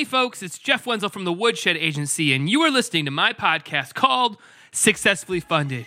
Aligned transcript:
Hey, 0.00 0.04
folks, 0.04 0.42
it's 0.42 0.56
Jeff 0.56 0.86
Wenzel 0.86 1.10
from 1.10 1.24
the 1.24 1.32
Woodshed 1.32 1.76
Agency, 1.76 2.32
and 2.32 2.48
you 2.48 2.62
are 2.62 2.70
listening 2.70 3.04
to 3.04 3.10
my 3.10 3.34
podcast 3.34 3.92
called 3.92 4.38
Successfully 4.72 5.40
Funded. 5.40 5.84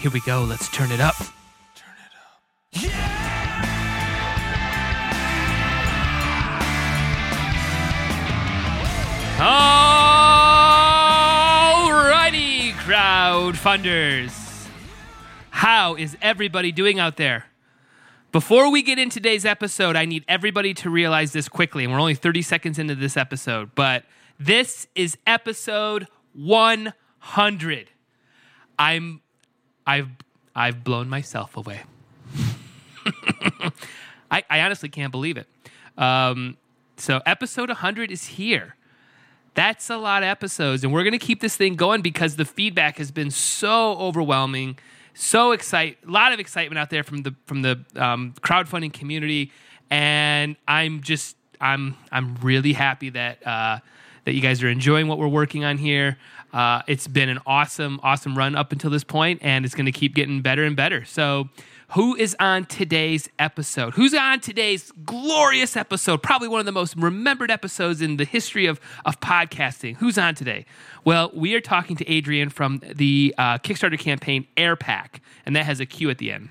Here 0.00 0.10
we 0.10 0.18
go. 0.22 0.42
Let's 0.42 0.68
turn 0.70 0.90
it 0.90 0.98
up. 0.98 1.14
Turn 1.76 1.94
it 1.94 2.10
up. 2.18 2.90
Alrighty, 11.84 12.72
crowdfunders. 12.72 14.66
How 15.50 15.94
is 15.94 16.16
everybody 16.20 16.72
doing 16.72 16.98
out 16.98 17.16
there? 17.16 17.44
Before 18.32 18.70
we 18.70 18.80
get 18.80 18.98
in 18.98 19.10
today's 19.10 19.44
episode, 19.44 19.94
I 19.94 20.06
need 20.06 20.24
everybody 20.26 20.72
to 20.74 20.88
realize 20.88 21.34
this 21.34 21.50
quickly, 21.50 21.84
and 21.84 21.92
we're 21.92 22.00
only 22.00 22.14
30 22.14 22.40
seconds 22.40 22.78
into 22.78 22.94
this 22.94 23.14
episode, 23.14 23.74
but 23.74 24.06
this 24.40 24.86
is 24.94 25.18
episode 25.26 26.08
100. 26.32 27.90
I'm 28.78 29.20
I've 29.86 30.08
I've 30.56 30.82
blown 30.82 31.10
myself 31.10 31.58
away. 31.58 31.82
I, 34.30 34.42
I 34.48 34.60
honestly 34.62 34.88
can't 34.88 35.12
believe 35.12 35.36
it. 35.36 35.46
Um, 35.98 36.56
so 36.96 37.20
episode 37.26 37.68
100 37.68 38.10
is 38.10 38.24
here. 38.24 38.76
That's 39.52 39.90
a 39.90 39.98
lot 39.98 40.22
of 40.22 40.28
episodes, 40.28 40.82
and 40.82 40.90
we're 40.90 41.04
going 41.04 41.12
to 41.12 41.18
keep 41.18 41.42
this 41.42 41.56
thing 41.56 41.74
going 41.74 42.00
because 42.00 42.36
the 42.36 42.46
feedback 42.46 42.96
has 42.96 43.10
been 43.10 43.30
so 43.30 43.92
overwhelming, 43.98 44.78
so 45.14 45.52
excite, 45.52 45.98
a 46.06 46.10
lot 46.10 46.32
of 46.32 46.40
excitement 46.40 46.78
out 46.78 46.90
there 46.90 47.02
from 47.02 47.22
the 47.22 47.34
from 47.46 47.62
the 47.62 47.84
um, 47.96 48.34
crowdfunding 48.40 48.92
community, 48.92 49.52
and 49.90 50.56
I'm 50.66 51.00
just 51.02 51.36
I'm 51.60 51.96
I'm 52.10 52.36
really 52.36 52.72
happy 52.72 53.10
that 53.10 53.46
uh, 53.46 53.78
that 54.24 54.34
you 54.34 54.40
guys 54.40 54.62
are 54.62 54.68
enjoying 54.68 55.08
what 55.08 55.18
we're 55.18 55.28
working 55.28 55.64
on 55.64 55.78
here. 55.78 56.18
Uh, 56.52 56.82
it's 56.86 57.06
been 57.06 57.28
an 57.28 57.38
awesome 57.46 58.00
awesome 58.02 58.36
run 58.36 58.54
up 58.54 58.72
until 58.72 58.90
this 58.90 59.04
point, 59.04 59.40
and 59.42 59.64
it's 59.64 59.74
going 59.74 59.86
to 59.86 59.92
keep 59.92 60.14
getting 60.14 60.40
better 60.40 60.64
and 60.64 60.76
better. 60.76 61.04
So 61.04 61.48
who 61.94 62.16
is 62.16 62.34
on 62.40 62.64
today's 62.64 63.28
episode? 63.38 63.92
Who's 63.94 64.14
on 64.14 64.40
today's 64.40 64.92
glorious 65.04 65.76
episode? 65.76 66.22
Probably 66.22 66.48
one 66.48 66.60
of 66.60 66.66
the 66.66 66.72
most 66.72 66.96
remembered 66.96 67.50
episodes 67.50 68.00
in 68.00 68.16
the 68.16 68.24
history 68.24 68.64
of, 68.64 68.80
of 69.04 69.20
podcasting. 69.20 69.96
Who's 69.96 70.16
on 70.16 70.34
today? 70.34 70.64
Well, 71.04 71.30
we 71.34 71.54
are 71.54 71.60
talking 71.60 71.96
to 71.96 72.08
Adrian 72.08 72.48
from 72.48 72.80
the 72.94 73.34
uh, 73.36 73.58
Kickstarter 73.58 73.98
campaign 73.98 74.46
Airpaq, 74.56 75.20
and 75.44 75.54
that 75.54 75.66
has 75.66 75.80
a 75.80 75.86
Q 75.86 76.08
at 76.08 76.16
the 76.16 76.32
end. 76.32 76.48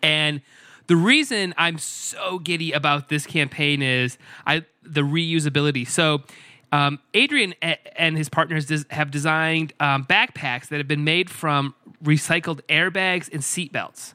And 0.00 0.42
the 0.86 0.96
reason 0.96 1.54
I'm 1.58 1.78
so 1.78 2.38
giddy 2.38 2.70
about 2.70 3.08
this 3.08 3.26
campaign 3.26 3.82
is 3.82 4.16
I 4.46 4.64
the 4.84 5.02
reusability. 5.02 5.88
So 5.88 6.22
um, 6.70 7.00
Adrian 7.14 7.54
and 7.96 8.16
his 8.16 8.28
partners 8.28 8.72
have 8.90 9.10
designed 9.10 9.72
um, 9.80 10.04
backpacks 10.04 10.68
that 10.68 10.76
have 10.76 10.88
been 10.88 11.04
made 11.04 11.30
from 11.30 11.74
recycled 12.04 12.60
airbags 12.68 13.28
and 13.32 13.42
seatbelts. 13.42 14.14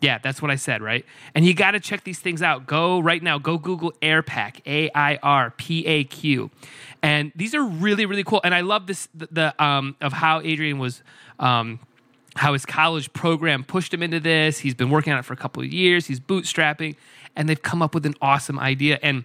Yeah, 0.00 0.18
that's 0.18 0.42
what 0.42 0.50
I 0.50 0.56
said, 0.56 0.82
right? 0.82 1.06
And 1.34 1.44
you 1.44 1.54
got 1.54 1.70
to 1.70 1.80
check 1.80 2.04
these 2.04 2.18
things 2.18 2.42
out. 2.42 2.66
Go 2.66 3.00
right 3.00 3.22
now. 3.22 3.38
Go 3.38 3.56
Google 3.56 3.92
Airpaq, 4.02 4.60
A 4.66 4.90
I 4.94 5.16
R 5.22 5.50
P 5.50 5.86
A 5.86 6.04
Q, 6.04 6.50
and 7.02 7.32
these 7.34 7.54
are 7.54 7.64
really 7.64 8.06
really 8.06 8.24
cool. 8.24 8.40
And 8.44 8.54
I 8.54 8.60
love 8.60 8.86
this 8.86 9.08
the, 9.14 9.28
the 9.30 9.64
um, 9.64 9.96
of 10.00 10.12
how 10.12 10.40
Adrian 10.40 10.78
was. 10.78 11.02
Um, 11.38 11.80
how 12.36 12.52
his 12.52 12.66
college 12.66 13.10
program 13.14 13.64
pushed 13.64 13.94
him 13.94 14.02
into 14.02 14.20
this. 14.20 14.58
He's 14.58 14.74
been 14.74 14.90
working 14.90 15.10
on 15.10 15.18
it 15.18 15.24
for 15.24 15.32
a 15.32 15.38
couple 15.38 15.62
of 15.62 15.72
years. 15.72 16.06
He's 16.06 16.20
bootstrapping, 16.20 16.94
and 17.34 17.48
they've 17.48 17.62
come 17.62 17.80
up 17.80 17.94
with 17.94 18.04
an 18.04 18.14
awesome 18.20 18.58
idea. 18.58 18.98
And 19.02 19.24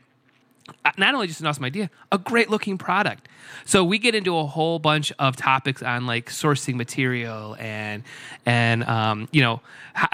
not 0.97 1.13
only 1.13 1.27
just 1.27 1.41
an 1.41 1.47
awesome 1.47 1.63
idea, 1.65 1.89
a 2.11 2.17
great 2.17 2.49
looking 2.49 2.77
product. 2.77 3.27
So 3.65 3.83
we 3.83 3.97
get 3.97 4.15
into 4.15 4.37
a 4.37 4.45
whole 4.45 4.79
bunch 4.79 5.11
of 5.19 5.35
topics 5.35 5.83
on 5.83 6.05
like 6.05 6.29
sourcing 6.29 6.75
material 6.75 7.55
and 7.59 8.03
and 8.45 8.83
um, 8.85 9.27
you 9.31 9.41
know 9.41 9.61
how, 9.93 10.07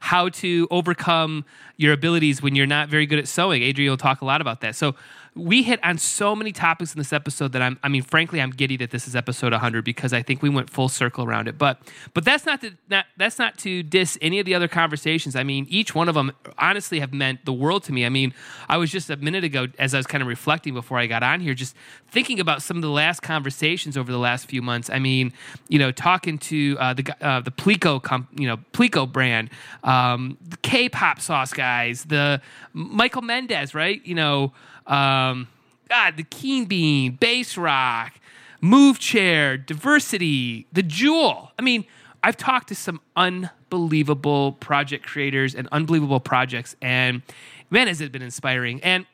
how 0.00 0.28
to 0.28 0.68
overcome 0.70 1.44
your 1.76 1.92
abilities 1.92 2.42
when 2.42 2.54
you're 2.54 2.66
not 2.66 2.88
very 2.88 3.06
good 3.06 3.18
at 3.18 3.28
sewing. 3.28 3.62
Adrian 3.62 3.90
will 3.90 3.96
talk 3.96 4.20
a 4.20 4.24
lot 4.24 4.40
about 4.40 4.60
that. 4.60 4.74
So 4.74 4.94
we 5.34 5.62
hit 5.62 5.82
on 5.84 5.98
so 5.98 6.34
many 6.34 6.52
topics 6.52 6.94
in 6.94 6.98
this 6.98 7.12
episode 7.12 7.52
that 7.52 7.62
I'm 7.62 7.78
I 7.82 7.88
mean 7.88 8.02
frankly 8.02 8.40
I'm 8.40 8.50
giddy 8.50 8.76
that 8.78 8.90
this 8.90 9.06
is 9.06 9.14
episode 9.14 9.52
100 9.52 9.84
because 9.84 10.12
I 10.12 10.22
think 10.22 10.42
we 10.42 10.48
went 10.48 10.70
full 10.70 10.88
circle 10.88 11.24
around 11.24 11.48
it. 11.48 11.58
But 11.58 11.80
but 12.14 12.24
that's 12.24 12.46
not 12.46 12.60
to 12.62 12.72
not, 12.88 13.06
that's 13.16 13.38
not 13.38 13.58
to 13.58 13.82
diss 13.82 14.18
any 14.20 14.38
of 14.38 14.46
the 14.46 14.54
other 14.54 14.68
conversations. 14.68 15.36
I 15.36 15.42
mean 15.42 15.66
each 15.68 15.94
one 15.94 16.08
of 16.08 16.14
them 16.14 16.32
honestly 16.58 17.00
have 17.00 17.12
meant 17.12 17.44
the 17.44 17.52
world 17.52 17.84
to 17.84 17.92
me. 17.92 18.04
I 18.04 18.08
mean 18.08 18.34
I 18.68 18.76
was 18.76 18.90
just 18.90 19.10
a 19.10 19.16
minute 19.16 19.44
ago 19.44 19.68
as 19.78 19.94
I 19.94 19.98
was 19.98 20.06
kind 20.06 20.22
of 20.22 20.28
reflecting 20.28 20.74
before 20.74 20.98
I 20.98 21.06
got 21.06 21.22
on 21.22 21.40
here 21.40 21.54
just 21.54 21.76
thinking 22.10 22.40
about 22.40 22.62
some 22.62 22.76
of 22.76 22.82
the 22.82 22.90
last 22.90 23.20
conversations 23.20 23.96
over 23.96 24.10
the 24.10 24.18
last 24.18 24.46
few 24.46 24.62
months. 24.62 24.90
I 24.90 24.98
mean 24.98 25.32
you 25.68 25.78
know 25.78 25.92
talking 25.92 26.38
to 26.38 26.76
uh, 26.80 26.94
the 26.94 27.14
uh, 27.20 27.40
the 27.40 28.00
comp, 28.02 28.28
you 28.38 28.46
know 28.46 28.56
Pleco 28.72 29.10
brand 29.10 29.50
um, 29.84 30.36
K-pop 30.62 31.20
sauce 31.20 31.52
guys 31.52 32.04
the 32.04 32.40
Michael 32.72 33.22
Mendez 33.22 33.74
right? 33.74 34.04
You 34.04 34.14
know 34.14 34.52
um, 34.88 35.48
God, 35.88 36.16
the 36.16 36.24
Keen 36.24 36.64
Bean, 36.64 37.12
Bass 37.12 37.56
Rock, 37.56 38.14
Move 38.60 38.98
Chair, 38.98 39.56
Diversity, 39.56 40.66
The 40.72 40.82
Jewel. 40.82 41.52
I 41.58 41.62
mean, 41.62 41.84
I've 42.22 42.36
talked 42.36 42.68
to 42.68 42.74
some 42.74 43.00
unbelievable 43.16 44.52
project 44.52 45.06
creators 45.06 45.54
and 45.54 45.68
unbelievable 45.70 46.20
projects, 46.20 46.74
and 46.82 47.22
man, 47.70 47.86
has 47.86 48.00
it 48.00 48.10
been 48.10 48.22
inspiring. 48.22 48.82
And 48.82 49.06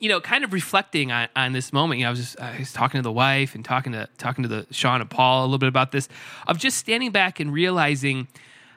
you 0.00 0.08
know, 0.08 0.20
kind 0.20 0.42
of 0.42 0.52
reflecting 0.52 1.12
on, 1.12 1.28
on 1.36 1.52
this 1.52 1.72
moment, 1.72 2.00
you 2.00 2.04
know, 2.04 2.08
I 2.08 2.10
was 2.10 2.20
just 2.20 2.40
I 2.40 2.58
was 2.58 2.72
talking 2.72 2.98
to 2.98 3.02
the 3.02 3.12
wife 3.12 3.54
and 3.54 3.64
talking 3.64 3.92
to 3.92 4.08
talking 4.18 4.42
to 4.42 4.48
the 4.48 4.66
Sean 4.70 5.00
and 5.00 5.08
Paul 5.08 5.42
a 5.42 5.46
little 5.46 5.58
bit 5.58 5.68
about 5.68 5.92
this, 5.92 6.08
of 6.48 6.58
just 6.58 6.78
standing 6.78 7.12
back 7.12 7.38
and 7.38 7.52
realizing 7.52 8.28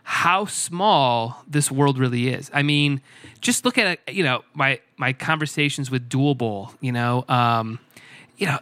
how 0.03 0.45
small 0.45 1.43
this 1.47 1.71
world 1.71 1.97
really 1.97 2.29
is. 2.29 2.51
I 2.53 2.61
mean, 2.61 3.01
just 3.41 3.65
look 3.65 3.77
at 3.77 3.99
you 4.13 4.23
know 4.23 4.43
my 4.53 4.79
my 4.97 5.13
conversations 5.13 5.89
with 5.89 6.09
Dual 6.09 6.35
Bowl. 6.35 6.71
You 6.81 6.91
know, 6.91 7.25
um, 7.29 7.79
you 8.37 8.47
know, 8.47 8.59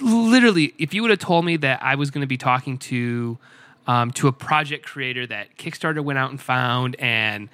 literally, 0.00 0.74
if 0.78 0.94
you 0.94 1.02
would 1.02 1.10
have 1.10 1.18
told 1.18 1.44
me 1.44 1.56
that 1.58 1.82
I 1.82 1.94
was 1.96 2.10
going 2.10 2.22
to 2.22 2.28
be 2.28 2.36
talking 2.36 2.78
to 2.78 3.38
um, 3.86 4.10
to 4.12 4.28
a 4.28 4.32
project 4.32 4.86
creator 4.86 5.26
that 5.26 5.56
Kickstarter 5.56 6.02
went 6.02 6.18
out 6.18 6.30
and 6.30 6.40
found 6.40 6.96
and 6.98 7.48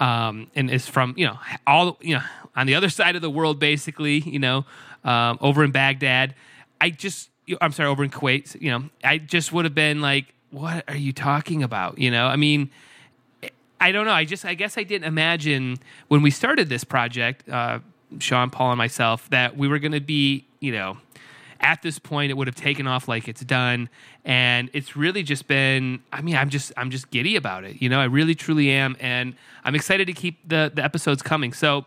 um, 0.00 0.48
and 0.54 0.70
is 0.70 0.86
from 0.86 1.14
you 1.16 1.26
know 1.26 1.38
all 1.66 1.98
you 2.00 2.14
know 2.14 2.22
on 2.56 2.66
the 2.66 2.74
other 2.74 2.88
side 2.88 3.16
of 3.16 3.22
the 3.22 3.30
world, 3.30 3.58
basically, 3.58 4.18
you 4.18 4.38
know, 4.38 4.64
um, 5.02 5.38
over 5.40 5.64
in 5.64 5.72
Baghdad, 5.72 6.34
I 6.80 6.90
just 6.90 7.30
I'm 7.60 7.72
sorry, 7.72 7.88
over 7.88 8.04
in 8.04 8.10
Kuwait, 8.10 8.60
you 8.60 8.70
know, 8.70 8.84
I 9.02 9.18
just 9.18 9.52
would 9.52 9.64
have 9.64 9.74
been 9.74 10.00
like 10.00 10.26
what 10.54 10.84
are 10.88 10.96
you 10.96 11.12
talking 11.12 11.62
about? 11.62 11.98
You 11.98 12.10
know, 12.10 12.26
I 12.26 12.36
mean, 12.36 12.70
I 13.84 13.92
don't 13.92 14.06
know. 14.06 14.12
I 14.12 14.24
just, 14.24 14.46
I 14.46 14.54
guess 14.54 14.78
I 14.78 14.82
didn't 14.82 15.06
imagine 15.06 15.76
when 16.08 16.22
we 16.22 16.30
started 16.30 16.70
this 16.70 16.84
project, 16.84 17.46
uh, 17.50 17.80
Sean, 18.18 18.48
Paul, 18.48 18.70
and 18.70 18.78
myself, 18.78 19.28
that 19.28 19.58
we 19.58 19.68
were 19.68 19.78
going 19.78 19.92
to 19.92 20.00
be, 20.00 20.46
you 20.60 20.72
know, 20.72 20.96
at 21.60 21.82
this 21.82 21.98
point 21.98 22.30
it 22.30 22.34
would 22.34 22.46
have 22.46 22.56
taken 22.56 22.86
off 22.86 23.08
like 23.08 23.28
it's 23.28 23.42
done. 23.42 23.90
And 24.24 24.70
it's 24.72 24.96
really 24.96 25.22
just 25.22 25.46
been 25.46 26.02
i 26.14 26.22
mean 26.22 26.34
i'm 26.34 26.48
just 26.48 26.72
i'm 26.78 26.90
just 26.90 27.10
giddy 27.10 27.36
about 27.36 27.64
it 27.64 27.82
you 27.82 27.90
know? 27.90 28.00
I 28.00 28.04
really 28.04 28.34
truly 28.34 28.70
am. 28.70 28.96
And 29.00 29.34
i'm 29.64 29.74
excited 29.74 30.06
to 30.06 30.14
keep 30.14 30.48
the 30.48 30.72
the 30.74 30.82
episodes 30.82 31.20
coming. 31.20 31.52
So 31.52 31.84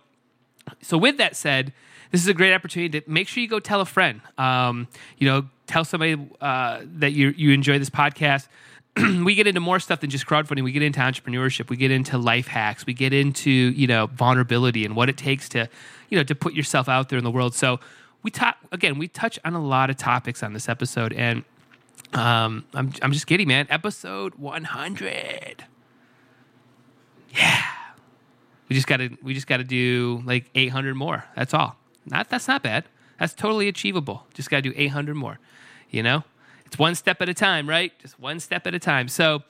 so 0.83 0.99
with 0.99 1.17
that 1.17 1.35
said 1.35 1.73
this 2.11 2.21
is 2.21 2.27
a 2.27 2.33
great 2.33 2.53
opportunity 2.53 3.01
to 3.01 3.09
make 3.09 3.27
sure 3.27 3.41
you 3.41 3.49
go 3.49 3.59
tell 3.59 3.81
a 3.81 3.85
friend. 3.85 4.21
Um, 4.37 4.87
you 5.17 5.27
know 5.27 5.47
tell 5.65 5.83
somebody 5.83 6.15
uh, 6.41 6.81
that 6.83 7.13
you 7.13 7.33
you 7.35 7.51
enjoy 7.51 7.79
this 7.79 7.89
podcast. 7.89 8.47
we 9.23 9.35
get 9.35 9.47
into 9.47 9.59
more 9.59 9.79
stuff 9.79 9.99
than 9.99 10.09
just 10.09 10.25
crowdfunding. 10.25 10.63
We 10.63 10.71
get 10.71 10.81
into 10.81 10.99
entrepreneurship. 10.99 11.69
We 11.69 11.77
get 11.77 11.91
into 11.91 12.17
life 12.17 12.47
hacks. 12.47 12.85
We 12.85 12.93
get 12.93 13.13
into 13.13 13.49
you 13.49 13.87
know 13.87 14.07
vulnerability 14.07 14.85
and 14.85 14.95
what 14.95 15.09
it 15.09 15.17
takes 15.17 15.49
to 15.49 15.69
you 16.09 16.17
know 16.17 16.23
to 16.23 16.35
put 16.35 16.53
yourself 16.53 16.89
out 16.89 17.09
there 17.09 17.17
in 17.17 17.23
the 17.23 17.31
world. 17.31 17.53
So 17.53 17.79
we 18.23 18.31
talk 18.31 18.57
again. 18.71 18.97
We 18.97 19.07
touch 19.07 19.39
on 19.45 19.53
a 19.53 19.61
lot 19.61 19.89
of 19.89 19.97
topics 19.97 20.41
on 20.43 20.53
this 20.53 20.67
episode, 20.67 21.13
and 21.13 21.43
um, 22.13 22.65
I'm 22.73 22.91
I'm 23.01 23.11
just 23.11 23.27
kidding, 23.27 23.47
man. 23.47 23.67
Episode 23.69 24.35
100. 24.35 25.65
Yeah, 27.35 27.63
we 28.69 28.75
just 28.75 28.87
got 28.87 28.97
to 28.97 29.09
we 29.21 29.33
just 29.33 29.47
got 29.47 29.57
to 29.57 29.63
do 29.63 30.23
like 30.25 30.49
800 30.55 30.95
more. 30.95 31.25
That's 31.35 31.53
all. 31.53 31.75
Not 32.05 32.29
that's 32.29 32.47
not 32.47 32.63
bad. 32.63 32.85
That's 33.19 33.33
totally 33.33 33.67
achievable. 33.67 34.25
Just 34.33 34.49
got 34.49 34.57
to 34.57 34.69
do 34.69 34.73
800 34.75 35.15
more. 35.15 35.39
You 35.89 36.03
know, 36.03 36.23
it's 36.67 36.77
one 36.77 36.95
step 36.95 37.21
at 37.21 37.29
a 37.29 37.33
time, 37.33 37.67
right? 37.67 37.97
Just 37.99 38.19
one 38.19 38.39
step 38.41 38.67
at 38.67 38.75
a 38.75 38.79
time. 38.79 39.07
So, 39.07 39.43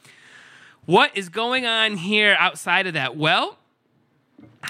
what 0.86 1.18
is 1.18 1.30
going 1.30 1.66
on 1.66 1.98
here 1.98 2.38
outside 2.40 2.88
of 2.88 2.94
that? 2.94 3.18
Well, 3.18 3.58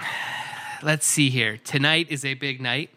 let's 0.81 1.05
see 1.05 1.29
here. 1.29 1.57
Tonight 1.57 2.07
is 2.09 2.23
a 2.23 2.33
big 2.33 2.61
night. 2.61 2.89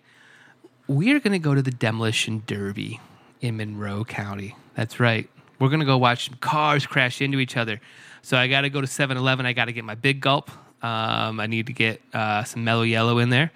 We 0.87 1.13
are 1.13 1.21
going 1.21 1.33
to 1.33 1.41
go 1.41 1.55
to 1.55 1.63
the 1.63 1.73
Demolition 1.73 2.45
Derby 2.47 3.01
in 3.41 3.57
Monroe 3.57 4.05
County. 4.05 4.57
That's 4.77 5.01
right. 5.01 5.29
We're 5.59 5.69
going 5.69 5.81
to 5.81 5.87
go 5.87 5.99
watch 5.99 6.29
some 6.29 6.39
cars 6.39 6.87
crash 6.87 7.21
into 7.21 7.41
each 7.41 7.57
other. 7.57 7.81
So, 8.23 8.37
I 8.39 8.47
got 8.47 8.61
to 8.61 8.71
go 8.71 8.81
to 8.81 8.87
7 8.87 9.17
Eleven. 9.17 9.47
I 9.47 9.53
got 9.53 9.65
to 9.65 9.73
get 9.73 9.85
my 9.85 9.97
big 9.97 10.21
gulp. 10.21 10.49
Um, 10.83 11.41
I 11.41 11.47
need 11.47 11.67
to 11.67 11.73
get 11.73 12.01
uh, 12.15 12.45
some 12.45 12.63
mellow 12.65 12.83
yellow 12.83 13.19
in 13.19 13.31
there 13.31 13.51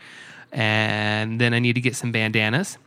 and 0.53 1.41
then 1.41 1.53
I 1.53 1.59
need 1.59 1.73
to 1.73 1.81
get 1.81 1.97
some 1.97 2.13
bandanas. 2.13 2.79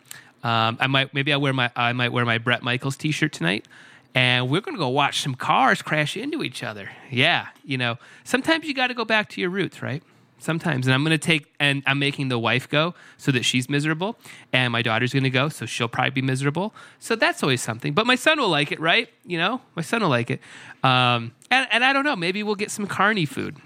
Um, 0.43 0.77
I 0.79 0.87
might 0.87 1.13
maybe 1.13 1.33
I 1.33 1.37
wear 1.37 1.53
my 1.53 1.71
I 1.75 1.93
might 1.93 2.11
wear 2.11 2.25
my 2.25 2.37
Bret 2.37 2.63
Michaels 2.63 2.95
T-shirt 2.95 3.31
tonight, 3.33 3.67
and 4.13 4.49
we're 4.49 4.61
gonna 4.61 4.77
go 4.77 4.89
watch 4.89 5.21
some 5.21 5.35
cars 5.35 5.81
crash 5.81 6.15
into 6.15 6.43
each 6.43 6.63
other. 6.63 6.91
Yeah, 7.09 7.47
you 7.63 7.77
know, 7.77 7.97
sometimes 8.23 8.65
you 8.65 8.73
got 8.73 8.87
to 8.87 8.93
go 8.93 9.05
back 9.05 9.29
to 9.29 9.41
your 9.41 9.49
roots, 9.49 9.81
right? 9.81 10.03
Sometimes, 10.39 10.85
and 10.85 10.93
I'm 10.93 11.03
gonna 11.03 11.17
take 11.17 11.51
and 11.59 11.81
I'm 11.87 11.97
making 11.97 12.29
the 12.29 12.37
wife 12.37 12.69
go 12.69 12.93
so 13.17 13.31
that 13.31 13.43
she's 13.43 13.67
miserable, 13.67 14.17
and 14.53 14.71
my 14.71 14.83
daughter's 14.83 15.11
gonna 15.11 15.31
go 15.31 15.49
so 15.49 15.65
she'll 15.65 15.87
probably 15.87 16.11
be 16.11 16.21
miserable. 16.21 16.73
So 16.99 17.15
that's 17.15 17.41
always 17.41 17.61
something. 17.61 17.93
But 17.93 18.05
my 18.05 18.15
son 18.15 18.39
will 18.39 18.49
like 18.49 18.71
it, 18.71 18.79
right? 18.79 19.09
You 19.25 19.39
know, 19.39 19.61
my 19.75 19.81
son 19.81 20.01
will 20.01 20.09
like 20.09 20.29
it. 20.29 20.39
Um, 20.83 21.33
and, 21.49 21.67
and 21.71 21.83
I 21.83 21.93
don't 21.93 22.03
know, 22.03 22.15
maybe 22.15 22.43
we'll 22.43 22.55
get 22.55 22.69
some 22.69 22.85
carny 22.85 23.25
food. 23.25 23.57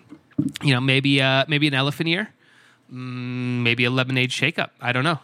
You 0.64 0.74
know, 0.74 0.80
maybe 0.80 1.22
uh, 1.22 1.44
maybe 1.50 1.68
an 1.68 1.74
elephant 1.74 2.08
ear, 2.08 2.30
mm, 2.92 3.62
maybe 3.62 3.84
a 3.84 3.90
lemonade 3.90 4.32
shake 4.32 4.58
up. 4.58 4.74
I 4.80 4.94
don't 4.94 5.04
know. 5.04 5.20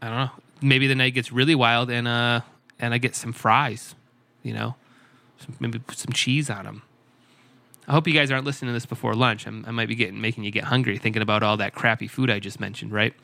I 0.00 0.08
don't 0.08 0.16
know 0.18 0.43
maybe 0.60 0.86
the 0.86 0.94
night 0.94 1.14
gets 1.14 1.32
really 1.32 1.54
wild 1.54 1.90
and 1.90 2.08
uh 2.08 2.40
and 2.78 2.92
I 2.92 2.98
get 2.98 3.14
some 3.14 3.32
fries, 3.32 3.94
you 4.42 4.52
know, 4.52 4.74
some, 5.38 5.56
maybe 5.60 5.78
put 5.78 5.96
some 5.96 6.12
cheese 6.12 6.50
on 6.50 6.64
them. 6.64 6.82
I 7.86 7.92
hope 7.92 8.08
you 8.08 8.14
guys 8.14 8.30
aren't 8.30 8.46
listening 8.46 8.70
to 8.70 8.72
this 8.72 8.86
before 8.86 9.14
lunch. 9.14 9.46
I'm, 9.46 9.64
i 9.66 9.70
might 9.70 9.88
be 9.88 9.94
getting 9.94 10.20
making 10.20 10.44
you 10.44 10.50
get 10.50 10.64
hungry 10.64 10.96
thinking 10.96 11.20
about 11.20 11.42
all 11.42 11.58
that 11.58 11.74
crappy 11.74 12.08
food 12.08 12.30
I 12.30 12.38
just 12.38 12.58
mentioned, 12.58 12.92
right? 12.92 13.14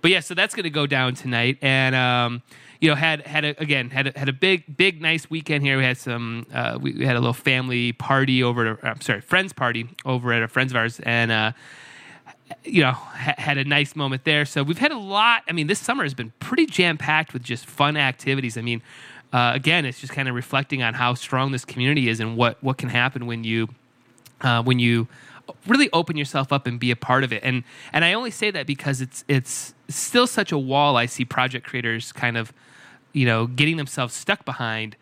But 0.00 0.10
yeah, 0.10 0.20
so 0.20 0.34
that's 0.34 0.54
going 0.54 0.64
to 0.64 0.70
go 0.70 0.86
down 0.86 1.14
tonight, 1.14 1.58
and 1.60 1.94
um, 1.96 2.42
you 2.80 2.88
know, 2.88 2.94
had 2.94 3.26
had 3.26 3.44
a, 3.44 3.60
again 3.60 3.90
had 3.90 4.08
a, 4.08 4.18
had 4.18 4.28
a 4.28 4.32
big 4.32 4.76
big 4.76 5.02
nice 5.02 5.28
weekend 5.28 5.64
here. 5.64 5.76
We 5.76 5.84
had 5.84 5.98
some 5.98 6.46
uh, 6.52 6.78
we, 6.80 6.92
we, 6.92 7.04
had 7.04 7.16
a 7.16 7.20
little 7.20 7.32
family 7.32 7.92
party 7.92 8.42
over. 8.42 8.78
I'm 8.84 9.00
sorry, 9.00 9.20
friends 9.20 9.52
party 9.52 9.88
over 10.04 10.32
at 10.32 10.42
a 10.42 10.48
friends 10.48 10.70
of 10.70 10.76
ours, 10.76 11.00
and 11.00 11.32
uh, 11.32 11.52
you 12.64 12.82
know, 12.82 12.92
ha- 12.92 13.34
had 13.38 13.58
a 13.58 13.64
nice 13.64 13.96
moment 13.96 14.24
there. 14.24 14.44
So 14.44 14.62
we've 14.62 14.78
had 14.78 14.92
a 14.92 14.98
lot. 14.98 15.42
I 15.48 15.52
mean, 15.52 15.66
this 15.66 15.78
summer 15.78 16.02
has 16.02 16.14
been 16.14 16.32
pretty 16.40 16.66
jam 16.66 16.96
packed 16.96 17.32
with 17.32 17.42
just 17.42 17.66
fun 17.66 17.96
activities. 17.96 18.56
I 18.56 18.62
mean, 18.62 18.82
uh, 19.32 19.52
again, 19.54 19.84
it's 19.84 20.00
just 20.00 20.12
kind 20.12 20.28
of 20.28 20.34
reflecting 20.34 20.82
on 20.82 20.94
how 20.94 21.14
strong 21.14 21.52
this 21.52 21.64
community 21.64 22.08
is 22.08 22.20
and 22.20 22.36
what 22.36 22.62
what 22.62 22.78
can 22.78 22.88
happen 22.88 23.26
when 23.26 23.44
you 23.44 23.68
uh, 24.42 24.62
when 24.62 24.78
you 24.78 25.08
really 25.66 25.90
open 25.92 26.16
yourself 26.16 26.52
up 26.52 26.66
and 26.66 26.78
be 26.78 26.90
a 26.90 26.96
part 26.96 27.24
of 27.24 27.32
it. 27.32 27.42
And 27.42 27.64
and 27.92 28.04
I 28.04 28.12
only 28.12 28.30
say 28.30 28.50
that 28.50 28.66
because 28.66 29.00
it's 29.00 29.24
it's 29.28 29.74
still 29.88 30.26
such 30.26 30.52
a 30.52 30.58
wall 30.58 30.96
I 30.96 31.06
see 31.06 31.24
project 31.24 31.66
creators 31.66 32.12
kind 32.12 32.36
of 32.36 32.52
you 33.12 33.26
know 33.26 33.46
getting 33.46 33.76
themselves 33.76 34.14
stuck 34.14 34.44
behind 34.44 34.96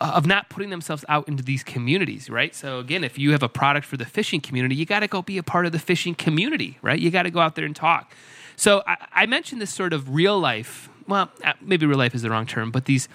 of 0.00 0.26
not 0.26 0.48
putting 0.48 0.70
themselves 0.70 1.04
out 1.08 1.28
into 1.28 1.42
these 1.42 1.62
communities, 1.62 2.30
right? 2.30 2.54
So 2.54 2.78
again, 2.78 3.04
if 3.04 3.18
you 3.18 3.32
have 3.32 3.42
a 3.42 3.48
product 3.48 3.86
for 3.86 3.96
the 3.96 4.06
fishing 4.06 4.40
community, 4.40 4.74
you 4.74 4.86
got 4.86 5.00
to 5.00 5.08
go 5.08 5.20
be 5.20 5.36
a 5.36 5.42
part 5.42 5.66
of 5.66 5.72
the 5.72 5.78
fishing 5.78 6.14
community, 6.14 6.78
right? 6.80 6.98
You 6.98 7.10
got 7.10 7.24
to 7.24 7.30
go 7.30 7.40
out 7.40 7.54
there 7.54 7.66
and 7.66 7.76
talk. 7.76 8.12
So 8.56 8.82
I, 8.86 8.96
I, 9.12 9.26
mentioned 9.26 9.60
this 9.60 9.72
sort 9.72 9.92
of 9.92 10.14
real 10.14 10.38
life. 10.38 10.88
Well, 11.06 11.30
uh, 11.44 11.54
maybe 11.60 11.86
real 11.86 11.98
life 11.98 12.14
is 12.14 12.22
the 12.22 12.30
wrong 12.30 12.46
term, 12.46 12.70
but 12.70 12.84
these 12.84 13.08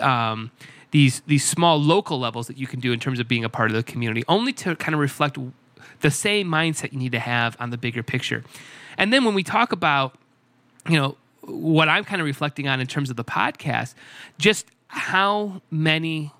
um, 0.00 0.50
these 0.90 1.20
these 1.26 1.44
small 1.44 1.80
local 1.80 2.18
levels 2.18 2.46
that 2.46 2.56
you 2.56 2.66
can 2.66 2.80
do 2.80 2.92
in 2.92 3.00
terms 3.00 3.20
of 3.20 3.28
being 3.28 3.44
a 3.44 3.48
part 3.48 3.70
of 3.70 3.76
the 3.76 3.82
community, 3.82 4.24
only 4.28 4.52
to 4.54 4.76
kind 4.76 4.94
of 4.94 5.00
reflect 5.00 5.38
the 6.00 6.10
same 6.10 6.48
mindset 6.48 6.92
you 6.92 6.98
need 6.98 7.12
to 7.12 7.18
have 7.18 7.56
on 7.60 7.70
the 7.70 7.78
bigger 7.78 8.02
picture. 8.02 8.44
And 8.96 9.12
then 9.12 9.24
when 9.24 9.34
we 9.34 9.42
talk 9.42 9.72
about, 9.72 10.16
you 10.88 10.96
know, 10.96 11.16
what 11.42 11.88
I'm 11.88 12.04
kind 12.04 12.20
of 12.20 12.26
reflecting 12.26 12.68
on 12.68 12.80
in 12.80 12.86
terms 12.86 13.10
of 13.10 13.16
the 13.16 13.24
podcast, 13.24 13.94
just 14.38 14.66
how 14.88 15.62
many 15.70 16.32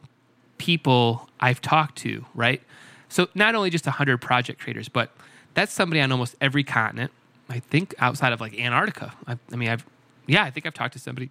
people 0.58 1.28
I've 1.40 1.60
talked 1.60 1.98
to, 1.98 2.24
right? 2.34 2.62
So 3.08 3.28
not 3.34 3.54
only 3.54 3.70
just 3.70 3.86
100 3.86 4.18
project 4.18 4.60
creators, 4.60 4.88
but 4.88 5.10
that's 5.54 5.72
somebody 5.72 6.00
on 6.00 6.12
almost 6.12 6.34
every 6.40 6.64
continent. 6.64 7.12
I 7.48 7.60
think 7.60 7.94
outside 7.98 8.32
of 8.32 8.40
like 8.40 8.58
Antarctica. 8.58 9.14
I, 9.26 9.38
I 9.52 9.56
mean, 9.56 9.68
I've, 9.70 9.86
yeah, 10.26 10.44
I 10.44 10.50
think 10.50 10.66
I've 10.66 10.74
talked 10.74 10.92
to 10.94 10.98
somebody. 10.98 11.30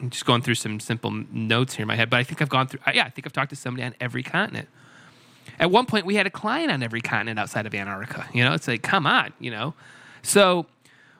I'm 0.00 0.10
just 0.10 0.26
going 0.26 0.42
through 0.42 0.54
some 0.56 0.78
simple 0.78 1.10
notes 1.10 1.74
here 1.74 1.84
in 1.84 1.88
my 1.88 1.96
head, 1.96 2.10
but 2.10 2.18
I 2.18 2.22
think 2.22 2.42
I've 2.42 2.48
gone 2.48 2.68
through, 2.68 2.80
yeah, 2.92 3.04
I 3.04 3.10
think 3.10 3.26
I've 3.26 3.32
talked 3.32 3.50
to 3.50 3.56
somebody 3.56 3.84
on 3.84 3.94
every 4.00 4.22
continent. 4.22 4.68
At 5.58 5.70
one 5.70 5.86
point, 5.86 6.04
we 6.04 6.16
had 6.16 6.26
a 6.26 6.30
client 6.30 6.70
on 6.70 6.82
every 6.82 7.00
continent 7.00 7.38
outside 7.38 7.66
of 7.66 7.74
Antarctica. 7.74 8.28
You 8.32 8.44
know, 8.44 8.52
it's 8.52 8.68
like, 8.68 8.82
come 8.82 9.06
on, 9.06 9.32
you 9.40 9.50
know? 9.50 9.74
So 10.22 10.66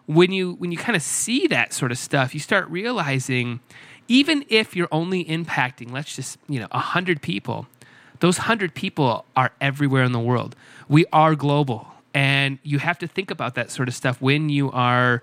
when 0.06 0.32
you 0.32 0.55
when 0.55 0.72
you 0.72 0.79
kind 0.79 0.96
of 0.96 1.02
see 1.02 1.46
that 1.49 1.72
sort 1.72 1.90
of 1.90 1.99
stuff, 1.99 2.34
you 2.34 2.40
start 2.40 2.69
realizing 2.69 3.61
even 4.08 4.44
if 4.49 4.76
you're 4.76 4.88
only 4.93 5.25
impacting, 5.25 5.91
let's 5.91 6.14
just, 6.14 6.38
you 6.49 6.61
know, 6.61 6.69
100 6.70 7.23
people, 7.23 7.67
those 8.20 8.38
100 8.38 8.75
people 8.75 9.25
are 9.37 9.53
everywhere 9.61 10.05
in 10.05 10.12
the 10.12 10.20
world. 10.20 10.56
We 10.88 11.06
are 11.12 11.35
global. 11.35 11.88
And 12.14 12.58
you 12.62 12.79
have 12.79 12.99
to 13.00 13.06
think 13.06 13.31
about 13.31 13.55
that 13.56 13.70
sort 13.70 13.88
of 13.88 13.94
stuff 13.94 14.20
when 14.23 14.49
you 14.49 14.70
are 14.70 15.23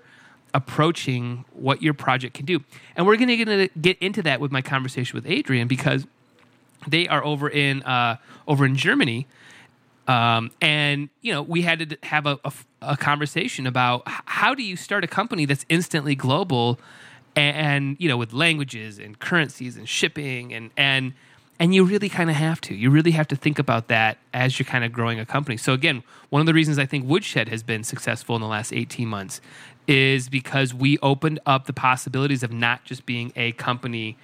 approaching 0.52 1.44
what 1.52 1.82
your 1.82 1.94
project 1.94 2.34
can 2.34 2.46
do. 2.46 2.62
And 2.94 3.06
we're 3.06 3.16
going 3.16 3.28
to 3.28 3.68
get 3.80 3.98
into 3.98 4.22
that 4.22 4.40
with 4.40 4.52
my 4.52 4.62
conversation 4.62 5.16
with 5.16 5.26
Adrian 5.26 5.66
because 5.66 6.06
they 6.86 7.08
are 7.08 7.24
over 7.24 7.48
in 7.48 7.82
uh, 7.82 8.16
over 8.46 8.64
in 8.64 8.76
Germany. 8.76 9.26
Um, 10.06 10.50
and 10.60 11.08
you 11.22 11.32
know 11.32 11.42
we 11.42 11.62
had 11.62 11.90
to 11.90 11.98
have 12.06 12.26
a, 12.26 12.38
a, 12.44 12.52
a 12.82 12.96
conversation 12.96 13.66
about 13.66 14.02
how 14.06 14.54
do 14.54 14.62
you 14.62 14.76
start 14.76 15.02
a 15.02 15.06
company 15.06 15.46
that's 15.46 15.64
instantly 15.70 16.14
global 16.14 16.78
and, 17.36 17.56
and 17.56 17.96
you 17.98 18.08
know 18.08 18.16
with 18.16 18.32
languages 18.32 18.98
and 18.98 19.18
currencies 19.18 19.76
and 19.76 19.88
shipping 19.88 20.52
and 20.52 20.70
and 20.76 21.14
and 21.60 21.72
you 21.72 21.84
really 21.84 22.08
kind 22.08 22.30
of 22.30 22.34
have 22.34 22.60
to. 22.62 22.74
You 22.74 22.90
really 22.90 23.12
have 23.12 23.28
to 23.28 23.36
think 23.36 23.60
about 23.60 23.86
that 23.86 24.18
as 24.32 24.58
you're 24.58 24.66
kind 24.66 24.82
of 24.84 24.92
growing 24.92 25.20
a 25.20 25.24
company. 25.24 25.56
So 25.56 25.72
again 25.72 26.02
one 26.34 26.40
of 26.40 26.46
the 26.46 26.52
reasons 26.52 26.80
i 26.80 26.84
think 26.84 27.08
woodshed 27.08 27.48
has 27.48 27.62
been 27.62 27.84
successful 27.84 28.34
in 28.34 28.42
the 28.42 28.48
last 28.48 28.72
18 28.72 29.06
months 29.06 29.40
is 29.86 30.28
because 30.28 30.74
we 30.74 30.98
opened 30.98 31.38
up 31.46 31.66
the 31.66 31.72
possibilities 31.72 32.42
of 32.42 32.50
not 32.50 32.84
just 32.84 33.06
being 33.06 33.32
a 33.36 33.52
company 33.52 34.16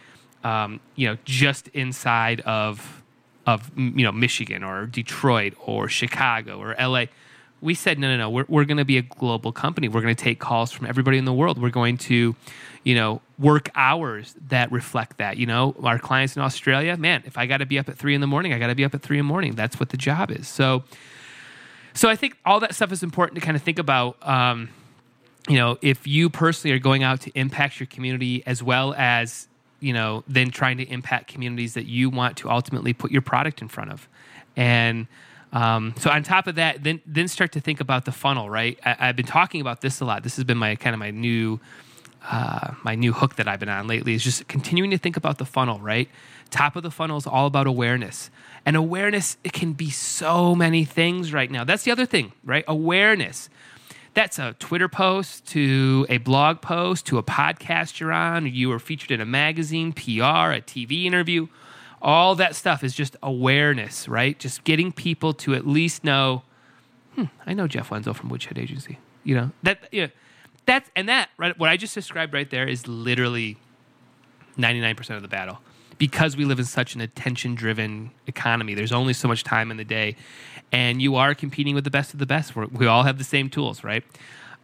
um, 0.42 0.80
you 0.96 1.06
know 1.06 1.16
just 1.24 1.68
inside 1.68 2.40
of 2.40 3.04
of 3.46 3.70
you 3.76 4.02
know 4.02 4.10
michigan 4.10 4.64
or 4.64 4.86
detroit 4.86 5.54
or 5.64 5.88
chicago 5.88 6.58
or 6.58 6.74
la 6.80 7.04
we 7.60 7.74
said 7.74 7.98
no 7.98 8.08
no 8.08 8.16
no 8.16 8.30
we're, 8.30 8.46
we're 8.48 8.64
going 8.64 8.76
to 8.78 8.84
be 8.84 8.98
a 8.98 9.02
global 9.02 9.52
company 9.52 9.88
we're 9.88 10.00
going 10.00 10.14
to 10.14 10.24
take 10.24 10.38
calls 10.38 10.72
from 10.72 10.86
everybody 10.86 11.18
in 11.18 11.24
the 11.24 11.32
world 11.32 11.60
we're 11.60 11.70
going 11.70 11.96
to 11.96 12.34
you 12.82 12.94
know, 12.94 13.20
work 13.38 13.68
hours 13.74 14.34
that 14.48 14.72
reflect 14.72 15.18
that. 15.18 15.36
You 15.36 15.46
know, 15.46 15.74
our 15.82 15.98
clients 15.98 16.36
in 16.36 16.42
Australia, 16.42 16.96
man, 16.96 17.22
if 17.26 17.36
I 17.36 17.46
got 17.46 17.58
to 17.58 17.66
be 17.66 17.78
up 17.78 17.88
at 17.88 17.96
three 17.96 18.14
in 18.14 18.20
the 18.20 18.26
morning, 18.26 18.52
I 18.52 18.58
got 18.58 18.68
to 18.68 18.74
be 18.74 18.84
up 18.84 18.94
at 18.94 19.02
three 19.02 19.18
in 19.18 19.26
the 19.26 19.28
morning. 19.28 19.54
That's 19.54 19.78
what 19.78 19.90
the 19.90 19.96
job 19.96 20.30
is. 20.30 20.48
So, 20.48 20.84
so 21.92 22.08
I 22.08 22.16
think 22.16 22.36
all 22.44 22.60
that 22.60 22.74
stuff 22.74 22.92
is 22.92 23.02
important 23.02 23.38
to 23.38 23.44
kind 23.44 23.56
of 23.56 23.62
think 23.62 23.78
about. 23.78 24.16
Um, 24.26 24.70
you 25.48 25.56
know, 25.56 25.78
if 25.82 26.06
you 26.06 26.30
personally 26.30 26.74
are 26.74 26.78
going 26.78 27.02
out 27.02 27.22
to 27.22 27.30
impact 27.34 27.80
your 27.80 27.86
community 27.86 28.42
as 28.46 28.62
well 28.62 28.94
as 28.94 29.48
you 29.80 29.94
know, 29.94 30.22
then 30.28 30.50
trying 30.50 30.76
to 30.76 30.84
impact 30.84 31.28
communities 31.28 31.72
that 31.72 31.86
you 31.86 32.10
want 32.10 32.36
to 32.36 32.50
ultimately 32.50 32.92
put 32.92 33.10
your 33.10 33.22
product 33.22 33.62
in 33.62 33.68
front 33.68 33.90
of, 33.90 34.08
and 34.54 35.06
um, 35.52 35.94
so 35.98 36.10
on 36.10 36.22
top 36.22 36.46
of 36.46 36.56
that, 36.56 36.82
then 36.84 37.00
then 37.06 37.28
start 37.28 37.52
to 37.52 37.60
think 37.60 37.80
about 37.80 38.04
the 38.04 38.12
funnel. 38.12 38.48
Right, 38.48 38.78
I, 38.84 38.96
I've 39.00 39.16
been 39.16 39.26
talking 39.26 39.60
about 39.60 39.80
this 39.80 40.00
a 40.00 40.04
lot. 40.04 40.22
This 40.22 40.36
has 40.36 40.44
been 40.44 40.58
my 40.58 40.76
kind 40.76 40.94
of 40.94 41.00
my 41.00 41.10
new 41.10 41.60
uh, 42.28 42.74
my 42.82 42.94
new 42.94 43.12
hook 43.12 43.36
that 43.36 43.48
I've 43.48 43.60
been 43.60 43.68
on 43.68 43.86
lately 43.86 44.14
is 44.14 44.22
just 44.22 44.46
continuing 44.48 44.90
to 44.90 44.98
think 44.98 45.16
about 45.16 45.38
the 45.38 45.44
funnel, 45.44 45.80
right? 45.80 46.08
Top 46.50 46.76
of 46.76 46.82
the 46.82 46.90
funnel 46.90 47.16
is 47.16 47.26
all 47.26 47.46
about 47.46 47.66
awareness. 47.66 48.30
And 48.66 48.76
awareness, 48.76 49.38
it 49.42 49.52
can 49.52 49.72
be 49.72 49.90
so 49.90 50.54
many 50.54 50.84
things 50.84 51.32
right 51.32 51.50
now. 51.50 51.64
That's 51.64 51.84
the 51.84 51.90
other 51.90 52.06
thing, 52.06 52.32
right? 52.44 52.64
Awareness. 52.68 53.48
That's 54.12 54.38
a 54.38 54.54
Twitter 54.58 54.88
post 54.88 55.46
to 55.48 56.04
a 56.08 56.18
blog 56.18 56.60
post 56.60 57.06
to 57.06 57.18
a 57.18 57.22
podcast 57.22 58.00
you're 58.00 58.12
on. 58.12 58.46
You 58.46 58.68
were 58.68 58.80
featured 58.80 59.12
in 59.12 59.20
a 59.20 59.26
magazine, 59.26 59.92
PR, 59.92 60.50
a 60.52 60.60
TV 60.60 61.04
interview. 61.04 61.46
All 62.02 62.34
that 62.36 62.56
stuff 62.56 62.82
is 62.82 62.94
just 62.94 63.16
awareness, 63.22 64.08
right? 64.08 64.38
Just 64.38 64.64
getting 64.64 64.90
people 64.92 65.34
to 65.34 65.54
at 65.54 65.66
least 65.66 66.02
know, 66.02 66.42
hmm, 67.14 67.24
I 67.46 67.52
know 67.52 67.66
Jeff 67.66 67.90
Wenzel 67.90 68.14
from 68.14 68.30
Woodshed 68.30 68.58
Agency. 68.58 68.98
You 69.24 69.34
know, 69.34 69.50
that, 69.62 69.88
yeah. 69.92 70.08
That's 70.66 70.90
and 70.94 71.08
that 71.08 71.30
right 71.36 71.58
what 71.58 71.68
I 71.68 71.76
just 71.76 71.94
described 71.94 72.32
right 72.32 72.48
there 72.48 72.66
is 72.66 72.86
literally 72.86 73.56
99% 74.56 75.16
of 75.16 75.22
the 75.22 75.28
battle. 75.28 75.58
Because 75.98 76.36
we 76.36 76.46
live 76.46 76.58
in 76.58 76.64
such 76.64 76.94
an 76.94 77.02
attention 77.02 77.54
driven 77.54 78.10
economy, 78.26 78.74
there's 78.74 78.92
only 78.92 79.12
so 79.12 79.28
much 79.28 79.44
time 79.44 79.70
in 79.70 79.76
the 79.76 79.84
day, 79.84 80.16
and 80.72 81.02
you 81.02 81.16
are 81.16 81.34
competing 81.34 81.74
with 81.74 81.84
the 81.84 81.90
best 81.90 82.14
of 82.14 82.18
the 82.18 82.26
best. 82.26 82.56
We're, 82.56 82.66
we 82.66 82.86
all 82.86 83.02
have 83.02 83.18
the 83.18 83.24
same 83.24 83.50
tools, 83.50 83.84
right? 83.84 84.02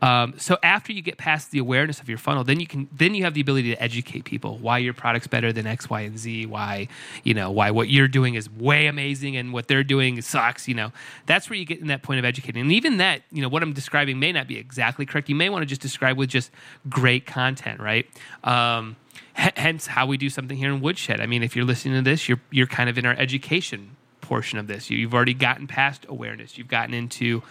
Um, 0.02 0.34
so 0.36 0.58
after 0.62 0.92
you 0.92 1.00
get 1.00 1.16
past 1.16 1.50
the 1.52 1.58
awareness 1.58 2.00
of 2.00 2.08
your 2.08 2.18
funnel, 2.18 2.44
then 2.44 2.60
you 2.60 2.66
can 2.66 2.88
then 2.92 3.14
you 3.14 3.24
have 3.24 3.32
the 3.32 3.40
ability 3.40 3.74
to 3.74 3.82
educate 3.82 4.24
people 4.24 4.58
why 4.58 4.78
your 4.78 4.92
product's 4.92 5.26
better 5.26 5.52
than 5.52 5.66
X, 5.66 5.88
Y, 5.88 6.00
and 6.02 6.18
Z. 6.18 6.46
Why 6.46 6.88
you 7.24 7.32
know 7.32 7.50
why 7.50 7.70
what 7.70 7.88
you're 7.88 8.08
doing 8.08 8.34
is 8.34 8.50
way 8.50 8.88
amazing 8.88 9.36
and 9.36 9.52
what 9.54 9.68
they're 9.68 9.84
doing 9.84 10.20
sucks. 10.20 10.68
You 10.68 10.74
know 10.74 10.92
that's 11.24 11.48
where 11.48 11.58
you 11.58 11.64
get 11.64 11.80
in 11.80 11.86
that 11.86 12.02
point 12.02 12.18
of 12.18 12.26
educating. 12.26 12.60
And 12.60 12.72
even 12.72 12.98
that 12.98 13.22
you 13.32 13.40
know 13.40 13.48
what 13.48 13.62
I'm 13.62 13.72
describing 13.72 14.18
may 14.18 14.32
not 14.32 14.46
be 14.46 14.58
exactly 14.58 15.06
correct. 15.06 15.28
You 15.30 15.34
may 15.34 15.48
want 15.48 15.62
to 15.62 15.66
just 15.66 15.80
describe 15.80 16.18
with 16.18 16.28
just 16.28 16.50
great 16.90 17.24
content, 17.24 17.80
right? 17.80 18.06
Um, 18.44 18.96
hence 19.32 19.86
how 19.86 20.06
we 20.06 20.16
do 20.16 20.28
something 20.28 20.56
here 20.56 20.72
in 20.72 20.80
Woodshed. 20.80 21.20
I 21.20 21.26
mean, 21.26 21.42
if 21.42 21.56
you're 21.56 21.64
listening 21.64 21.94
to 21.94 22.02
this, 22.02 22.28
you're 22.28 22.40
you're 22.50 22.66
kind 22.66 22.90
of 22.90 22.98
in 22.98 23.06
our 23.06 23.14
education 23.14 23.96
portion 24.20 24.58
of 24.58 24.66
this. 24.66 24.90
You've 24.90 25.14
already 25.14 25.34
gotten 25.34 25.66
past 25.66 26.04
awareness. 26.08 26.58
You've 26.58 26.68
gotten 26.68 26.94
into, 26.94 27.42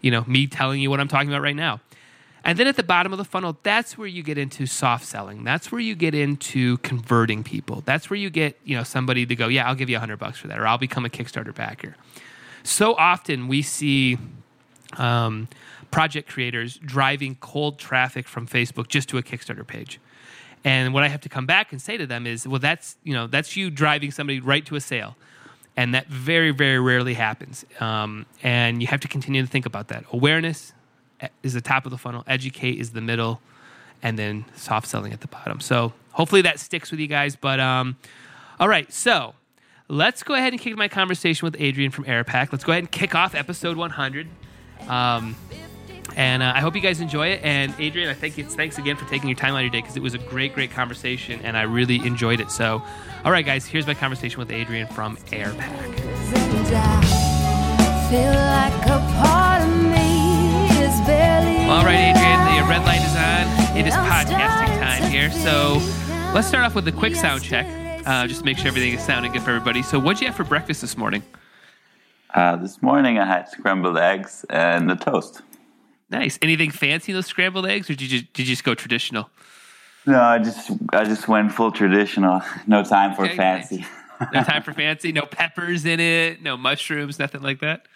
you 0.00 0.10
know, 0.10 0.24
me 0.26 0.46
telling 0.46 0.80
you 0.80 0.88
what 0.88 1.00
I'm 1.00 1.08
talking 1.08 1.28
about 1.28 1.42
right 1.42 1.56
now. 1.56 1.80
And 2.44 2.58
then 2.58 2.66
at 2.66 2.76
the 2.76 2.82
bottom 2.82 3.12
of 3.12 3.18
the 3.18 3.24
funnel, 3.24 3.58
that's 3.62 3.98
where 3.98 4.06
you 4.06 4.22
get 4.22 4.38
into 4.38 4.66
soft 4.66 5.04
selling. 5.04 5.44
That's 5.44 5.70
where 5.70 5.80
you 5.80 5.94
get 5.94 6.14
into 6.14 6.78
converting 6.78 7.44
people. 7.44 7.82
That's 7.84 8.08
where 8.08 8.18
you 8.18 8.30
get, 8.30 8.58
you 8.64 8.76
know, 8.76 8.82
somebody 8.82 9.26
to 9.26 9.36
go, 9.36 9.48
yeah, 9.48 9.68
I'll 9.68 9.74
give 9.74 9.90
you 9.90 9.96
a 9.96 10.00
hundred 10.00 10.18
bucks 10.18 10.38
for 10.38 10.48
that, 10.48 10.58
or 10.58 10.66
I'll 10.66 10.78
become 10.78 11.04
a 11.04 11.10
Kickstarter 11.10 11.54
backer. 11.54 11.96
So 12.62 12.94
often 12.94 13.48
we 13.48 13.62
see 13.62 14.18
um, 14.96 15.48
project 15.90 16.28
creators 16.28 16.78
driving 16.78 17.36
cold 17.36 17.78
traffic 17.78 18.26
from 18.26 18.46
Facebook 18.46 18.88
just 18.88 19.08
to 19.10 19.18
a 19.18 19.22
Kickstarter 19.22 19.66
page. 19.66 20.00
And 20.64 20.92
what 20.92 21.02
I 21.02 21.08
have 21.08 21.22
to 21.22 21.28
come 21.28 21.46
back 21.46 21.72
and 21.72 21.80
say 21.80 21.96
to 21.96 22.06
them 22.06 22.26
is, 22.26 22.46
well, 22.46 22.58
that's 22.58 22.96
you 23.02 23.14
know 23.14 23.26
that's 23.26 23.56
you 23.56 23.70
driving 23.70 24.10
somebody 24.10 24.40
right 24.40 24.64
to 24.66 24.76
a 24.76 24.80
sale, 24.80 25.16
and 25.76 25.94
that 25.94 26.06
very 26.08 26.50
very 26.50 26.78
rarely 26.78 27.14
happens. 27.14 27.64
Um, 27.80 28.26
and 28.42 28.82
you 28.82 28.88
have 28.88 29.00
to 29.00 29.08
continue 29.08 29.40
to 29.40 29.48
think 29.48 29.64
about 29.64 29.88
that. 29.88 30.04
Awareness 30.12 30.74
is 31.42 31.54
the 31.54 31.60
top 31.60 31.84
of 31.84 31.90
the 31.90 31.98
funnel. 31.98 32.24
Educate 32.26 32.78
is 32.78 32.90
the 32.90 33.00
middle, 33.00 33.40
and 34.02 34.18
then 34.18 34.44
soft 34.54 34.86
selling 34.86 35.12
at 35.12 35.20
the 35.20 35.28
bottom. 35.28 35.60
So 35.60 35.92
hopefully 36.12 36.42
that 36.42 36.60
sticks 36.60 36.90
with 36.90 37.00
you 37.00 37.06
guys. 37.06 37.36
But 37.36 37.60
um, 37.60 37.96
all 38.58 38.68
right, 38.68 38.92
so 38.92 39.34
let's 39.88 40.22
go 40.22 40.34
ahead 40.34 40.52
and 40.52 40.60
kick 40.60 40.76
my 40.76 40.88
conversation 40.88 41.46
with 41.46 41.56
Adrian 41.58 41.90
from 41.90 42.04
Airpaq. 42.04 42.52
Let's 42.52 42.64
go 42.64 42.72
ahead 42.72 42.84
and 42.84 42.90
kick 42.92 43.14
off 43.14 43.34
episode 43.34 43.76
100. 43.76 44.28
Um, 44.88 45.36
and 46.16 46.42
uh, 46.42 46.52
I 46.54 46.60
hope 46.60 46.74
you 46.74 46.80
guys 46.80 47.00
enjoy 47.00 47.28
it. 47.28 47.40
And 47.42 47.74
Adrian, 47.78 48.08
I 48.08 48.14
thank 48.14 48.36
you. 48.36 48.44
Thanks 48.44 48.78
again 48.78 48.96
for 48.96 49.08
taking 49.08 49.28
your 49.28 49.36
time 49.36 49.54
out 49.54 49.58
of 49.58 49.62
your 49.62 49.70
day 49.70 49.80
because 49.80 49.96
it 49.96 50.02
was 50.02 50.14
a 50.14 50.18
great, 50.18 50.54
great 50.54 50.70
conversation, 50.70 51.40
and 51.42 51.56
I 51.56 51.62
really 51.62 52.04
enjoyed 52.06 52.40
it. 52.40 52.50
So, 52.50 52.82
all 53.24 53.30
right, 53.32 53.46
guys, 53.46 53.66
here's 53.66 53.86
my 53.86 53.94
conversation 53.94 54.38
with 54.38 54.50
Adrian 54.50 54.88
from 54.88 55.16
Airpaq. 55.18 55.60
All 61.70 61.84
right, 61.84 62.10
Adrian, 62.10 62.40
the 62.46 62.68
red 62.68 62.84
light 62.84 63.00
is 63.00 63.14
on. 63.14 63.76
It 63.78 63.86
is 63.86 63.94
podcasting 63.94 64.80
time 64.80 65.08
here. 65.08 65.30
So 65.30 65.74
let's 66.34 66.48
start 66.48 66.64
off 66.64 66.74
with 66.74 66.88
a 66.88 66.92
quick 66.92 67.14
sound 67.14 67.44
check, 67.44 67.64
uh, 68.04 68.26
just 68.26 68.40
to 68.40 68.44
make 68.44 68.58
sure 68.58 68.66
everything 68.66 68.92
is 68.92 69.04
sounding 69.04 69.30
good 69.30 69.42
for 69.42 69.50
everybody. 69.50 69.82
So, 69.82 70.00
what'd 70.00 70.20
you 70.20 70.26
have 70.26 70.34
for 70.34 70.42
breakfast 70.42 70.80
this 70.80 70.96
morning? 70.96 71.22
Uh, 72.34 72.56
this 72.56 72.82
morning 72.82 73.20
I 73.20 73.24
had 73.24 73.48
scrambled 73.48 73.96
eggs 73.98 74.44
and 74.50 74.90
a 74.90 74.96
toast. 74.96 75.42
Nice. 76.10 76.40
Anything 76.42 76.72
fancy 76.72 77.12
in 77.12 77.16
those 77.16 77.26
scrambled 77.26 77.66
eggs, 77.66 77.88
or 77.88 77.94
did 77.94 78.02
you 78.02 78.18
just, 78.18 78.32
did 78.32 78.48
you 78.48 78.52
just 78.52 78.64
go 78.64 78.74
traditional? 78.74 79.30
No, 80.06 80.20
I 80.20 80.40
just 80.40 80.72
I 80.92 81.04
just 81.04 81.28
went 81.28 81.52
full 81.52 81.70
traditional. 81.70 82.42
No 82.66 82.82
time 82.82 83.14
for 83.14 83.26
okay, 83.26 83.36
fancy. 83.36 83.86
Nice. 84.20 84.32
No 84.32 84.42
time 84.42 84.64
for 84.64 84.72
fancy. 84.72 85.12
No 85.12 85.22
peppers 85.22 85.84
in 85.84 86.00
it. 86.00 86.42
No 86.42 86.56
mushrooms. 86.56 87.20
Nothing 87.20 87.42
like 87.42 87.60
that. 87.60 87.86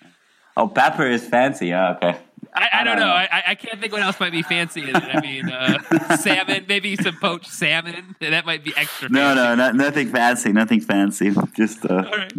Oh, 0.56 0.68
pepper 0.68 1.08
is 1.08 1.26
fancy. 1.26 1.74
Oh, 1.74 1.96
okay. 1.96 2.16
I, 2.56 2.68
I, 2.72 2.84
don't 2.84 2.96
know. 2.96 3.06
know. 3.06 3.12
I, 3.12 3.42
I 3.48 3.54
can't 3.56 3.80
think 3.80 3.92
what 3.92 4.02
else 4.02 4.20
might 4.20 4.30
be 4.30 4.42
fancy 4.42 4.82
in 4.82 4.90
it. 4.90 4.96
I 4.96 5.20
mean, 5.20 5.50
uh, 5.50 6.16
salmon, 6.16 6.66
maybe 6.68 6.94
some 6.96 7.16
poached 7.16 7.50
salmon. 7.50 8.14
That 8.20 8.46
might 8.46 8.62
be 8.62 8.72
extra. 8.76 9.08
No, 9.08 9.20
fancy. 9.20 9.42
no, 9.42 9.54
not, 9.56 9.74
nothing 9.74 10.08
fancy. 10.08 10.52
Nothing 10.52 10.80
fancy. 10.80 11.34
Just. 11.56 11.84
Uh, 11.84 11.94
all 11.94 12.02
right. 12.16 12.32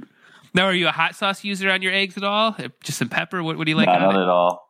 Now, 0.54 0.66
are 0.66 0.74
you 0.74 0.88
a 0.88 0.92
hot 0.92 1.16
sauce 1.16 1.44
user 1.44 1.70
on 1.70 1.82
your 1.82 1.94
eggs 1.94 2.16
at 2.16 2.24
all? 2.24 2.56
Just 2.82 2.98
some 2.98 3.10
pepper. 3.10 3.44
What, 3.44 3.58
what 3.58 3.66
do 3.66 3.72
you 3.72 3.78
like? 3.78 3.88
Not, 3.88 4.00
not 4.00 4.16
at 4.16 4.30
all. 4.30 4.66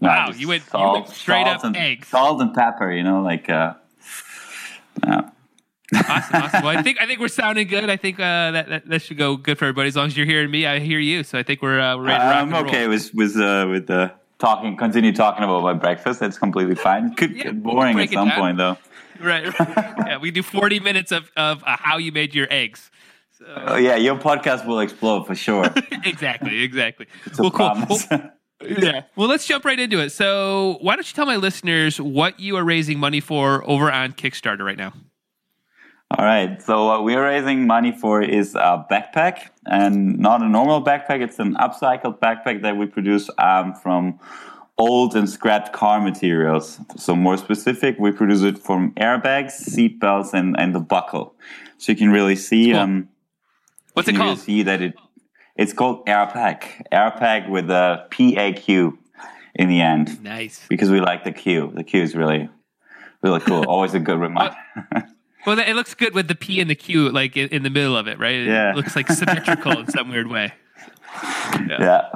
Wow, 0.00 0.30
you 0.34 0.48
went, 0.48 0.64
salt, 0.64 0.82
you 0.82 1.02
went 1.02 1.08
straight 1.08 1.46
up 1.46 1.64
and, 1.64 1.76
eggs. 1.76 2.08
Salt 2.08 2.40
and 2.40 2.54
pepper, 2.54 2.90
you 2.90 3.02
know, 3.02 3.22
like 3.22 3.48
uh, 3.48 3.74
yeah. 5.04 5.30
awesome, 5.94 6.42
awesome. 6.42 6.64
Well, 6.64 6.76
I 6.76 6.82
think 6.82 6.98
I 7.00 7.06
think 7.06 7.20
we're 7.20 7.28
sounding 7.28 7.66
good. 7.66 7.88
I 7.88 7.96
think 7.96 8.18
uh, 8.18 8.50
that, 8.50 8.68
that, 8.68 8.88
that 8.88 9.02
should 9.02 9.16
go 9.16 9.36
good 9.36 9.58
for 9.58 9.64
everybody. 9.64 9.88
As 9.88 9.96
long 9.96 10.06
as 10.06 10.16
you're 10.16 10.26
hearing 10.26 10.50
me, 10.50 10.66
I 10.66 10.80
hear 10.80 10.98
you. 10.98 11.22
So 11.22 11.38
I 11.38 11.42
think 11.42 11.62
we're, 11.62 11.80
uh, 11.80 11.96
we're 11.96 12.04
ready 12.04 12.18
to 12.18 12.24
rock 12.24 12.36
I'm 12.36 12.54
okay 12.66 12.88
with 12.88 13.14
with 13.14 13.36
uh, 13.36 13.66
with 13.70 13.90
uh, 13.90 14.10
talking. 14.38 14.76
Continue 14.76 15.12
talking 15.12 15.44
about 15.44 15.62
my 15.62 15.72
breakfast. 15.72 16.20
That's 16.20 16.38
completely 16.38 16.74
fine. 16.88 17.14
Could 17.14 17.36
yeah, 17.36 17.44
get 17.44 17.62
boring 17.62 17.98
at 17.98 18.10
some 18.10 18.30
point 18.32 18.58
though. 18.58 18.76
Right. 19.18 19.46
right. 19.58 19.94
yeah, 20.06 20.18
we 20.18 20.30
do 20.30 20.42
40 20.42 20.80
minutes 20.80 21.10
of 21.10 21.32
of 21.38 21.64
uh, 21.64 21.78
how 21.80 21.96
you 21.96 22.12
made 22.12 22.34
your 22.34 22.46
eggs. 22.50 22.90
So. 23.38 23.46
Oh 23.48 23.76
yeah, 23.76 23.96
your 23.96 24.16
podcast 24.16 24.66
will 24.66 24.80
explode 24.80 25.26
for 25.26 25.34
sure. 25.34 25.64
exactly, 26.04 26.62
exactly. 26.62 27.06
It's 27.24 27.38
well, 27.38 27.50
cool. 27.50 27.72
Well, 27.88 28.32
yeah. 28.60 29.04
Well, 29.16 29.28
let's 29.28 29.46
jump 29.46 29.64
right 29.64 29.78
into 29.78 30.00
it. 30.00 30.10
So, 30.10 30.76
why 30.82 30.96
don't 30.96 31.08
you 31.08 31.14
tell 31.14 31.24
my 31.24 31.36
listeners 31.36 31.98
what 31.98 32.40
you 32.40 32.56
are 32.56 32.64
raising 32.64 32.98
money 32.98 33.20
for 33.20 33.66
over 33.66 33.90
on 33.90 34.12
Kickstarter 34.12 34.66
right 34.66 34.76
now? 34.76 34.92
All 36.10 36.24
right. 36.24 36.62
So, 36.62 36.86
what 36.86 37.04
we're 37.04 37.24
raising 37.24 37.66
money 37.66 37.92
for 37.92 38.22
is 38.22 38.54
a 38.54 38.86
backpack, 38.90 39.48
and 39.66 40.18
not 40.18 40.40
a 40.40 40.48
normal 40.48 40.82
backpack. 40.82 41.20
It's 41.20 41.38
an 41.38 41.54
upcycled 41.56 42.20
backpack 42.20 42.62
that 42.62 42.76
we 42.76 42.86
produce 42.86 43.28
um, 43.38 43.74
from 43.74 44.20
old 44.78 45.16
and 45.16 45.28
scrapped 45.28 45.72
car 45.72 46.00
materials. 46.00 46.78
So, 46.96 47.16
more 47.16 47.36
specific, 47.36 47.98
we 47.98 48.12
produce 48.12 48.42
it 48.42 48.56
from 48.58 48.92
airbags, 48.92 49.52
seat 49.52 49.98
belts, 49.98 50.32
and, 50.32 50.58
and 50.58 50.74
the 50.74 50.80
buckle. 50.80 51.34
So, 51.78 51.90
you 51.90 51.98
can 51.98 52.10
really 52.10 52.36
see. 52.36 52.70
Cool. 52.70 52.80
Um, 52.80 53.08
What's 53.94 54.08
it 54.08 54.14
called? 54.14 54.28
Really 54.28 54.40
see 54.40 54.62
that 54.62 54.82
it 54.82 54.94
it's 55.56 55.72
called 55.72 56.06
Airpaq. 56.06 56.86
Airpaq 56.92 57.48
with 57.48 57.70
a 57.70 58.06
PAQ 58.10 58.96
in 59.54 59.68
the 59.68 59.80
end. 59.80 60.22
Nice. 60.22 60.64
Because 60.68 60.90
we 60.90 61.00
like 61.00 61.24
the 61.24 61.32
Q. 61.32 61.72
The 61.74 61.82
Q 61.82 62.02
is 62.02 62.14
really, 62.14 62.48
really 63.22 63.40
cool. 63.40 63.64
Always 63.64 63.94
a 63.94 63.98
good 63.98 64.18
reminder. 64.18 64.56
well, 65.46 65.58
it 65.58 65.74
looks 65.74 65.94
good 65.94 66.14
with 66.14 66.28
the 66.28 66.34
P 66.34 66.60
and 66.60 66.68
the 66.68 66.74
Q 66.74 67.10
like 67.10 67.36
in, 67.36 67.62
the 67.62 67.70
middle 67.70 67.96
of 67.96 68.08
it, 68.08 68.18
right? 68.18 68.34
It 68.34 68.48
yeah. 68.48 68.74
looks 68.74 68.96
like 68.96 69.08
symmetrical 69.08 69.78
in 69.78 69.88
some 69.88 70.10
weird 70.10 70.26
way. 70.26 70.52
Yeah. 71.68 71.76
yeah. 71.80 72.08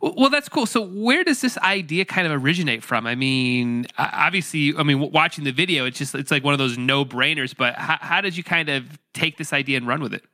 Well, 0.00 0.30
that's 0.30 0.48
cool. 0.48 0.66
So, 0.66 0.80
where 0.80 1.24
does 1.24 1.40
this 1.40 1.58
idea 1.58 2.04
kind 2.04 2.26
of 2.26 2.44
originate 2.44 2.84
from? 2.84 3.06
I 3.06 3.14
mean, 3.14 3.86
obviously, 3.98 4.74
I 4.76 4.82
mean, 4.82 5.10
watching 5.10 5.44
the 5.44 5.50
video, 5.50 5.86
it's 5.86 5.98
just 5.98 6.14
it's 6.14 6.30
like 6.30 6.44
one 6.44 6.54
of 6.54 6.58
those 6.58 6.78
no 6.78 7.04
brainers. 7.04 7.56
But 7.56 7.74
how, 7.74 7.98
how 8.00 8.20
did 8.20 8.36
you 8.36 8.44
kind 8.44 8.68
of 8.68 8.98
take 9.12 9.38
this 9.38 9.52
idea 9.52 9.76
and 9.76 9.86
run 9.86 10.00
with 10.00 10.14
it? 10.14 10.24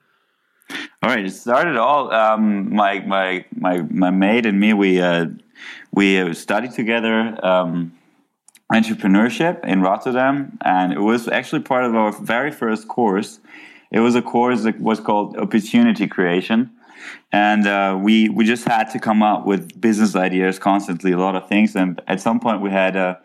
All 1.02 1.11
right, 1.11 1.25
it 1.25 1.31
started 1.31 1.76
all. 1.76 2.12
Um, 2.12 2.75
my 2.75 3.00
my 3.00 3.45
my 3.54 3.83
my 3.83 4.11
mate 4.11 4.47
and 4.47 4.61
me, 4.61 4.73
we 4.73 5.00
uh, 5.00 5.26
we 5.93 6.19
uh, 6.19 6.35
studied 6.35 6.73
together 6.73 7.38
um, 7.45 7.93
entrepreneurship 8.73 9.64
in 9.64 9.83
Rotterdam, 9.83 10.59
and 10.64 10.92
it 10.92 11.00
was 11.00 11.28
actually 11.28 11.62
part 11.62 11.85
of 11.85 11.94
our 11.94 12.12
very 12.12 12.50
first 12.50 12.88
course. 12.88 13.40
It 13.90 14.00
was 14.00 14.14
a 14.14 14.23
course 14.23 14.62
that 14.62 14.80
was 14.80 15.00
called 15.00 15.37
Opportunity 15.37 16.06
Creation, 16.06 16.71
and 17.30 17.66
uh, 17.66 17.99
we 18.00 18.28
we 18.28 18.44
just 18.44 18.64
had 18.64 18.90
to 18.90 18.99
come 18.99 19.23
up 19.23 19.47
with 19.47 19.80
business 19.80 20.16
ideas 20.16 20.59
constantly, 20.59 21.12
a 21.12 21.18
lot 21.18 21.37
of 21.37 21.49
things, 21.49 21.76
and 21.76 22.00
at 22.09 22.21
some 22.21 22.40
point 22.40 22.62
we 22.62 22.71
had 22.71 22.97
a 22.97 23.21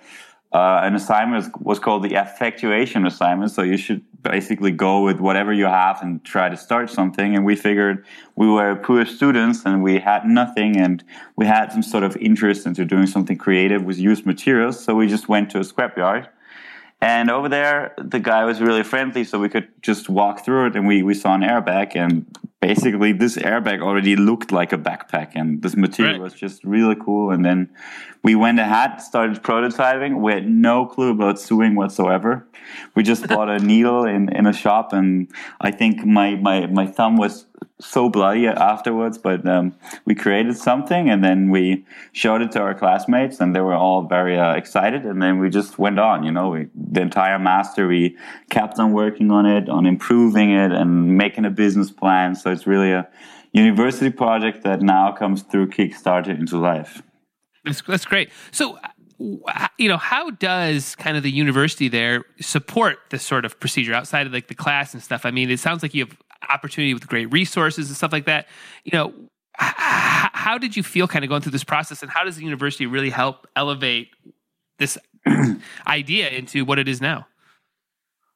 uh, 0.51 0.81
an 0.83 0.95
assignment 0.95 1.45
was 1.61 1.79
called 1.79 2.03
the 2.03 2.15
effectuation 2.15 3.05
assignment. 3.05 3.51
So 3.51 3.61
you 3.61 3.77
should 3.77 4.03
basically 4.21 4.71
go 4.71 5.03
with 5.03 5.19
whatever 5.19 5.53
you 5.53 5.65
have 5.65 6.01
and 6.01 6.23
try 6.23 6.49
to 6.49 6.57
start 6.57 6.89
something. 6.89 7.35
And 7.35 7.45
we 7.45 7.55
figured 7.55 8.05
we 8.35 8.47
were 8.47 8.75
poor 8.75 9.05
students 9.05 9.65
and 9.65 9.81
we 9.81 9.99
had 9.99 10.25
nothing 10.25 10.77
and 10.77 11.03
we 11.35 11.45
had 11.45 11.71
some 11.71 11.83
sort 11.83 12.03
of 12.03 12.17
interest 12.17 12.65
into 12.65 12.85
doing 12.85 13.07
something 13.07 13.37
creative 13.37 13.83
with 13.83 13.97
used 13.97 14.25
materials. 14.25 14.83
So 14.83 14.95
we 14.95 15.07
just 15.07 15.29
went 15.29 15.49
to 15.51 15.59
a 15.59 15.63
scrapyard. 15.63 16.27
And 17.01 17.31
over 17.31 17.47
there, 17.47 17.93
the 17.97 18.19
guy 18.19 18.43
was 18.43 18.59
really 18.59 18.83
friendly, 18.83 19.23
so 19.23 19.39
we 19.39 19.47
could 19.47 19.69
just 19.81 20.09
walk 20.09 20.43
through 20.43 20.67
it, 20.67 20.75
and 20.75 20.85
we, 20.85 21.01
we 21.01 21.13
saw 21.13 21.33
an 21.33 21.41
airbag, 21.41 21.95
and 21.95 22.25
basically 22.61 23.13
this 23.13 23.37
airbag 23.37 23.81
already 23.81 24.15
looked 24.15 24.51
like 24.51 24.73
a 24.73 24.77
backpack 24.77 25.31
and 25.33 25.61
this 25.61 25.75
material 25.75 26.15
right. 26.15 26.21
was 26.21 26.33
just 26.33 26.63
really 26.63 26.95
cool 26.95 27.31
and 27.31 27.45
then 27.45 27.69
we 28.23 28.35
went 28.35 28.59
ahead 28.59 29.01
started 29.01 29.41
prototyping. 29.41 30.19
We 30.19 30.33
had 30.33 30.49
no 30.49 30.85
clue 30.85 31.11
about 31.11 31.39
sewing 31.39 31.75
whatsoever. 31.75 32.45
We 32.95 33.03
just 33.03 33.27
bought 33.29 33.49
a 33.49 33.59
needle 33.59 34.03
in, 34.05 34.29
in 34.33 34.45
a 34.45 34.53
shop 34.53 34.93
and 34.93 35.29
i 35.61 35.71
think 35.71 36.05
my, 36.05 36.35
my, 36.35 36.67
my 36.67 36.85
thumb 36.85 37.17
was 37.17 37.45
so 37.81 38.09
bloody 38.09 38.45
afterwards 38.47 39.17
but 39.17 39.47
um, 39.47 39.73
we 40.05 40.13
created 40.13 40.57
something 40.57 41.09
and 41.09 41.23
then 41.23 41.49
we 41.49 41.85
showed 42.11 42.41
it 42.41 42.51
to 42.51 42.59
our 42.59 42.73
classmates 42.73 43.39
and 43.39 43.55
they 43.55 43.61
were 43.61 43.73
all 43.73 44.03
very 44.03 44.37
uh, 44.37 44.53
excited 44.53 45.05
and 45.05 45.21
then 45.21 45.39
we 45.39 45.49
just 45.49 45.79
went 45.79 45.97
on 45.97 46.23
you 46.23 46.31
know? 46.31 46.49
We, 46.49 46.67
the 46.75 47.01
entire 47.01 47.39
master 47.39 47.87
we 47.87 48.17
kept 48.49 48.79
on 48.79 48.91
working 48.91 49.31
on 49.31 49.45
it 49.45 49.69
on 49.69 49.85
improving 49.85 50.51
it 50.51 50.71
and 50.71 51.17
making 51.17 51.45
a 51.45 51.49
business 51.49 51.89
plan 51.89 52.35
so 52.35 52.48
it's 52.51 52.67
really 52.67 52.91
a 52.91 53.07
university 53.53 54.09
project 54.09 54.63
that 54.63 54.81
now 54.81 55.11
comes 55.11 55.41
through 55.43 55.67
Kickstarter 55.67 56.37
into 56.37 56.57
life. 56.57 57.01
That's, 57.65 57.81
that's 57.81 58.05
great. 58.05 58.29
So, 58.51 58.77
you 59.77 59.89
know, 59.89 59.97
how 59.97 60.29
does 60.29 60.95
kind 60.95 61.17
of 61.17 61.23
the 61.23 61.31
university 61.31 61.89
there 61.89 62.23
support 62.39 62.99
this 63.09 63.23
sort 63.23 63.43
of 63.45 63.59
procedure 63.59 63.93
outside 63.93 64.27
of 64.27 64.33
like 64.33 64.47
the 64.47 64.55
class 64.55 64.93
and 64.93 65.03
stuff? 65.03 65.25
I 65.25 65.31
mean, 65.31 65.49
it 65.49 65.59
sounds 65.59 65.83
like 65.83 65.93
you 65.93 66.05
have 66.05 66.17
opportunity 66.49 66.93
with 66.93 67.07
great 67.07 67.31
resources 67.31 67.89
and 67.89 67.97
stuff 67.97 68.13
like 68.13 68.25
that. 68.25 68.47
You 68.85 68.91
know, 68.93 69.13
how 69.59 70.57
did 70.57 70.77
you 70.77 70.83
feel 70.83 71.07
kind 71.07 71.25
of 71.25 71.29
going 71.29 71.41
through 71.41 71.51
this 71.51 71.65
process 71.65 72.01
and 72.01 72.09
how 72.09 72.23
does 72.23 72.37
the 72.37 72.43
university 72.43 72.85
really 72.85 73.09
help 73.09 73.45
elevate 73.55 74.09
this 74.77 74.97
idea 75.87 76.29
into 76.29 76.63
what 76.63 76.79
it 76.79 76.87
is 76.87 77.01
now? 77.01 77.27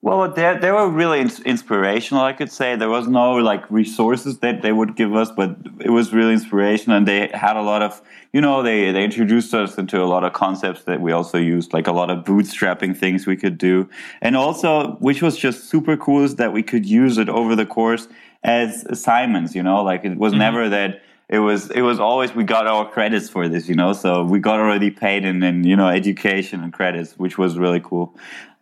Well, 0.04 0.30
they, 0.30 0.58
they 0.60 0.70
were 0.70 0.90
really 0.90 1.22
ins- 1.22 1.40
inspirational, 1.40 2.26
I 2.26 2.34
could 2.34 2.52
say. 2.52 2.76
There 2.76 2.90
was 2.90 3.08
no 3.08 3.36
like 3.36 3.64
resources 3.72 4.40
that 4.40 4.62
they 4.62 4.74
would 4.74 4.98
give 4.98 5.16
us, 5.16 5.32
but 5.32 5.56
it 5.80 5.92
was 5.92 6.12
really 6.12 6.34
inspirational. 6.34 6.98
And 6.98 7.08
they 7.08 7.30
had 7.34 7.56
a 7.56 7.62
lot 7.62 7.82
of, 7.82 8.02
you 8.34 8.42
know, 8.42 8.62
they, 8.62 8.92
they 8.92 9.06
introduced 9.06 9.54
us 9.54 9.78
into 9.78 10.04
a 10.04 10.04
lot 10.04 10.26
of 10.26 10.34
concepts 10.34 10.84
that 10.84 11.00
we 11.00 11.14
also 11.14 11.38
used, 11.38 11.72
like 11.72 11.88
a 11.88 11.94
lot 11.94 12.10
of 12.10 12.26
bootstrapping 12.26 12.98
things 12.98 13.26
we 13.26 13.38
could 13.38 13.58
do. 13.58 13.90
And 14.22 14.36
also, 14.36 14.98
which 15.00 15.22
was 15.22 15.38
just 15.38 15.70
super 15.70 15.96
cool, 15.96 16.26
is 16.26 16.36
that 16.36 16.52
we 16.52 16.64
could 16.64 16.86
use 16.86 17.18
it 17.18 17.30
over 17.30 17.56
the 17.56 17.66
course 17.66 18.10
as 18.44 18.84
assignments, 18.90 19.56
you 19.56 19.64
know, 19.64 19.82
like 19.82 20.04
it 20.04 20.18
was 20.18 20.34
mm-hmm. 20.34 20.40
never 20.40 20.68
that 20.68 21.02
it 21.30 21.40
was 21.40 21.72
it 21.72 21.82
was 21.82 22.02
always 22.02 22.36
we 22.36 22.44
got 22.44 22.68
our 22.68 22.86
credits 22.92 23.30
for 23.30 23.48
this 23.48 23.70
you 23.70 23.76
know 23.76 23.94
so 23.94 24.26
we 24.26 24.40
got 24.40 24.60
already 24.60 24.92
paid 24.92 25.24
in, 25.24 25.42
in 25.42 25.64
you 25.64 25.74
know 25.74 25.88
education 25.88 26.62
and 26.62 26.74
credits 26.74 27.14
which 27.14 27.38
was 27.38 27.58
really 27.58 27.80
cool 27.80 28.14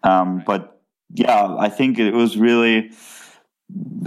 um, 0.04 0.44
but 0.46 0.81
yeah, 1.14 1.56
I 1.58 1.70
think 1.70 2.00
it 2.00 2.14
was 2.14 2.38
really 2.38 2.92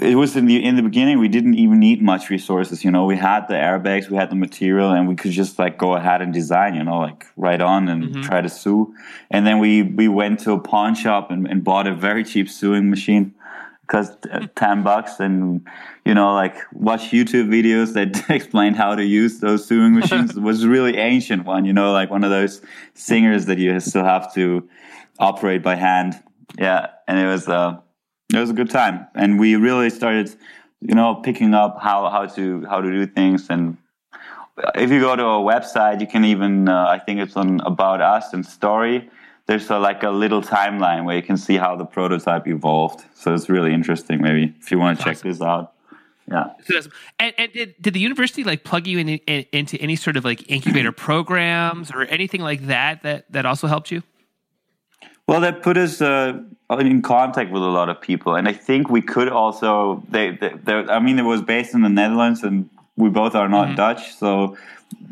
it 0.01 0.17
was 0.17 0.37
in 0.37 0.47
the 0.47 0.63
in 0.63 0.77
the 0.77 0.83
beginning 0.83 1.19
we 1.19 1.29
didn't 1.29 1.55
even 1.55 1.79
need 1.79 2.03
much 2.03 2.29
resources 2.29 2.85
you 2.85 2.91
know? 2.91 3.07
We 3.07 3.17
had 3.17 3.47
the 3.49 3.55
airbags 3.55 4.09
we 4.09 4.17
had 4.17 4.31
the 4.31 4.37
material 4.37 4.91
and 4.91 5.09
we 5.09 5.15
could 5.15 5.31
just 5.31 5.59
like 5.59 5.79
go 5.79 5.95
ahead 5.95 6.21
and 6.21 6.33
design 6.33 6.75
you 6.75 6.85
know 6.85 6.99
like 6.99 7.27
right 7.37 7.61
on 7.61 7.89
and 7.89 8.05
mm-hmm. 8.05 8.23
try 8.23 8.41
to 8.41 8.49
sew 8.49 8.93
and 9.31 9.47
then 9.47 9.59
we 9.59 9.83
we 9.83 10.09
went 10.09 10.41
to 10.41 10.53
a 10.53 10.61
pawn 10.61 10.95
shop 10.95 11.31
and, 11.31 11.47
and 11.47 11.65
bought 11.65 11.87
a 11.87 11.95
very 11.95 12.25
cheap 12.25 12.49
sewing 12.49 12.91
machine. 12.91 13.35
Because 13.83 14.17
uh, 14.33 14.47
10 14.57 14.83
bucks 14.83 15.21
and 15.21 15.67
you 16.07 16.15
know 16.15 16.33
like 16.33 16.57
watch 16.73 17.11
youtube 17.11 17.49
videos 17.49 17.93
that 17.93 18.31
explained 18.31 18.77
how 18.77 18.95
to 18.95 19.05
use 19.05 19.41
those 19.41 19.67
sewing 19.67 19.95
machines. 19.95 20.31
It 20.37 20.43
was 20.43 20.65
a 20.65 20.69
really 20.69 20.97
ancient 20.97 21.45
one 21.45 21.67
you 21.67 21.75
know 21.75 21.93
like 21.93 22.11
one 22.11 22.25
of 22.25 22.31
those 22.31 22.63
singers 22.95 23.45
that 23.47 23.59
you 23.59 23.79
still 23.81 24.05
have 24.05 24.33
to 24.35 24.67
operate 25.19 25.63
by 25.63 25.75
hand 25.75 26.15
yeah, 26.59 26.89
and 27.09 27.19
it 27.19 27.27
was 27.27 27.49
uh, 27.49 27.79
it 28.33 28.39
was 28.39 28.51
a 28.51 28.55
good 28.55 28.71
time, 28.71 29.07
and 29.15 29.39
we 29.39 29.57
really 29.57 29.91
started, 29.91 30.35
you 30.81 30.95
know, 30.95 31.17
picking 31.17 31.55
up 31.55 31.79
how 31.81 32.09
how 32.11 32.27
to 32.27 32.65
how 32.67 32.81
to 32.81 32.91
do 32.91 33.07
things. 33.07 33.49
And 33.51 33.77
if 34.75 34.91
you 34.91 35.01
go 35.01 35.17
to 35.17 35.25
a 35.25 35.41
website, 35.41 36.01
you 36.01 36.07
can 36.07 36.25
even 36.25 36.69
uh, 36.69 36.87
I 36.87 36.99
think 36.99 37.21
it's 37.21 37.37
on 37.37 37.61
About 37.61 38.01
Us 38.01 38.33
and 38.33 38.45
Story. 38.45 39.11
There's 39.47 39.69
a, 39.69 39.79
like 39.79 40.03
a 40.03 40.11
little 40.11 40.41
timeline 40.41 41.05
where 41.05 41.17
you 41.17 41.23
can 41.23 41.37
see 41.37 41.57
how 41.57 41.77
the 41.77 41.85
prototype 41.85 42.49
evolved. 42.49 43.05
So 43.15 43.35
it's 43.35 43.51
really 43.51 43.75
interesting. 43.75 44.23
Maybe 44.23 44.55
if 44.59 44.71
you 44.71 44.79
want 44.79 44.99
to 44.99 45.05
check 45.05 45.17
awesome. 45.17 45.31
this 45.31 45.43
out. 45.43 45.75
Yeah. 46.27 46.55
And, 47.19 47.35
and 47.37 47.53
did, 47.53 47.75
did 47.79 47.93
the 47.93 48.01
university 48.01 48.45
like 48.45 48.65
plug 48.65 48.87
you 48.87 48.99
in, 48.99 49.09
in, 49.11 49.45
into 49.53 49.77
any 49.83 49.97
sort 49.97 50.17
of 50.17 50.25
like 50.25 50.51
incubator 50.51 50.93
programs 51.09 51.91
or 51.91 52.05
anything 52.05 52.41
like 52.41 52.67
that 52.69 53.03
that 53.03 53.31
that 53.33 53.45
also 53.45 53.67
helped 53.67 53.91
you? 53.91 54.03
Well, 55.26 55.40
that 55.40 55.62
put 55.62 55.78
us 55.78 56.02
uh, 56.02 56.38
in 56.71 57.00
contact 57.02 57.50
with 57.50 57.62
a 57.62 57.66
lot 57.66 57.88
of 57.88 58.00
people, 58.00 58.35
and 58.35 58.47
I 58.47 58.52
think 58.52 58.90
we 58.90 59.00
could 59.00 59.28
also. 59.28 60.02
They, 60.11 60.33
they, 60.33 60.73
I 60.73 60.99
mean, 61.00 61.19
it 61.19 61.23
was 61.23 61.40
based 61.40 61.75
in 61.75 61.83
the 61.83 61.88
Netherlands, 61.88 62.43
and 62.43 62.69
we 62.97 63.09
both 63.09 63.35
are 63.35 63.49
not 63.49 63.69
mm-hmm. 63.69 63.76
Dutch, 63.76 64.14
so 64.14 64.57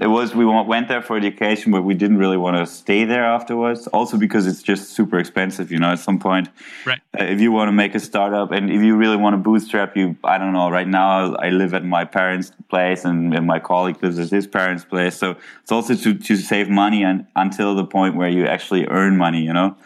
it 0.00 0.06
was 0.06 0.34
we 0.34 0.44
went 0.44 0.88
there 0.88 1.02
for 1.02 1.16
education, 1.16 1.72
but 1.72 1.82
we 1.82 1.94
didn't 1.94 2.18
really 2.18 2.36
want 2.36 2.56
to 2.56 2.66
stay 2.66 3.04
there 3.04 3.24
afterwards. 3.24 3.86
Also 3.88 4.16
because 4.16 4.46
it's 4.46 4.62
just 4.62 4.90
super 4.90 5.18
expensive, 5.18 5.70
you 5.70 5.78
know. 5.78 5.92
At 5.92 5.98
some 5.98 6.18
point, 6.18 6.48
right? 6.84 7.00
Uh, 7.18 7.24
if 7.24 7.40
you 7.40 7.52
want 7.52 7.68
to 7.68 7.72
make 7.72 7.94
a 7.94 8.00
startup, 8.00 8.50
and 8.52 8.70
if 8.70 8.82
you 8.82 8.96
really 8.96 9.16
want 9.16 9.34
to 9.34 9.38
bootstrap, 9.38 9.96
you 9.96 10.16
I 10.24 10.38
don't 10.38 10.52
know. 10.52 10.70
Right 10.70 10.88
now, 10.88 11.34
I 11.36 11.50
live 11.50 11.74
at 11.74 11.84
my 11.84 12.04
parents' 12.04 12.52
place, 12.68 13.04
and, 13.04 13.34
and 13.34 13.46
my 13.46 13.58
colleague 13.58 14.02
lives 14.02 14.18
at 14.18 14.30
his 14.30 14.46
parents' 14.46 14.84
place. 14.84 15.16
So 15.16 15.36
it's 15.62 15.72
also 15.72 15.94
to 15.94 16.14
to 16.14 16.36
save 16.36 16.68
money 16.68 17.04
and 17.04 17.26
until 17.36 17.74
the 17.74 17.84
point 17.84 18.16
where 18.16 18.28
you 18.28 18.46
actually 18.46 18.86
earn 18.86 19.16
money, 19.16 19.42
you 19.42 19.52
know. 19.52 19.76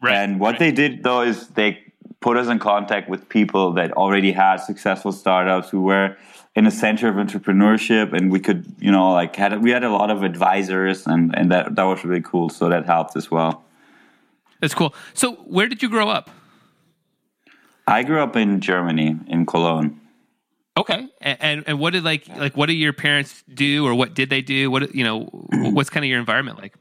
Right. 0.00 0.16
And 0.16 0.40
what 0.40 0.52
right. 0.52 0.58
they 0.60 0.72
did 0.72 1.02
though 1.02 1.22
is 1.22 1.48
they 1.48 1.89
put 2.20 2.36
us 2.36 2.48
in 2.48 2.58
contact 2.58 3.08
with 3.08 3.28
people 3.28 3.72
that 3.72 3.92
already 3.92 4.32
had 4.32 4.56
successful 4.56 5.12
startups 5.12 5.70
who 5.70 5.82
were 5.82 6.16
in 6.54 6.64
the 6.64 6.70
center 6.70 7.08
of 7.08 7.14
entrepreneurship 7.14 8.12
and 8.12 8.30
we 8.30 8.40
could 8.40 8.64
you 8.78 8.90
know 8.90 9.12
like 9.12 9.34
had 9.36 9.62
we 9.62 9.70
had 9.70 9.84
a 9.84 9.90
lot 9.90 10.10
of 10.10 10.22
advisors 10.22 11.06
and 11.06 11.34
and 11.36 11.50
that 11.50 11.74
that 11.76 11.84
was 11.84 12.04
really 12.04 12.22
cool. 12.22 12.48
So 12.48 12.68
that 12.68 12.86
helped 12.86 13.16
as 13.16 13.30
well. 13.30 13.64
That's 14.60 14.74
cool. 14.74 14.94
So 15.14 15.34
where 15.34 15.66
did 15.66 15.82
you 15.82 15.88
grow 15.88 16.08
up? 16.08 16.30
I 17.86 18.02
grew 18.02 18.22
up 18.22 18.36
in 18.36 18.60
germany 18.60 19.16
in 19.26 19.46
cologne. 19.46 20.00
Okay. 20.76 21.08
And 21.20 21.64
and 21.66 21.78
what 21.78 21.92
did 21.92 22.04
like 22.04 22.28
like 22.28 22.56
what 22.56 22.66
did 22.66 22.74
your 22.74 22.92
parents 22.92 23.42
do 23.52 23.86
or 23.86 23.94
what 23.94 24.14
did 24.14 24.30
they 24.30 24.42
do? 24.42 24.70
What 24.70 24.94
you 24.94 25.04
know 25.04 25.24
what's 25.50 25.90
kind 25.90 26.04
of 26.04 26.08
your 26.08 26.20
environment 26.20 26.58
like 26.58 26.74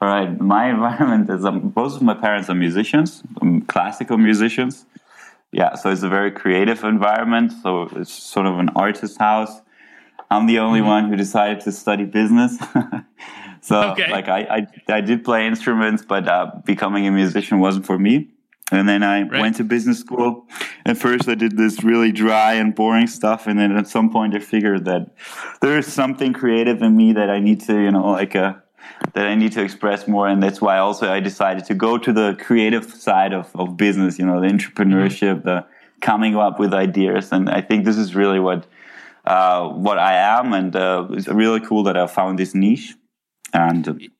all 0.00 0.08
right 0.08 0.40
my 0.40 0.70
environment 0.76 1.28
is 1.30 1.44
um, 1.44 1.68
both 1.70 1.96
of 1.96 2.02
my 2.02 2.14
parents 2.14 2.48
are 2.50 2.54
musicians 2.54 3.22
um, 3.40 3.62
classical 3.62 4.18
musicians 4.18 4.86
yeah, 5.54 5.76
so 5.76 5.88
it's 5.90 6.02
a 6.02 6.08
very 6.08 6.32
creative 6.32 6.82
environment. 6.82 7.52
So 7.62 7.88
it's 7.94 8.12
sort 8.12 8.46
of 8.46 8.58
an 8.58 8.70
artist 8.74 9.18
house. 9.18 9.60
I'm 10.28 10.46
the 10.46 10.58
only 10.58 10.80
mm-hmm. 10.80 10.88
one 10.88 11.08
who 11.08 11.16
decided 11.16 11.60
to 11.60 11.70
study 11.70 12.04
business. 12.04 12.58
so 13.60 13.92
okay. 13.92 14.10
like 14.10 14.28
I, 14.28 14.66
I, 14.88 14.94
I 14.96 15.00
did 15.00 15.24
play 15.24 15.46
instruments, 15.46 16.04
but 16.04 16.26
uh, 16.26 16.50
becoming 16.64 17.06
a 17.06 17.12
musician 17.12 17.60
wasn't 17.60 17.86
for 17.86 18.00
me. 18.00 18.30
And 18.72 18.88
then 18.88 19.04
I 19.04 19.22
right. 19.22 19.40
went 19.40 19.56
to 19.56 19.64
business 19.64 20.00
school. 20.00 20.48
At 20.86 20.96
first, 20.96 21.28
I 21.28 21.36
did 21.36 21.56
this 21.56 21.84
really 21.84 22.10
dry 22.10 22.54
and 22.54 22.74
boring 22.74 23.06
stuff, 23.06 23.46
and 23.46 23.56
then 23.56 23.76
at 23.76 23.86
some 23.86 24.10
point, 24.10 24.34
I 24.34 24.40
figured 24.40 24.86
that 24.86 25.14
there's 25.60 25.86
something 25.86 26.32
creative 26.32 26.82
in 26.82 26.96
me 26.96 27.12
that 27.12 27.30
I 27.30 27.38
need 27.38 27.60
to, 27.66 27.74
you 27.74 27.92
know, 27.92 28.10
like 28.10 28.34
uh, 28.34 28.54
that 29.12 29.26
I 29.26 29.34
need 29.34 29.52
to 29.52 29.62
express 29.62 30.08
more. 30.08 30.28
And 30.28 30.42
that's 30.42 30.60
why 30.60 30.78
also 30.78 31.10
I 31.12 31.20
decided 31.20 31.64
to 31.66 31.74
go 31.74 31.98
to 31.98 32.12
the 32.12 32.36
creative 32.40 32.84
side 32.84 33.32
of, 33.32 33.54
of 33.54 33.76
business, 33.76 34.18
you 34.18 34.26
know, 34.26 34.40
the 34.40 34.48
entrepreneurship, 34.48 35.36
mm-hmm. 35.36 35.48
the 35.48 35.66
coming 36.00 36.36
up 36.36 36.58
with 36.58 36.74
ideas. 36.74 37.32
And 37.32 37.48
I 37.48 37.60
think 37.60 37.84
this 37.84 37.96
is 37.96 38.14
really 38.14 38.40
what, 38.40 38.66
uh, 39.24 39.68
what 39.68 39.98
I 39.98 40.14
am. 40.14 40.52
And 40.52 40.74
uh, 40.74 41.06
it's 41.10 41.28
really 41.28 41.60
cool 41.60 41.84
that 41.84 41.96
I 41.96 42.06
found 42.06 42.38
this 42.38 42.54
niche. 42.54 42.94
And 43.52 44.10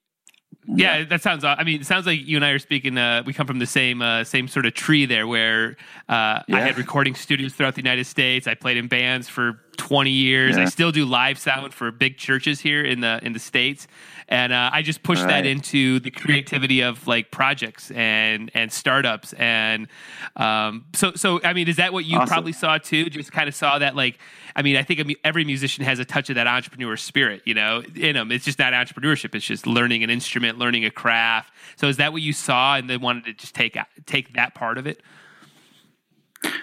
yeah, 0.66 1.04
that 1.04 1.20
sounds. 1.20 1.44
I 1.44 1.62
mean, 1.62 1.80
it 1.80 1.86
sounds 1.86 2.06
like 2.06 2.26
you 2.26 2.36
and 2.36 2.44
I 2.44 2.50
are 2.50 2.58
speaking. 2.58 2.96
Uh, 2.96 3.22
we 3.26 3.32
come 3.32 3.46
from 3.46 3.58
the 3.58 3.66
same 3.66 4.00
uh, 4.00 4.24
same 4.24 4.48
sort 4.48 4.64
of 4.64 4.74
tree 4.74 5.04
there, 5.04 5.26
where 5.26 5.76
uh, 6.08 6.40
yeah. 6.48 6.56
I 6.56 6.60
had 6.60 6.78
recording 6.78 7.14
studios 7.14 7.52
throughout 7.52 7.74
the 7.74 7.82
United 7.82 8.06
States. 8.06 8.46
I 8.46 8.54
played 8.54 8.78
in 8.78 8.88
bands 8.88 9.28
for 9.28 9.60
20 9.76 10.10
years. 10.10 10.56
Yeah. 10.56 10.62
I 10.62 10.66
still 10.66 10.90
do 10.90 11.04
live 11.04 11.38
sound 11.38 11.74
for 11.74 11.90
big 11.90 12.16
churches 12.16 12.60
here 12.60 12.82
in 12.82 13.00
the 13.00 13.20
in 13.22 13.34
the 13.34 13.38
states, 13.38 13.86
and 14.28 14.52
uh, 14.52 14.70
I 14.72 14.82
just 14.82 15.02
push 15.02 15.20
right. 15.20 15.28
that 15.28 15.46
into 15.46 16.00
the 16.00 16.10
creativity 16.10 16.82
of 16.82 17.06
like 17.06 17.30
projects 17.30 17.90
and 17.90 18.50
and 18.54 18.72
startups. 18.72 19.32
And 19.34 19.88
um, 20.36 20.86
so 20.94 21.12
so 21.14 21.40
I 21.42 21.52
mean, 21.52 21.68
is 21.68 21.76
that 21.76 21.92
what 21.92 22.04
you 22.04 22.16
awesome. 22.16 22.28
probably 22.28 22.52
saw 22.52 22.78
too? 22.78 23.10
Just 23.10 23.32
kind 23.32 23.48
of 23.48 23.54
saw 23.54 23.78
that 23.78 23.96
like 23.96 24.18
I 24.56 24.62
mean, 24.62 24.76
I 24.76 24.82
think 24.82 25.18
every 25.24 25.44
musician 25.44 25.84
has 25.84 25.98
a 25.98 26.04
touch 26.04 26.30
of 26.30 26.36
that 26.36 26.46
entrepreneur 26.46 26.96
spirit, 26.96 27.42
you 27.44 27.54
know, 27.54 27.82
in 27.94 28.14
them. 28.14 28.30
It's 28.30 28.44
just 28.44 28.58
not 28.58 28.72
entrepreneurship; 28.72 29.34
it's 29.34 29.44
just 29.44 29.66
learning 29.66 30.04
an 30.04 30.10
instrument, 30.10 30.58
learning 30.58 30.84
a 30.84 30.90
craft. 30.90 31.52
So 31.76 31.88
is 31.88 31.96
that 31.96 32.12
what 32.12 32.22
you 32.22 32.32
saw, 32.32 32.76
and 32.76 32.88
then 32.88 33.00
wanted 33.00 33.24
to 33.24 33.32
just 33.34 33.54
take 33.54 33.76
take 34.06 34.34
that 34.34 34.54
part 34.54 34.78
of 34.78 34.86
it? 34.86 35.02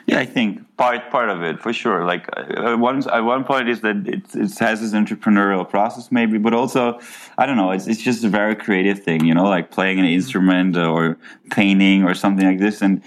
Yeah, 0.06 0.20
I 0.20 0.26
think 0.26 0.66
part 0.78 1.10
part 1.10 1.30
of 1.30 1.44
it 1.44 1.62
for 1.62 1.74
sure. 1.74 2.06
Like 2.06 2.28
uh, 2.36 2.76
one 2.76 3.08
at 3.10 3.22
one 3.22 3.44
point 3.44 3.70
is 3.70 3.82
that 3.82 4.08
it, 4.08 4.24
it 4.34 4.60
has 4.60 4.82
this 4.82 4.94
entrepreneurial 4.94 5.68
process 5.68 6.12
maybe, 6.12 6.38
but 6.38 6.54
also 6.54 7.00
I 7.38 7.46
don't 7.46 7.58
know. 7.58 7.72
It's 7.72 7.88
it's 7.88 8.02
just 8.02 8.24
a 8.24 8.30
very 8.30 8.56
creative 8.56 9.04
thing, 9.04 9.26
you 9.26 9.34
know, 9.34 9.46
like 9.46 9.72
playing 9.72 10.00
an 10.00 10.06
instrument 10.06 10.78
or 10.78 11.18
painting 11.52 12.04
or 12.04 12.14
something 12.14 12.46
like 12.46 12.60
this. 12.60 12.82
And 12.82 13.02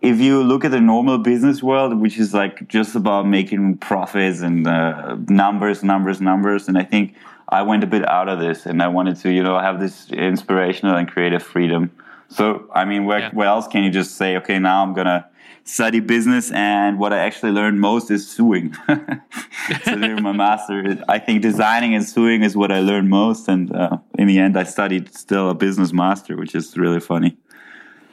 if 0.00 0.20
you 0.20 0.42
look 0.42 0.64
at 0.64 0.70
the 0.70 0.80
normal 0.80 1.18
business 1.18 1.62
world, 1.62 2.00
which 2.00 2.18
is 2.18 2.32
like 2.32 2.68
just 2.68 2.94
about 2.94 3.26
making 3.26 3.78
profits 3.78 4.40
and 4.40 4.66
uh, 4.66 5.16
numbers, 5.28 5.82
numbers, 5.82 6.20
numbers, 6.20 6.68
and 6.68 6.78
I 6.78 6.84
think 6.84 7.14
I 7.48 7.62
went 7.62 7.82
a 7.82 7.86
bit 7.86 8.06
out 8.08 8.28
of 8.28 8.38
this, 8.38 8.66
and 8.66 8.82
I 8.82 8.88
wanted 8.88 9.16
to, 9.20 9.32
you 9.32 9.42
know, 9.42 9.58
have 9.58 9.80
this 9.80 10.10
inspirational 10.10 10.96
and 10.96 11.10
creative 11.10 11.42
freedom. 11.42 11.90
So 12.28 12.70
I 12.74 12.84
mean, 12.84 13.06
where, 13.06 13.20
yeah. 13.20 13.30
where 13.32 13.48
else 13.48 13.66
can 13.66 13.82
you 13.84 13.90
just 13.90 14.16
say, 14.16 14.36
okay, 14.36 14.58
now 14.58 14.82
I'm 14.82 14.94
gonna 14.94 15.26
study 15.64 16.00
business, 16.00 16.50
and 16.52 16.98
what 16.98 17.12
I 17.12 17.18
actually 17.18 17.52
learned 17.52 17.80
most 17.80 18.10
is 18.10 18.28
sewing. 18.28 18.74
so 19.84 19.96
during 19.96 20.22
my 20.22 20.32
master, 20.32 21.02
I 21.08 21.18
think 21.18 21.42
designing 21.42 21.94
and 21.94 22.04
sewing 22.04 22.42
is 22.42 22.56
what 22.56 22.72
I 22.72 22.80
learned 22.80 23.10
most, 23.10 23.48
and 23.48 23.74
uh, 23.74 23.98
in 24.18 24.26
the 24.26 24.38
end, 24.38 24.56
I 24.56 24.64
studied 24.64 25.14
still 25.14 25.50
a 25.50 25.54
business 25.54 25.92
master, 25.92 26.36
which 26.36 26.54
is 26.54 26.76
really 26.76 27.00
funny. 27.00 27.36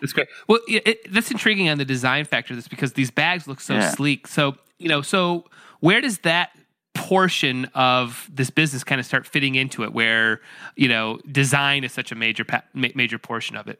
That's 0.02 0.14
great. 0.14 0.28
Well, 0.48 0.60
it, 0.68 0.88
it, 0.88 1.14
that's 1.14 1.32
intriguing 1.32 1.70
on 1.70 1.78
the 1.78 1.86
design 1.86 2.26
factor. 2.26 2.54
That's 2.54 2.68
because 2.68 2.94
these 2.94 3.12
bags 3.12 3.48
look 3.48 3.60
so 3.60 3.76
yeah. 3.76 3.90
sleek. 3.90 4.28
So 4.28 4.56
you 4.78 4.90
know, 4.90 5.02
so 5.02 5.46
where 5.80 6.02
does 6.02 6.20
that 6.20 6.52
portion 6.94 7.66
of 7.74 8.30
this 8.34 8.50
business 8.50 8.84
kind 8.84 9.00
of 9.00 9.06
start 9.06 9.28
fitting 9.28 9.56
into 9.56 9.84
it 9.84 9.94
where 9.94 10.42
you 10.76 10.88
know 10.88 11.20
design 11.32 11.84
is 11.84 11.92
such 11.92 12.12
a 12.12 12.16
major 12.16 12.46
major 12.74 13.18
portion 13.20 13.56
of 13.58 13.68
it 13.68 13.80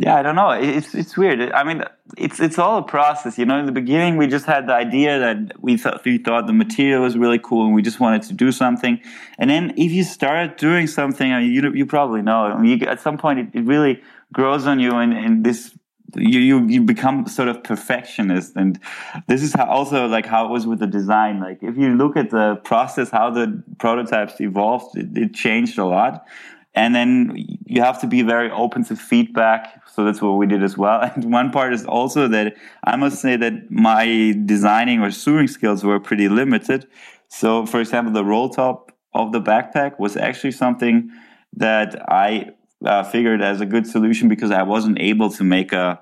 yeah, 0.00 0.16
I 0.16 0.22
don't 0.22 0.34
know. 0.34 0.50
It's 0.50 0.94
it's 0.94 1.16
weird. 1.16 1.52
I 1.52 1.62
mean, 1.62 1.84
it's 2.16 2.40
it's 2.40 2.58
all 2.58 2.78
a 2.78 2.82
process. 2.82 3.36
You 3.36 3.44
know, 3.44 3.58
in 3.58 3.66
the 3.66 3.72
beginning, 3.72 4.16
we 4.16 4.26
just 4.28 4.46
had 4.46 4.66
the 4.66 4.72
idea 4.72 5.18
that 5.18 5.60
we 5.60 5.76
thought 5.76 6.04
we 6.04 6.16
thought 6.16 6.46
the 6.46 6.54
material 6.54 7.02
was 7.02 7.18
really 7.18 7.38
cool, 7.38 7.66
and 7.66 7.74
we 7.74 7.82
just 7.82 8.00
wanted 8.00 8.22
to 8.22 8.32
do 8.32 8.50
something. 8.50 8.98
And 9.38 9.50
then, 9.50 9.74
if 9.76 9.92
you 9.92 10.02
start 10.02 10.56
doing 10.56 10.86
something, 10.86 11.30
I 11.30 11.40
mean, 11.40 11.52
you 11.52 11.72
you 11.74 11.84
probably 11.84 12.22
know. 12.22 12.44
I 12.44 12.58
mean, 12.58 12.80
you, 12.80 12.86
at 12.86 13.00
some 13.00 13.18
point, 13.18 13.40
it, 13.40 13.48
it 13.52 13.64
really 13.64 14.02
grows 14.32 14.66
on 14.66 14.80
you, 14.80 14.92
and, 14.96 15.12
and 15.12 15.44
this 15.44 15.76
you, 16.16 16.40
you 16.40 16.66
you 16.66 16.80
become 16.82 17.26
sort 17.26 17.48
of 17.48 17.62
perfectionist 17.62 18.56
and 18.56 18.80
this 19.28 19.42
is 19.42 19.52
how 19.54 19.66
also 19.66 20.08
like 20.08 20.26
how 20.26 20.44
it 20.46 20.50
was 20.50 20.66
with 20.66 20.80
the 20.80 20.86
design 20.86 21.38
like 21.38 21.62
if 21.62 21.76
you 21.76 21.94
look 21.94 22.16
at 22.16 22.30
the 22.30 22.56
process 22.64 23.10
how 23.10 23.30
the 23.30 23.62
prototypes 23.78 24.40
evolved 24.40 24.96
it, 24.96 25.16
it 25.16 25.34
changed 25.34 25.78
a 25.78 25.84
lot 25.84 26.26
and 26.74 26.94
then 26.94 27.34
you 27.66 27.82
have 27.82 28.00
to 28.00 28.06
be 28.06 28.22
very 28.22 28.50
open 28.50 28.84
to 28.84 28.96
feedback. 28.96 29.82
So 29.92 30.04
that's 30.04 30.22
what 30.22 30.32
we 30.32 30.46
did 30.46 30.62
as 30.62 30.78
well. 30.78 31.00
And 31.14 31.32
one 31.32 31.50
part 31.50 31.72
is 31.72 31.84
also 31.84 32.28
that 32.28 32.54
i 32.84 32.96
must 32.96 33.20
say 33.20 33.36
that 33.36 33.70
my 33.70 34.34
designing 34.44 35.00
or 35.00 35.10
sewing 35.10 35.48
skills 35.48 35.82
were 35.84 35.98
pretty 35.98 36.28
limited. 36.28 36.86
So 37.28 37.66
for 37.66 37.80
example 37.80 38.12
the 38.12 38.24
roll 38.24 38.48
top 38.50 38.92
of 39.12 39.32
the 39.32 39.40
backpack 39.40 39.98
was 39.98 40.16
actually 40.16 40.52
something 40.52 41.10
that 41.56 42.00
i 42.08 42.50
uh, 42.84 43.02
figured 43.02 43.42
as 43.42 43.60
a 43.60 43.66
good 43.66 43.84
solution 43.84 44.28
because 44.28 44.52
i 44.52 44.62
wasn't 44.62 44.96
able 45.00 45.28
to 45.28 45.42
make 45.42 45.72
a 45.72 46.00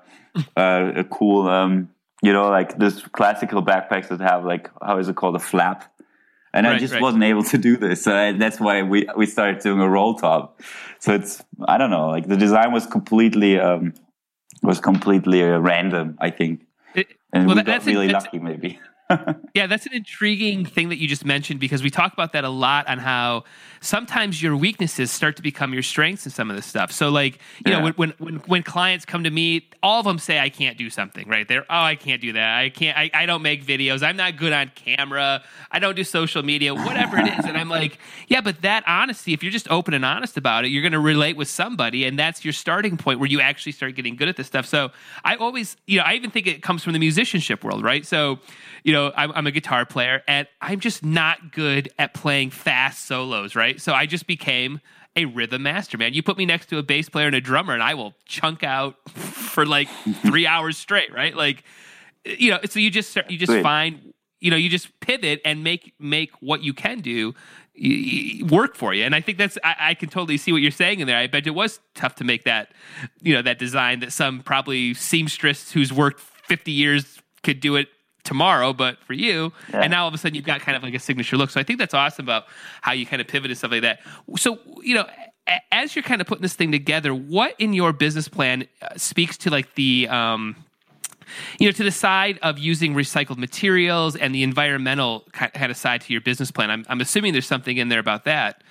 a, 0.55 0.93
a 0.97 1.03
cool 1.05 1.47
um, 1.47 1.89
you 2.21 2.33
know 2.33 2.49
like 2.49 2.77
this 2.77 3.01
classical 3.07 3.63
backpacks 3.63 4.07
that 4.09 4.19
have 4.19 4.45
like 4.45 4.69
how 4.81 4.97
is 4.97 5.07
it 5.07 5.15
called? 5.15 5.35
A 5.35 5.39
flap 5.39 5.91
and 6.53 6.65
right, 6.65 6.75
I 6.75 6.79
just 6.79 6.93
right. 6.93 7.01
wasn't 7.01 7.23
able 7.23 7.43
to 7.43 7.57
do 7.57 7.77
this. 7.77 8.03
So 8.03 8.15
I, 8.15 8.31
that's 8.33 8.59
why 8.59 8.81
we 8.81 9.07
we 9.15 9.25
started 9.25 9.61
doing 9.61 9.81
a 9.81 9.89
roll 9.89 10.15
top. 10.15 10.61
So 10.99 11.13
it's 11.13 11.43
I 11.67 11.77
don't 11.77 11.91
know, 11.91 12.09
like 12.09 12.27
the 12.27 12.37
design 12.37 12.71
was 12.71 12.85
completely 12.85 13.59
um, 13.59 13.93
was 14.61 14.79
completely 14.79 15.43
uh, 15.43 15.57
random. 15.59 16.17
I 16.19 16.29
think, 16.31 16.65
it, 16.95 17.07
and 17.31 17.47
well, 17.47 17.55
we 17.55 17.63
got 17.63 17.85
really 17.85 18.09
lucky, 18.09 18.39
maybe. 18.39 18.79
yeah, 19.55 19.65
that's 19.65 19.87
an 19.87 19.93
intriguing 19.93 20.65
thing 20.65 20.89
that 20.89 20.97
you 20.97 21.07
just 21.07 21.25
mentioned 21.25 21.59
because 21.59 21.81
we 21.81 21.89
talk 21.89 22.13
about 22.13 22.33
that 22.33 22.43
a 22.43 22.49
lot 22.49 22.87
on 22.87 22.99
how 22.99 23.43
sometimes 23.81 24.41
your 24.41 24.55
weaknesses 24.55 25.11
start 25.11 25.35
to 25.35 25.41
become 25.41 25.73
your 25.73 25.81
strengths 25.81 26.25
in 26.25 26.31
some 26.31 26.49
of 26.49 26.55
this 26.55 26.67
stuff. 26.67 26.91
So, 26.91 27.09
like, 27.09 27.39
you 27.65 27.71
yeah. 27.71 27.79
know, 27.79 27.83
when, 27.85 27.93
when, 27.93 28.13
when 28.19 28.35
when 28.45 28.63
clients 28.63 29.05
come 29.05 29.23
to 29.23 29.31
me, 29.31 29.67
all 29.81 29.99
of 29.99 30.05
them 30.05 30.19
say 30.19 30.39
I 30.39 30.49
can't 30.49 30.77
do 30.77 30.91
something, 30.91 31.27
right? 31.27 31.47
They're 31.47 31.63
oh, 31.63 31.81
I 31.81 31.95
can't 31.95 32.21
do 32.21 32.33
that. 32.33 32.59
I 32.59 32.69
can't. 32.69 32.97
I, 32.97 33.09
I 33.13 33.25
don't 33.25 33.41
make 33.41 33.65
videos. 33.65 34.03
I'm 34.03 34.15
not 34.15 34.37
good 34.37 34.53
on 34.53 34.71
camera. 34.75 35.43
I 35.71 35.79
don't 35.79 35.95
do 35.95 36.03
social 36.03 36.43
media. 36.43 36.75
Whatever 36.75 37.17
it 37.17 37.27
is, 37.39 37.45
and 37.45 37.57
I'm 37.57 37.69
like, 37.69 37.97
yeah, 38.27 38.41
but 38.41 38.61
that 38.61 38.83
honesty, 38.85 39.33
if 39.33 39.41
you're 39.41 39.51
just 39.51 39.69
open 39.71 39.95
and 39.95 40.05
honest 40.05 40.37
about 40.37 40.65
it, 40.65 40.67
you're 40.67 40.83
going 40.83 40.91
to 40.91 40.99
relate 40.99 41.35
with 41.35 41.47
somebody, 41.47 42.05
and 42.05 42.19
that's 42.19 42.45
your 42.45 42.53
starting 42.53 42.95
point 42.95 43.19
where 43.19 43.29
you 43.29 43.41
actually 43.41 43.71
start 43.71 43.95
getting 43.95 44.15
good 44.15 44.27
at 44.27 44.35
this 44.35 44.45
stuff. 44.45 44.67
So, 44.67 44.91
I 45.23 45.35
always, 45.35 45.77
you 45.87 45.97
know, 45.97 46.03
I 46.05 46.13
even 46.13 46.29
think 46.29 46.45
it 46.45 46.61
comes 46.61 46.83
from 46.83 46.93
the 46.93 46.99
musicianship 46.99 47.63
world, 47.63 47.83
right? 47.83 48.05
So, 48.05 48.39
you 48.83 48.93
know, 48.93 48.98
I'm, 49.15 49.31
I'm 49.33 49.47
a 49.47 49.51
guitar 49.51 49.85
player, 49.85 50.21
and 50.27 50.47
I'm 50.61 50.79
just 50.79 51.03
not 51.03 51.51
good 51.51 51.89
at 51.97 52.13
playing 52.13 52.51
fast 52.51 53.05
solos, 53.05 53.55
right? 53.55 53.79
So 53.79 53.93
I 53.93 54.05
just 54.05 54.27
became 54.27 54.79
a 55.15 55.25
rhythm 55.25 55.63
master, 55.63 55.97
man. 55.97 56.13
You 56.13 56.23
put 56.23 56.37
me 56.37 56.45
next 56.45 56.67
to 56.67 56.77
a 56.77 56.83
bass 56.83 57.09
player 57.09 57.27
and 57.27 57.35
a 57.35 57.41
drummer, 57.41 57.73
and 57.73 57.83
I 57.83 57.93
will 57.93 58.13
chunk 58.25 58.63
out 58.63 58.95
for 59.09 59.65
like 59.65 59.89
three 60.21 60.45
hours 60.45 60.77
straight, 60.77 61.13
right? 61.13 61.35
Like, 61.35 61.63
eh, 62.25 62.35
you 62.37 62.51
know, 62.51 62.59
so 62.69 62.79
you 62.79 62.89
just 62.89 63.17
you 63.29 63.37
just 63.37 63.61
find, 63.61 64.13
you 64.39 64.51
know, 64.51 64.57
you 64.57 64.69
just 64.69 64.99
pivot 64.99 65.41
and 65.43 65.63
make 65.63 65.93
make 65.99 66.31
what 66.41 66.61
you 66.63 66.73
can 66.73 66.99
do 66.99 67.33
work 68.49 68.75
for 68.75 68.93
you. 68.93 69.03
And 69.03 69.15
I 69.15 69.21
think 69.21 69.37
that's 69.37 69.57
I, 69.63 69.75
I, 69.79 69.93
can 69.93 70.09
totally 70.09 70.37
see 70.37 70.51
what 70.51 70.61
you're 70.61 70.71
saying 70.71 70.99
in 70.99 71.07
there. 71.07 71.17
I 71.17 71.27
bet 71.27 71.47
it 71.47 71.51
was 71.51 71.79
tough 71.95 72.15
to 72.15 72.25
make 72.25 72.43
that, 72.43 72.73
you 73.21 73.33
know, 73.33 73.41
that 73.41 73.57
design 73.57 74.01
that 74.01 74.11
some 74.11 74.41
probably 74.41 74.93
seamstress 74.93 75.71
who's 75.71 75.93
worked 75.93 76.19
50 76.19 76.71
years 76.71 77.21
could 77.41 77.61
do 77.61 77.77
it 77.77 77.87
tomorrow, 78.23 78.73
but 78.73 78.97
for 79.03 79.13
you, 79.13 79.51
yeah. 79.71 79.81
and 79.81 79.91
now 79.91 80.03
all 80.03 80.07
of 80.07 80.13
a 80.13 80.17
sudden 80.17 80.35
you've 80.35 80.45
got 80.45 80.61
kind 80.61 80.75
of 80.75 80.83
like 80.83 80.93
a 80.93 80.99
signature 80.99 81.37
look. 81.37 81.49
So 81.49 81.59
I 81.59 81.63
think 81.63 81.79
that's 81.79 81.93
awesome 81.93 82.25
about 82.25 82.45
how 82.81 82.91
you 82.91 83.05
kind 83.05 83.21
of 83.21 83.27
pivot 83.27 83.51
and 83.51 83.57
stuff 83.57 83.71
like 83.71 83.81
that. 83.81 83.99
So 84.37 84.59
you 84.83 84.95
know, 84.95 85.05
as 85.71 85.95
you're 85.95 86.03
kind 86.03 86.21
of 86.21 86.27
putting 86.27 86.41
this 86.41 86.53
thing 86.53 86.71
together, 86.71 87.13
what 87.13 87.55
in 87.59 87.73
your 87.73 87.93
business 87.93 88.27
plan 88.27 88.67
uh, 88.81 88.89
speaks 88.97 89.37
to 89.39 89.49
like 89.49 89.75
the 89.75 90.07
um, 90.09 90.55
you 91.59 91.67
know, 91.67 91.71
to 91.71 91.83
the 91.83 91.91
side 91.91 92.39
of 92.41 92.57
using 92.57 92.93
recycled 92.93 93.37
materials 93.37 94.15
and 94.15 94.33
the 94.33 94.43
environmental 94.43 95.25
kind 95.31 95.71
of 95.71 95.77
side 95.77 96.01
to 96.01 96.13
your 96.13 96.21
business 96.21 96.51
plan. 96.51 96.71
I'm, 96.71 96.85
I'm 96.89 97.01
assuming 97.01 97.33
there's 97.33 97.47
something 97.47 97.77
in 97.77 97.89
there 97.89 97.99
about 97.99 98.25
that. 98.25 98.63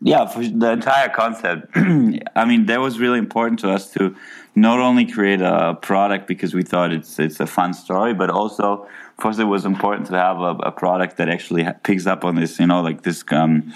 Yeah, 0.00 0.26
for 0.26 0.44
the 0.44 0.70
entire 0.70 1.08
concept. 1.08 1.70
I 1.76 2.44
mean, 2.44 2.66
that 2.66 2.80
was 2.80 3.00
really 3.00 3.18
important 3.18 3.58
to 3.60 3.70
us 3.70 3.92
to 3.94 4.14
not 4.60 4.78
only 4.78 5.04
create 5.04 5.40
a 5.40 5.78
product 5.80 6.26
because 6.26 6.54
we 6.54 6.62
thought 6.62 6.92
it's 6.92 7.18
it's 7.18 7.40
a 7.40 7.46
fun 7.46 7.72
story, 7.74 8.14
but 8.14 8.30
also 8.30 8.86
for 9.18 9.28
us 9.28 9.38
it 9.38 9.44
was 9.44 9.64
important 9.64 10.06
to 10.08 10.14
have 10.14 10.38
a, 10.38 10.54
a 10.70 10.72
product 10.72 11.16
that 11.16 11.28
actually 11.28 11.66
picks 11.82 12.06
up 12.06 12.24
on 12.24 12.34
this, 12.36 12.58
you 12.58 12.66
know, 12.66 12.80
like 12.80 13.02
this 13.02 13.24
um, 13.30 13.72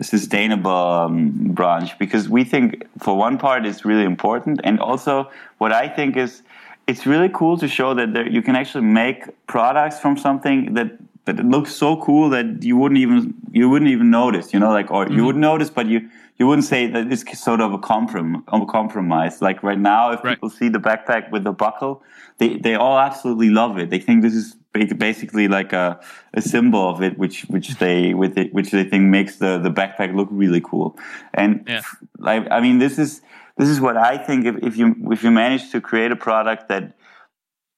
sustainable 0.00 0.70
um, 0.70 1.30
branch 1.52 1.98
because 1.98 2.28
we 2.28 2.44
think 2.44 2.86
for 2.98 3.16
one 3.16 3.38
part 3.38 3.64
it's 3.66 3.84
really 3.84 4.04
important, 4.04 4.60
and 4.64 4.80
also 4.80 5.30
what 5.58 5.72
I 5.72 5.88
think 5.88 6.16
is 6.16 6.42
it's 6.86 7.04
really 7.06 7.28
cool 7.28 7.58
to 7.58 7.66
show 7.66 7.94
that 7.94 8.12
there, 8.12 8.28
you 8.28 8.42
can 8.42 8.54
actually 8.54 8.84
make 8.84 9.24
products 9.46 9.98
from 9.98 10.16
something 10.16 10.74
that 10.74 10.92
that 11.26 11.38
it 11.40 11.44
looks 11.44 11.74
so 11.74 12.00
cool 12.00 12.30
that 12.30 12.62
you 12.62 12.76
wouldn't 12.76 12.98
even 12.98 13.34
you 13.50 13.68
wouldn't 13.68 13.90
even 13.90 14.10
notice, 14.10 14.54
you 14.54 14.60
know, 14.60 14.70
like 14.70 14.90
or 14.90 15.04
mm-hmm. 15.04 15.14
you 15.14 15.24
would 15.24 15.36
notice, 15.36 15.70
but 15.70 15.86
you 15.86 16.08
you 16.38 16.46
wouldn't 16.46 16.66
say 16.66 16.86
that 16.86 17.10
it's 17.10 17.38
sort 17.38 17.60
of 17.60 17.72
a, 17.72 17.78
comprom- 17.78 18.42
a 18.48 18.66
compromise. 18.66 19.40
Like 19.40 19.62
right 19.62 19.78
now, 19.78 20.12
if 20.12 20.22
right. 20.22 20.34
people 20.34 20.50
see 20.50 20.68
the 20.68 20.78
backpack 20.78 21.30
with 21.30 21.44
the 21.44 21.52
buckle, 21.52 22.02
they, 22.38 22.58
they 22.58 22.74
all 22.74 22.98
absolutely 22.98 23.48
love 23.48 23.78
it. 23.78 23.88
They 23.90 23.98
think 23.98 24.22
this 24.22 24.34
is 24.34 24.54
basically 24.98 25.48
like 25.48 25.72
a, 25.72 25.98
a 26.34 26.42
symbol 26.42 26.90
of 26.90 27.02
it, 27.02 27.18
which 27.18 27.42
which 27.44 27.78
they 27.78 28.14
with 28.14 28.36
it, 28.36 28.52
which 28.52 28.70
they 28.70 28.84
think 28.84 29.04
makes 29.04 29.36
the, 29.36 29.58
the 29.58 29.70
backpack 29.70 30.14
look 30.14 30.28
really 30.30 30.60
cool. 30.60 30.98
And 31.34 31.64
yeah. 31.66 31.82
like 32.18 32.46
I 32.50 32.60
mean, 32.60 32.78
this 32.78 32.98
is 32.98 33.22
this 33.56 33.68
is 33.68 33.80
what 33.80 33.96
I 33.96 34.18
think. 34.18 34.44
If, 34.44 34.56
if 34.62 34.76
you 34.76 34.94
if 35.10 35.24
you 35.24 35.30
manage 35.30 35.70
to 35.70 35.80
create 35.80 36.12
a 36.12 36.16
product 36.16 36.68
that 36.68 36.95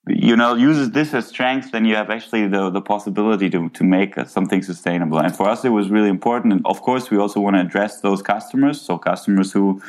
you 0.08 0.36
know 0.36 0.54
uses 0.54 0.90
this 0.90 1.14
as 1.14 1.26
strength 1.26 1.72
then 1.72 1.84
you 1.84 1.94
have 1.94 2.10
actually 2.10 2.46
the, 2.46 2.70
the 2.70 2.80
possibility 2.80 3.48
to, 3.50 3.68
to 3.70 3.84
make 3.84 4.14
something 4.26 4.62
sustainable. 4.62 5.18
And 5.18 5.34
for 5.34 5.48
us 5.48 5.64
it 5.64 5.70
was 5.70 5.90
really 5.90 6.08
important. 6.08 6.52
And 6.52 6.66
of 6.66 6.82
course 6.82 7.10
we 7.10 7.18
also 7.18 7.40
want 7.40 7.56
to 7.56 7.60
address 7.60 8.00
those 8.00 8.22
customers. 8.22 8.80
So 8.80 8.98
customers 8.98 9.52
who 9.52 9.82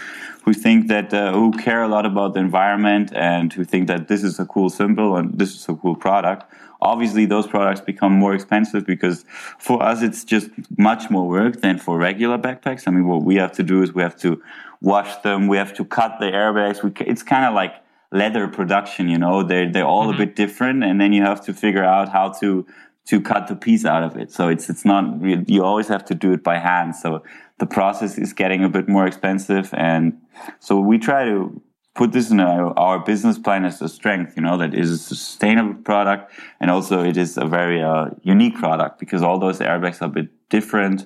who 0.44 0.54
think 0.54 0.88
that 0.88 1.14
uh, 1.14 1.34
who 1.34 1.52
care 1.52 1.84
a 1.84 1.88
lot 1.88 2.06
about 2.06 2.34
the 2.34 2.40
environment 2.40 3.12
and 3.16 3.52
who 3.54 3.64
think 3.64 3.88
that 3.88 4.08
this 4.08 4.24
is 4.24 4.40
a 4.40 4.46
cool 4.46 4.70
symbol 4.70 5.16
and 5.16 5.38
this 5.38 5.56
is 5.56 5.68
a 5.70 5.76
cool 5.76 5.96
product 5.96 6.52
obviously 6.82 7.26
those 7.26 7.48
products 7.48 7.82
become 7.82 8.14
more 8.14 8.34
expensive 8.34 8.86
because 8.86 9.26
for 9.58 9.84
us 9.84 10.02
it's 10.02 10.24
just 10.24 10.50
much 10.78 11.10
more 11.10 11.28
work 11.28 11.62
than 11.62 11.78
for 11.78 11.98
regular 11.98 12.38
backpacks. 12.38 12.88
I 12.88 12.92
mean 12.92 13.08
what 13.08 13.24
we 13.24 13.36
have 13.36 13.52
to 13.54 13.64
do 13.64 13.84
is 13.84 13.94
we 13.94 14.02
have 14.02 14.18
to 14.20 14.42
wash 14.82 15.16
them. 15.22 15.48
We 15.48 15.58
have 15.58 15.74
to 15.76 15.86
cut 15.86 16.20
the 16.20 16.28
airbags. 16.28 16.82
We, 16.84 16.92
it's 17.06 17.24
kind 17.24 17.46
of 17.46 17.54
like 17.54 17.74
leather 18.12 18.48
production 18.48 19.10
you 19.10 19.18
know? 19.18 19.44
They're 19.44 19.72
they're 19.72 19.86
all 19.86 20.08
mm-hmm. 20.08 20.22
a 20.22 20.26
bit 20.26 20.36
different 20.36 20.84
and 20.84 21.00
then 21.00 21.14
you 21.14 21.24
have 21.24 21.44
to 21.46 21.54
figure 21.54 21.84
out 21.84 22.10
how 22.10 22.30
to 22.42 22.66
to 23.06 23.22
cut 23.22 23.48
the 23.48 23.56
piece 23.56 23.86
out 23.86 24.04
of 24.04 24.18
it. 24.18 24.32
So 24.32 24.50
it's 24.50 24.70
it's 24.70 24.86
not 24.86 25.04
you 25.50 25.64
always 25.64 25.88
have 25.88 26.06
to 26.06 26.16
do 26.16 26.32
it 26.34 26.44
by 26.44 26.58
hand. 26.58 26.96
So 26.96 27.24
the 27.58 27.66
process 27.66 28.18
is 28.18 28.34
getting 28.34 28.64
a 28.64 28.70
bit 28.70 28.88
more 28.88 29.06
expensive 29.06 29.74
and 29.74 30.18
so 30.60 30.80
we 30.80 30.98
try 30.98 31.26
to 31.26 31.62
put 31.96 32.14
this 32.14 32.32
in 32.32 32.40
our, 32.40 32.78
our 32.80 33.00
business 33.00 33.38
plan 33.38 33.66
as 33.66 33.82
a 33.82 33.90
strength 33.90 34.38
you 34.38 34.42
know 34.42 34.58
that 34.58 34.74
is 34.74 34.90
a 34.90 34.98
sustainable 34.98 35.74
product 35.84 36.32
and 36.62 36.72
also 36.72 37.04
it 37.04 37.18
is 37.18 37.38
a 37.38 37.46
very 37.46 37.82
uh, 37.84 38.06
unique 38.24 38.56
product 38.56 39.00
because 39.00 39.22
all 39.22 39.38
those 39.38 39.60
airbags 39.60 40.02
are 40.02 40.06
a 40.06 40.10
bit 40.10 40.30
different 40.50 41.06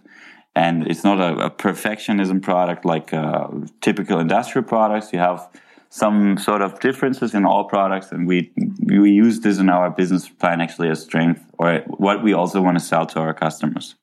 and 0.55 0.87
it's 0.87 1.03
not 1.03 1.19
a, 1.19 1.45
a 1.45 1.49
perfectionism 1.49 2.41
product 2.41 2.85
like 2.85 3.13
uh, 3.13 3.47
typical 3.81 4.19
industrial 4.19 4.65
products. 4.65 5.11
You 5.11 5.19
have 5.19 5.49
some 5.93 6.39
sort 6.39 6.63
of 6.63 6.79
differences 6.79 7.35
in 7.35 7.45
all 7.45 7.65
products, 7.65 8.11
and 8.11 8.27
we 8.27 8.51
we 8.87 9.11
use 9.11 9.41
this 9.41 9.59
in 9.59 9.69
our 9.69 9.91
business 9.91 10.27
plan 10.27 10.59
actually 10.59 10.89
as 10.89 10.99
strength, 11.03 11.45
or 11.59 11.83
what 11.85 12.23
we 12.23 12.33
also 12.33 12.59
want 12.63 12.79
to 12.79 12.83
sell 12.83 13.05
to 13.05 13.19
our 13.19 13.31
customers. 13.31 13.93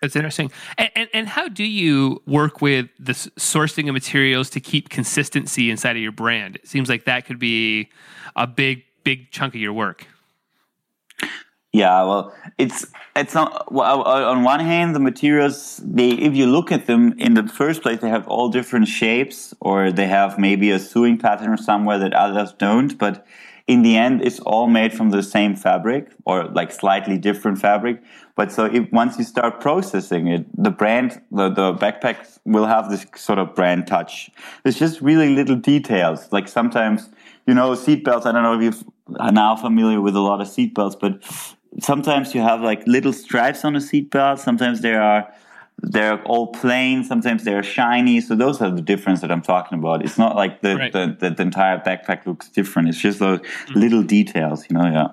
That's 0.00 0.16
interesting. 0.16 0.50
And, 0.78 0.90
and, 0.94 1.08
and, 1.12 1.28
how 1.28 1.48
do 1.48 1.64
you 1.64 2.22
work 2.26 2.62
with 2.62 2.86
the 2.98 3.12
sourcing 3.12 3.88
of 3.88 3.94
materials 3.94 4.48
to 4.50 4.60
keep 4.60 4.88
consistency 4.88 5.70
inside 5.70 5.96
of 5.96 6.02
your 6.02 6.12
brand? 6.12 6.56
It 6.56 6.68
seems 6.68 6.88
like 6.88 7.04
that 7.04 7.26
could 7.26 7.38
be 7.38 7.90
a 8.34 8.46
big, 8.46 8.84
big 9.04 9.30
chunk 9.30 9.54
of 9.54 9.60
your 9.60 9.72
work. 9.74 10.06
Yeah, 11.72 12.02
well, 12.04 12.34
it's 12.56 12.86
it's 13.14 13.34
not, 13.34 13.70
well, 13.70 14.00
uh, 14.00 14.04
uh, 14.04 14.30
on 14.30 14.42
one 14.42 14.60
hand 14.60 14.94
the 14.94 15.00
materials 15.00 15.82
they 15.84 16.10
if 16.10 16.34
you 16.34 16.46
look 16.46 16.72
at 16.72 16.86
them 16.86 17.12
in 17.18 17.34
the 17.34 17.46
first 17.46 17.82
place 17.82 18.00
they 18.00 18.08
have 18.08 18.26
all 18.26 18.48
different 18.48 18.88
shapes 18.88 19.52
or 19.60 19.92
they 19.92 20.06
have 20.06 20.38
maybe 20.38 20.70
a 20.70 20.78
sewing 20.78 21.18
pattern 21.18 21.58
somewhere 21.58 21.98
that 21.98 22.14
others 22.14 22.52
don't, 22.52 22.96
but 22.96 23.26
in 23.66 23.82
the 23.82 23.98
end 23.98 24.22
it's 24.22 24.40
all 24.40 24.66
made 24.66 24.94
from 24.94 25.10
the 25.10 25.22
same 25.22 25.54
fabric 25.54 26.10
or 26.24 26.44
like 26.44 26.72
slightly 26.72 27.18
different 27.18 27.58
fabric. 27.58 28.02
But 28.34 28.50
so 28.50 28.64
if, 28.64 28.90
once 28.90 29.18
you 29.18 29.24
start 29.24 29.60
processing 29.60 30.26
it 30.28 30.46
the 30.56 30.70
brand 30.70 31.20
the, 31.30 31.50
the 31.50 31.74
backpack 31.74 32.38
will 32.46 32.66
have 32.66 32.88
this 32.90 33.04
sort 33.14 33.38
of 33.38 33.54
brand 33.54 33.86
touch. 33.86 34.30
It's 34.64 34.78
just 34.78 35.02
really 35.02 35.34
little 35.34 35.56
details. 35.56 36.32
Like 36.32 36.48
sometimes 36.48 37.10
you 37.46 37.54
know 37.54 37.70
seatbelts 37.72 38.26
i 38.26 38.32
don't 38.32 38.42
know 38.42 38.60
if 38.60 38.62
you 38.62 38.92
are 39.18 39.32
now 39.32 39.56
familiar 39.56 40.00
with 40.02 40.14
a 40.14 40.20
lot 40.20 40.40
of 40.40 40.46
seatbelts 40.46 40.96
but 41.00 41.24
sometimes 41.80 42.34
you 42.34 42.40
have 42.40 42.60
like 42.60 42.86
little 42.86 43.12
stripes 43.12 43.64
on 43.64 43.76
a 43.76 43.78
seatbelt 43.78 44.38
sometimes 44.38 44.80
there 44.80 45.02
are 45.02 45.32
they're 45.80 46.22
all 46.24 46.48
plain. 46.48 47.04
Sometimes 47.04 47.44
they're 47.44 47.62
shiny. 47.62 48.20
So 48.20 48.34
those 48.34 48.60
are 48.60 48.70
the 48.70 48.82
difference 48.82 49.20
that 49.20 49.30
I'm 49.30 49.42
talking 49.42 49.78
about. 49.78 50.04
It's 50.04 50.18
not 50.18 50.34
like 50.34 50.60
the, 50.60 50.76
right. 50.76 50.92
the, 50.92 51.16
the, 51.18 51.30
the, 51.30 51.42
entire 51.42 51.78
backpack 51.78 52.26
looks 52.26 52.48
different. 52.48 52.88
It's 52.88 52.98
just 52.98 53.20
those 53.20 53.38
mm-hmm. 53.38 53.78
little 53.78 54.02
details, 54.02 54.66
you 54.68 54.76
know, 54.76 54.86
yeah. 54.86 55.08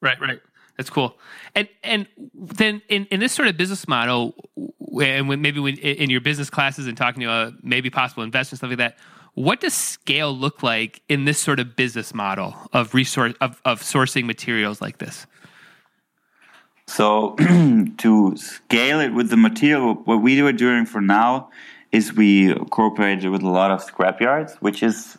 Right, 0.00 0.18
right. 0.18 0.40
That's 0.78 0.88
cool. 0.88 1.18
And 1.54 1.68
and 1.84 2.06
then 2.34 2.80
in, 2.88 3.04
in 3.10 3.20
this 3.20 3.32
sort 3.32 3.48
of 3.48 3.58
business 3.58 3.86
model, 3.86 4.34
and 5.02 5.28
when 5.28 5.42
maybe 5.42 5.60
when 5.60 5.76
in 5.76 6.08
your 6.08 6.22
business 6.22 6.48
classes 6.48 6.86
and 6.86 6.96
talking 6.96 7.20
to 7.20 7.30
uh, 7.30 7.50
maybe 7.62 7.90
possible 7.90 8.22
investors 8.22 8.60
stuff 8.60 8.70
like 8.70 8.78
that, 8.78 8.96
what 9.34 9.60
does 9.60 9.74
scale 9.74 10.34
look 10.34 10.62
like 10.62 11.02
in 11.10 11.26
this 11.26 11.38
sort 11.38 11.60
of 11.60 11.76
business 11.76 12.14
model 12.14 12.56
of 12.72 12.94
resource 12.94 13.34
of, 13.42 13.60
of 13.66 13.82
sourcing 13.82 14.24
materials 14.24 14.80
like 14.80 14.96
this? 14.96 15.26
So 16.90 17.36
to 17.98 18.36
scale 18.36 18.98
it 18.98 19.14
with 19.14 19.30
the 19.30 19.36
material, 19.36 19.94
what 19.94 20.22
we 20.22 20.42
were 20.42 20.52
doing 20.52 20.86
for 20.86 21.00
now 21.00 21.50
is 21.92 22.12
we 22.14 22.52
cooperated 22.70 23.30
with 23.30 23.42
a 23.42 23.48
lot 23.48 23.70
of 23.70 23.80
scrapyards, 23.80 24.56
which 24.56 24.82
is 24.82 25.16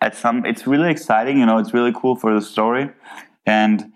at 0.00 0.14
some 0.14 0.46
it's 0.46 0.64
really 0.68 0.90
exciting. 0.90 1.40
You 1.40 1.46
know, 1.46 1.58
it's 1.58 1.74
really 1.74 1.92
cool 1.92 2.14
for 2.14 2.32
the 2.32 2.40
story, 2.40 2.90
and 3.46 3.92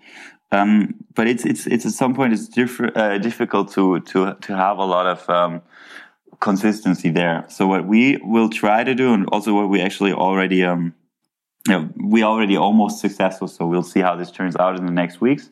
um, 0.51 0.95
but 1.15 1.27
it's 1.27 1.45
it's 1.45 1.65
it's 1.65 1.85
at 1.85 1.93
some 1.93 2.13
point 2.13 2.33
it's 2.33 2.49
diff- 2.49 2.91
uh, 2.93 3.17
difficult 3.19 3.71
to 3.71 4.01
to 4.01 4.33
to 4.33 4.57
have 4.57 4.77
a 4.77 4.85
lot 4.85 5.07
of 5.07 5.29
um, 5.29 5.61
consistency 6.41 7.09
there. 7.09 7.45
So 7.47 7.67
what 7.67 7.85
we 7.87 8.17
will 8.17 8.49
try 8.49 8.83
to 8.83 8.93
do, 8.93 9.13
and 9.13 9.27
also 9.31 9.53
what 9.53 9.69
we 9.69 9.79
actually 9.79 10.11
already 10.11 10.65
um, 10.65 10.93
you 11.67 11.73
know, 11.73 11.89
we 11.95 12.23
already 12.23 12.57
almost 12.57 12.99
successful, 12.99 13.47
so 13.47 13.65
we'll 13.65 13.83
see 13.83 14.01
how 14.01 14.15
this 14.15 14.31
turns 14.31 14.55
out 14.57 14.77
in 14.77 14.85
the 14.85 14.91
next 14.91 15.21
weeks. 15.21 15.49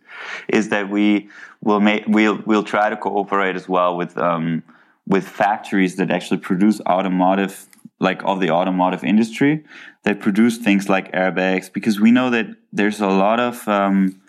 Is 0.50 0.70
that 0.70 0.90
we 0.90 1.30
will 1.62 1.80
make 1.80 2.04
we'll 2.08 2.42
we'll 2.46 2.64
try 2.64 2.90
to 2.90 2.98
cooperate 2.98 3.56
as 3.56 3.70
well 3.70 3.96
with 3.96 4.18
um, 4.18 4.64
with 5.08 5.26
factories 5.28 5.96
that 5.96 6.12
actually 6.12 6.40
produce 6.40 6.82
automotive 6.82 7.66
like 8.00 8.22
of 8.24 8.40
the 8.40 8.50
automotive 8.50 9.04
industry 9.04 9.64
that 10.04 10.20
produce 10.20 10.58
things 10.58 10.90
like 10.90 11.12
airbags 11.12 11.72
because 11.72 12.00
we 12.00 12.12
know 12.12 12.30
that 12.32 12.48
there's 12.74 13.00
a 13.00 13.08
lot 13.08 13.40
of 13.40 13.66
um, 13.68 14.20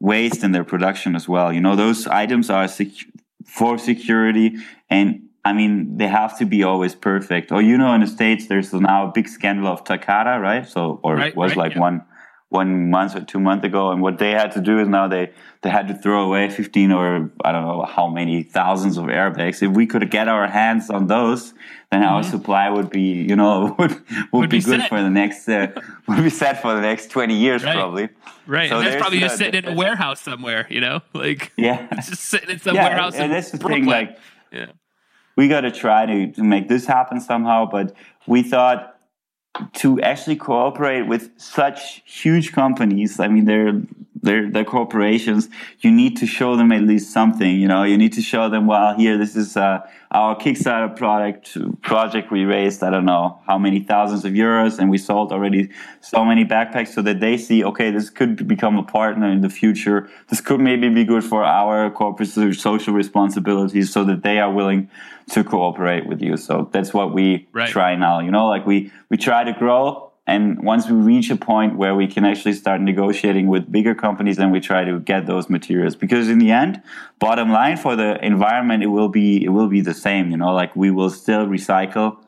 waste 0.00 0.44
in 0.44 0.52
their 0.52 0.64
production 0.64 1.16
as 1.16 1.28
well. 1.28 1.52
You 1.52 1.60
know, 1.60 1.76
those 1.76 2.06
items 2.06 2.48
are 2.50 2.68
sec- 2.68 3.06
for 3.44 3.78
security 3.78 4.56
and 4.88 5.25
I 5.46 5.52
mean, 5.52 5.96
they 5.96 6.08
have 6.08 6.36
to 6.38 6.44
be 6.44 6.64
always 6.64 6.96
perfect. 6.96 7.52
Or 7.52 7.62
you 7.62 7.78
know, 7.78 7.94
in 7.94 8.00
the 8.00 8.08
states, 8.08 8.48
there's 8.48 8.72
now 8.72 9.08
a 9.08 9.12
big 9.12 9.28
scandal 9.28 9.68
of 9.68 9.84
Takata, 9.84 10.40
right? 10.40 10.66
So, 10.66 10.98
or 11.04 11.14
right, 11.14 11.28
it 11.28 11.36
was 11.36 11.50
right, 11.50 11.58
like 11.58 11.74
yeah. 11.74 11.82
one 11.82 12.04
one 12.48 12.90
month 12.90 13.14
or 13.14 13.20
two 13.20 13.38
months 13.38 13.64
ago. 13.64 13.92
And 13.92 14.02
what 14.02 14.18
they 14.18 14.32
had 14.32 14.50
to 14.52 14.60
do 14.60 14.80
is 14.80 14.88
now 14.88 15.06
they 15.06 15.30
they 15.62 15.70
had 15.70 15.86
to 15.86 15.94
throw 15.94 16.24
away 16.24 16.50
15 16.50 16.90
or 16.90 17.30
I 17.44 17.52
don't 17.52 17.62
know 17.62 17.84
how 17.84 18.08
many 18.08 18.42
thousands 18.42 18.98
of 18.98 19.04
airbags. 19.04 19.62
If 19.62 19.70
we 19.70 19.86
could 19.86 20.10
get 20.10 20.26
our 20.26 20.48
hands 20.48 20.90
on 20.90 21.06
those, 21.06 21.54
then 21.92 22.02
mm-hmm. 22.02 22.14
our 22.14 22.24
supply 22.24 22.68
would 22.68 22.90
be, 22.90 23.12
you 23.30 23.36
know, 23.36 23.76
would 23.78 23.92
would, 23.92 24.02
would 24.32 24.50
be, 24.50 24.58
be, 24.58 24.64
good 24.64 24.80
set. 24.80 24.88
for 24.88 25.00
the 25.00 25.10
next 25.10 25.48
uh, 25.48 25.68
would 26.08 26.24
be 26.24 26.30
set 26.30 26.60
for 26.60 26.74
the 26.74 26.80
next 26.80 27.08
20 27.10 27.36
years 27.36 27.62
right. 27.62 27.72
probably. 27.72 28.08
Right. 28.48 28.68
So 28.68 28.78
and 28.78 28.86
that's 28.88 29.00
probably 29.00 29.20
just 29.20 29.38
sitting 29.38 29.62
in 29.62 29.72
a 29.72 29.76
warehouse 29.76 30.20
somewhere, 30.20 30.66
you 30.70 30.80
know, 30.80 31.02
like 31.14 31.52
yeah, 31.56 31.86
just 31.94 32.24
sitting 32.24 32.50
in 32.50 32.58
some 32.58 32.74
yeah, 32.74 32.88
warehouse. 32.88 33.14
And, 33.14 33.26
and 33.26 33.32
that's 33.32 33.52
the 33.52 33.58
Brooklyn. 33.58 33.82
thing, 33.82 33.88
like 33.88 34.18
yeah 34.50 34.66
we 35.36 35.48
got 35.48 35.60
to 35.62 35.70
try 35.70 36.06
to, 36.06 36.32
to 36.32 36.42
make 36.42 36.68
this 36.68 36.86
happen 36.86 37.20
somehow. 37.20 37.68
But 37.70 37.94
we 38.26 38.42
thought 38.42 38.98
to 39.74 40.00
actually 40.00 40.36
cooperate 40.36 41.02
with 41.02 41.30
such 41.36 42.02
huge 42.04 42.52
companies, 42.52 43.20
I 43.20 43.28
mean, 43.28 43.44
they're, 43.44 43.80
they're, 44.22 44.50
they're 44.50 44.64
corporations, 44.64 45.48
you 45.80 45.90
need 45.90 46.16
to 46.18 46.26
show 46.26 46.56
them 46.56 46.72
at 46.72 46.82
least 46.82 47.12
something, 47.12 47.58
you 47.58 47.68
know, 47.68 47.82
you 47.82 47.98
need 47.98 48.12
to 48.14 48.22
show 48.22 48.48
them, 48.48 48.66
well, 48.66 48.94
here, 48.96 49.18
this 49.18 49.36
is 49.36 49.56
uh, 49.56 49.86
our 50.10 50.36
Kickstarter 50.36 50.94
product 50.96 51.56
project. 51.82 52.30
We 52.30 52.44
raised, 52.44 52.82
I 52.82 52.90
don't 52.90 53.04
know 53.04 53.40
how 53.46 53.58
many 53.58 53.80
thousands 53.80 54.24
of 54.24 54.32
euros 54.32 54.78
and 54.78 54.90
we 54.90 54.98
sold 54.98 55.32
already 55.32 55.70
so 56.00 56.24
many 56.24 56.44
backpacks 56.44 56.88
so 56.88 57.02
that 57.02 57.20
they 57.20 57.36
see, 57.36 57.64
okay, 57.64 57.90
this 57.90 58.10
could 58.10 58.46
become 58.48 58.76
a 58.76 58.82
partner 58.82 59.30
in 59.30 59.40
the 59.40 59.50
future. 59.50 60.08
This 60.28 60.40
could 60.40 60.60
maybe 60.60 60.88
be 60.88 61.04
good 61.04 61.24
for 61.24 61.44
our 61.44 61.90
corporate 61.90 62.28
social 62.28 62.94
responsibilities 62.94 63.92
so 63.92 64.04
that 64.04 64.22
they 64.22 64.38
are 64.38 64.52
willing 64.52 64.88
to 65.30 65.42
cooperate 65.42 66.06
with 66.06 66.22
you. 66.22 66.36
So 66.36 66.68
that's 66.72 66.94
what 66.94 67.12
we 67.12 67.48
right. 67.52 67.68
try 67.68 67.96
now. 67.96 68.20
You 68.20 68.30
know, 68.30 68.46
like 68.46 68.66
we 68.66 68.92
we 69.10 69.16
try 69.16 69.44
to 69.44 69.52
grow, 69.52 70.05
and 70.26 70.60
once 70.62 70.88
we 70.88 70.96
reach 70.96 71.30
a 71.30 71.36
point 71.36 71.76
where 71.76 71.94
we 71.94 72.08
can 72.08 72.24
actually 72.24 72.54
start 72.54 72.80
negotiating 72.80 73.46
with 73.46 73.70
bigger 73.70 73.94
companies, 73.94 74.36
then 74.36 74.50
we 74.50 74.58
try 74.58 74.84
to 74.84 74.98
get 74.98 75.26
those 75.26 75.48
materials. 75.48 75.94
Because 75.94 76.28
in 76.28 76.38
the 76.38 76.50
end, 76.50 76.82
bottom 77.20 77.52
line 77.52 77.76
for 77.76 77.94
the 77.94 78.24
environment, 78.24 78.82
it 78.82 78.88
will 78.88 79.08
be 79.08 79.44
it 79.44 79.50
will 79.50 79.68
be 79.68 79.80
the 79.80 79.94
same. 79.94 80.30
You 80.30 80.36
know, 80.36 80.52
like 80.52 80.74
we 80.74 80.90
will 80.90 81.10
still 81.10 81.46
recycle. 81.46 82.18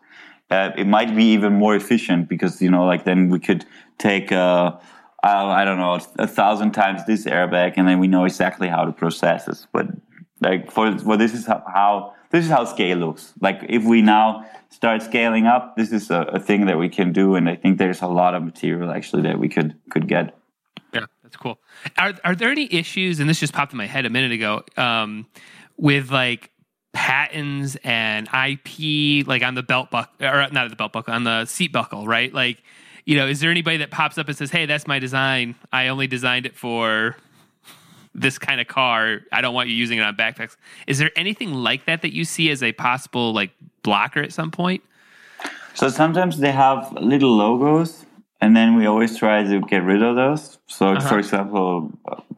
Uh, 0.51 0.71
it 0.77 0.87
might 0.87 1.15
be 1.15 1.25
even 1.33 1.55
more 1.55 1.75
efficient 1.75 2.29
because 2.29 2.63
you 2.63 2.71
know, 2.71 2.85
like 2.85 3.05
then 3.05 3.31
we 3.31 3.41
could 3.41 3.65
take. 3.99 4.31
Uh, 4.31 4.77
I 5.21 5.65
don't 5.65 5.79
know, 5.79 5.99
a 6.21 6.29
thousand 6.29 6.71
times 6.73 7.05
this 7.05 7.25
airbag, 7.25 7.75
and 7.77 7.89
then 7.89 7.99
we 7.99 8.07
know 8.07 8.25
exactly 8.25 8.69
how 8.69 8.85
to 8.85 8.93
process 8.93 9.47
this. 9.47 9.67
But 9.73 9.89
like 10.41 10.71
for 10.71 10.97
well, 11.05 11.19
this 11.19 11.35
is 11.35 11.47
how 11.47 12.15
this 12.31 12.45
is 12.45 12.51
how 12.51 12.65
scale 12.65 12.99
looks. 12.99 13.33
Like 13.41 13.65
if 13.69 13.85
we 13.85 14.03
now 14.03 14.45
start 14.71 15.03
scaling 15.03 15.47
up, 15.47 15.77
this 15.77 15.93
is 15.93 16.11
a, 16.11 16.21
a, 16.23 16.41
thing 16.41 16.67
that 16.67 16.79
we 16.79 16.89
can 16.89 17.13
do, 17.13 17.35
and 17.35 17.49
I 17.49 17.57
think 17.57 17.79
there's 17.79 18.03
a 18.03 18.07
lot 18.07 18.35
of 18.35 18.43
material 18.43 18.91
actually 18.91 19.23
that 19.23 19.39
we 19.39 19.49
could 19.49 19.75
could 19.91 20.09
get. 20.09 20.37
Yeah, 20.93 21.07
that's 21.23 21.37
cool. 21.37 21.59
Are 21.97 22.15
are 22.25 22.35
there 22.35 22.51
any 22.51 22.73
issues? 22.73 23.21
And 23.21 23.29
this 23.29 23.41
just 23.41 23.53
popped 23.53 23.73
in 23.73 23.79
my 23.79 23.87
head 23.87 24.07
a 24.07 24.11
minute 24.11 24.33
ago 24.33 24.63
um, 24.77 25.27
with 25.77 26.11
like 26.11 26.51
patents 26.93 27.77
and 27.85 28.29
IP, 28.29 29.27
like 29.27 29.43
on 29.43 29.55
the 29.55 29.63
belt 29.63 29.91
buckle, 29.91 30.27
or 30.27 30.49
not 30.51 30.69
the 30.69 30.77
belt 30.77 30.93
buckle, 30.93 31.15
on 31.15 31.25
the 31.25 31.47
seat 31.47 31.73
buckle, 31.73 32.07
right? 32.07 32.33
Like, 32.33 32.63
you 33.05 33.17
know, 33.17 33.27
is 33.27 33.41
there 33.41 33.51
anybody 33.51 33.79
that 33.79 33.91
pops 33.91 34.19
up 34.19 34.29
and 34.29 34.37
says, 34.37 34.51
"Hey, 34.51 34.67
that's 34.67 34.87
my 34.87 34.99
design. 34.99 35.55
I 35.73 35.89
only 35.89 36.07
designed 36.07 36.47
it 36.47 36.57
for." 36.57 37.17
This 38.21 38.39
kind 38.39 38.61
of 38.61 38.67
car. 38.67 39.21
I 39.33 39.41
don't 39.41 39.55
want 39.55 39.69
you 39.69 39.75
using 39.75 39.99
it 39.99 40.03
on 40.03 40.17
backpacks. 40.17 40.57
Is 40.87 40.99
there 40.99 41.11
anything 41.17 41.53
like 41.53 41.87
that 41.87 42.03
that 42.03 42.15
you 42.15 42.25
see 42.25 42.51
as 42.51 42.63
a 42.63 42.73
possible 42.73 43.33
like 43.33 43.51
blocker 43.83 44.23
at 44.23 44.33
some 44.33 44.51
point? 44.51 44.83
So 45.75 45.89
sometimes 45.89 46.39
they 46.39 46.51
have 46.51 46.93
little 47.01 47.37
logos, 47.37 48.05
and 48.41 48.57
then 48.57 48.75
we 48.75 48.87
always 48.87 49.17
try 49.17 49.45
to 49.45 49.61
get 49.61 49.85
rid 49.85 50.03
of 50.03 50.17
those. 50.17 50.59
So, 50.67 50.89
uh-huh. 50.89 51.09
for 51.09 51.19
example, 51.19 51.93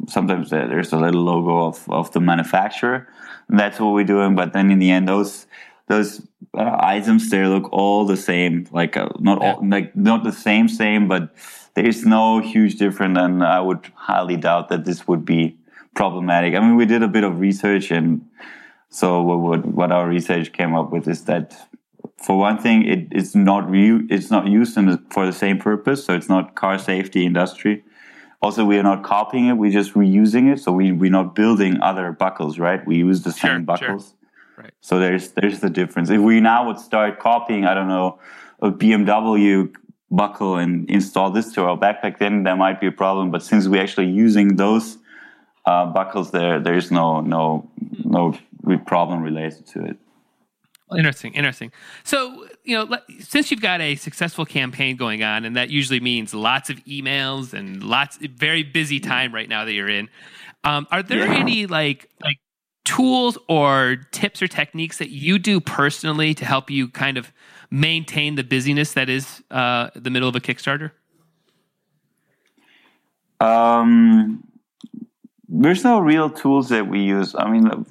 sometimes 0.08 0.50
there's 0.50 0.92
a 0.92 0.98
little 0.98 1.22
logo 1.22 1.66
of, 1.66 1.88
of 1.88 2.12
the 2.12 2.20
manufacturer. 2.20 3.08
That's 3.48 3.80
what 3.80 3.94
we're 3.94 4.04
doing. 4.04 4.34
But 4.34 4.52
then 4.52 4.70
in 4.70 4.78
the 4.78 4.90
end, 4.90 5.08
those 5.08 5.46
those 5.86 6.20
uh, 6.56 6.76
items 6.80 7.30
they 7.30 7.44
look 7.46 7.72
all 7.72 8.04
the 8.04 8.16
same. 8.16 8.66
Like 8.70 8.96
uh, 8.96 9.08
not 9.18 9.42
all, 9.42 9.66
like 9.66 9.96
not 9.96 10.22
the 10.22 10.32
same 10.32 10.68
same, 10.68 11.08
but 11.08 11.34
there 11.74 11.86
is 11.86 12.04
no 12.04 12.40
huge 12.40 12.76
difference. 12.76 13.18
And 13.18 13.42
I 13.42 13.60
would 13.60 13.90
highly 13.94 14.36
doubt 14.36 14.68
that 14.68 14.84
this 14.84 15.08
would 15.08 15.24
be 15.24 15.56
problematic. 15.94 16.54
I 16.54 16.60
mean, 16.60 16.76
we 16.76 16.86
did 16.86 17.02
a 17.02 17.08
bit 17.08 17.24
of 17.24 17.40
research, 17.40 17.90
and 17.90 18.26
so 18.88 19.22
what 19.22 19.64
what 19.66 19.92
our 19.92 20.08
research 20.08 20.52
came 20.52 20.74
up 20.74 20.90
with 20.90 21.08
is 21.08 21.24
that 21.24 21.56
for 22.16 22.38
one 22.38 22.58
thing, 22.58 22.84
it, 22.86 23.08
it's 23.10 23.34
not 23.34 23.70
re- 23.70 24.06
it's 24.10 24.30
not 24.30 24.46
used 24.46 24.74
the, 24.76 25.02
for 25.10 25.26
the 25.26 25.32
same 25.32 25.58
purpose, 25.58 26.04
so 26.04 26.14
it's 26.14 26.28
not 26.28 26.54
car 26.54 26.78
safety 26.78 27.24
industry. 27.24 27.84
Also, 28.42 28.64
we 28.64 28.78
are 28.78 28.82
not 28.82 29.02
copying 29.02 29.46
it; 29.46 29.54
we're 29.54 29.70
just 29.70 29.94
reusing 29.94 30.52
it. 30.52 30.60
So 30.60 30.72
we 30.72 30.92
we're 30.92 31.10
not 31.10 31.34
building 31.34 31.80
other 31.80 32.12
buckles, 32.12 32.58
right? 32.58 32.84
We 32.86 32.96
use 32.96 33.22
the 33.22 33.32
same 33.32 33.64
buckles. 33.64 34.08
Sure. 34.08 34.64
Right. 34.64 34.72
So 34.80 34.98
there's 34.98 35.30
there's 35.30 35.60
the 35.60 35.70
difference. 35.70 36.10
If 36.10 36.20
we 36.20 36.40
now 36.40 36.66
would 36.66 36.78
start 36.78 37.18
copying, 37.18 37.64
I 37.64 37.74
don't 37.74 37.88
know, 37.88 38.18
a 38.60 38.70
BMW 38.70 39.74
buckle 40.10 40.56
and 40.56 40.90
install 40.90 41.30
this 41.30 41.52
to 41.52 41.62
our 41.64 41.78
backpack, 41.78 42.18
then 42.18 42.42
there 42.42 42.56
might 42.56 42.80
be 42.80 42.86
a 42.86 42.92
problem. 42.92 43.30
But 43.30 43.42
since 43.42 43.68
we're 43.68 43.82
actually 43.82 44.08
using 44.10 44.56
those 44.56 44.98
uh, 45.64 45.86
buckles 45.86 46.30
there 46.30 46.60
there's 46.60 46.90
no 46.90 47.20
no 47.20 47.68
no 48.04 48.34
problem 48.86 49.22
related 49.22 49.66
to 49.68 49.84
it. 49.84 49.96
Interesting 50.96 51.34
interesting. 51.34 51.72
So 52.04 52.46
you 52.64 52.76
know 52.76 52.98
since 53.20 53.50
you've 53.50 53.60
got 53.60 53.80
a 53.80 53.94
successful 53.96 54.44
campaign 54.44 54.96
going 54.96 55.22
on 55.22 55.44
and 55.44 55.56
that 55.56 55.70
usually 55.70 56.00
means 56.00 56.34
lots 56.34 56.70
of 56.70 56.76
emails 56.84 57.52
and 57.52 57.82
lots 57.82 58.18
very 58.18 58.62
busy 58.62 59.00
time 59.00 59.32
right 59.32 59.48
now 59.48 59.64
that 59.64 59.72
you're 59.72 59.88
in 59.88 60.08
um, 60.64 60.86
are 60.90 61.02
there 61.02 61.26
yeah. 61.26 61.38
any 61.38 61.66
like 61.66 62.10
like 62.22 62.38
tools 62.84 63.38
or 63.48 63.96
tips 64.10 64.42
or 64.42 64.48
techniques 64.48 64.98
that 64.98 65.10
you 65.10 65.38
do 65.38 65.60
personally 65.60 66.34
to 66.34 66.44
help 66.44 66.70
you 66.70 66.88
kind 66.88 67.16
of 67.16 67.32
maintain 67.70 68.34
the 68.34 68.44
busyness 68.44 68.92
that 68.94 69.08
is 69.08 69.42
uh, 69.50 69.90
the 69.94 70.10
middle 70.10 70.28
of 70.28 70.36
a 70.36 70.40
kickstarter? 70.40 70.90
Um, 73.40 74.44
there's 75.50 75.84
no 75.84 75.98
real 75.98 76.30
tools 76.30 76.68
that 76.68 76.86
we 76.86 77.00
use. 77.00 77.34
I 77.34 77.50
mean, 77.50 77.84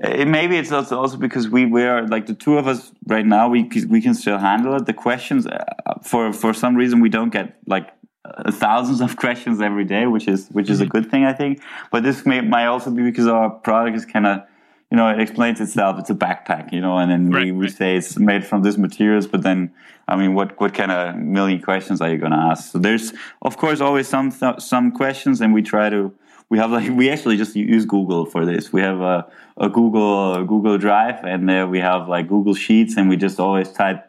it, 0.00 0.26
maybe 0.26 0.56
it's 0.56 0.72
also 0.72 0.98
also 0.98 1.16
because 1.16 1.48
we 1.48 1.66
we 1.66 1.82
are 1.84 2.06
like 2.06 2.26
the 2.26 2.34
two 2.34 2.56
of 2.56 2.66
us 2.66 2.92
right 3.06 3.26
now. 3.26 3.48
We 3.48 3.70
we 3.88 4.00
can 4.00 4.14
still 4.14 4.38
handle 4.38 4.74
it. 4.76 4.86
The 4.86 4.94
questions 4.94 5.46
uh, 5.46 5.64
for 6.02 6.32
for 6.32 6.54
some 6.54 6.74
reason 6.74 7.00
we 7.00 7.10
don't 7.10 7.30
get 7.30 7.56
like 7.66 7.90
uh, 8.24 8.50
thousands 8.50 9.00
of 9.00 9.16
questions 9.24 9.60
every 9.60 9.84
day, 9.84 10.06
which 10.06 10.26
is 10.26 10.48
which 10.48 10.70
is 10.70 10.80
a 10.80 10.86
good 10.86 11.10
thing, 11.10 11.24
I 11.24 11.34
think. 11.34 11.62
But 11.92 12.02
this 12.02 12.24
may 12.24 12.40
might 12.40 12.66
also 12.66 12.90
be 12.90 13.02
because 13.02 13.26
our 13.26 13.50
product 13.50 13.96
is 13.96 14.06
kind 14.06 14.26
of 14.26 14.42
you 14.90 14.96
know, 14.96 15.08
it 15.08 15.20
explains 15.20 15.60
itself. 15.60 16.00
It's 16.00 16.10
a 16.10 16.14
backpack, 16.14 16.72
you 16.72 16.80
know, 16.80 16.98
and 16.98 17.10
then 17.10 17.30
right, 17.30 17.44
we, 17.44 17.52
we 17.52 17.66
right. 17.66 17.76
say 17.76 17.96
it's 17.96 18.18
made 18.18 18.44
from 18.44 18.62
this 18.62 18.76
materials, 18.76 19.26
but 19.28 19.42
then, 19.42 19.72
I 20.08 20.16
mean, 20.16 20.34
what, 20.34 20.60
what 20.60 20.74
kind 20.74 20.90
of 20.90 21.16
million 21.16 21.62
questions 21.62 22.00
are 22.00 22.10
you 22.10 22.18
going 22.18 22.32
to 22.32 22.38
ask? 22.38 22.72
So 22.72 22.78
there's, 22.78 23.12
of 23.42 23.56
course, 23.56 23.80
always 23.80 24.08
some, 24.08 24.32
some 24.58 24.90
questions 24.90 25.40
and 25.40 25.54
we 25.54 25.62
try 25.62 25.90
to, 25.90 26.12
we 26.50 26.58
have 26.58 26.70
like, 26.70 26.90
we 26.94 27.08
actually 27.08 27.38
just 27.38 27.56
use 27.56 27.86
Google 27.86 28.26
for 28.26 28.44
this. 28.44 28.72
We 28.72 28.82
have 28.82 29.00
a, 29.00 29.26
a 29.56 29.68
Google, 29.68 30.34
a 30.34 30.44
Google 30.44 30.76
Drive 30.76 31.24
and 31.24 31.48
there 31.48 31.66
we 31.66 31.78
have 31.78 32.08
like 32.08 32.28
Google 32.28 32.54
Sheets 32.54 32.96
and 32.96 33.08
we 33.08 33.16
just 33.16 33.40
always 33.40 33.72
type 33.72 34.06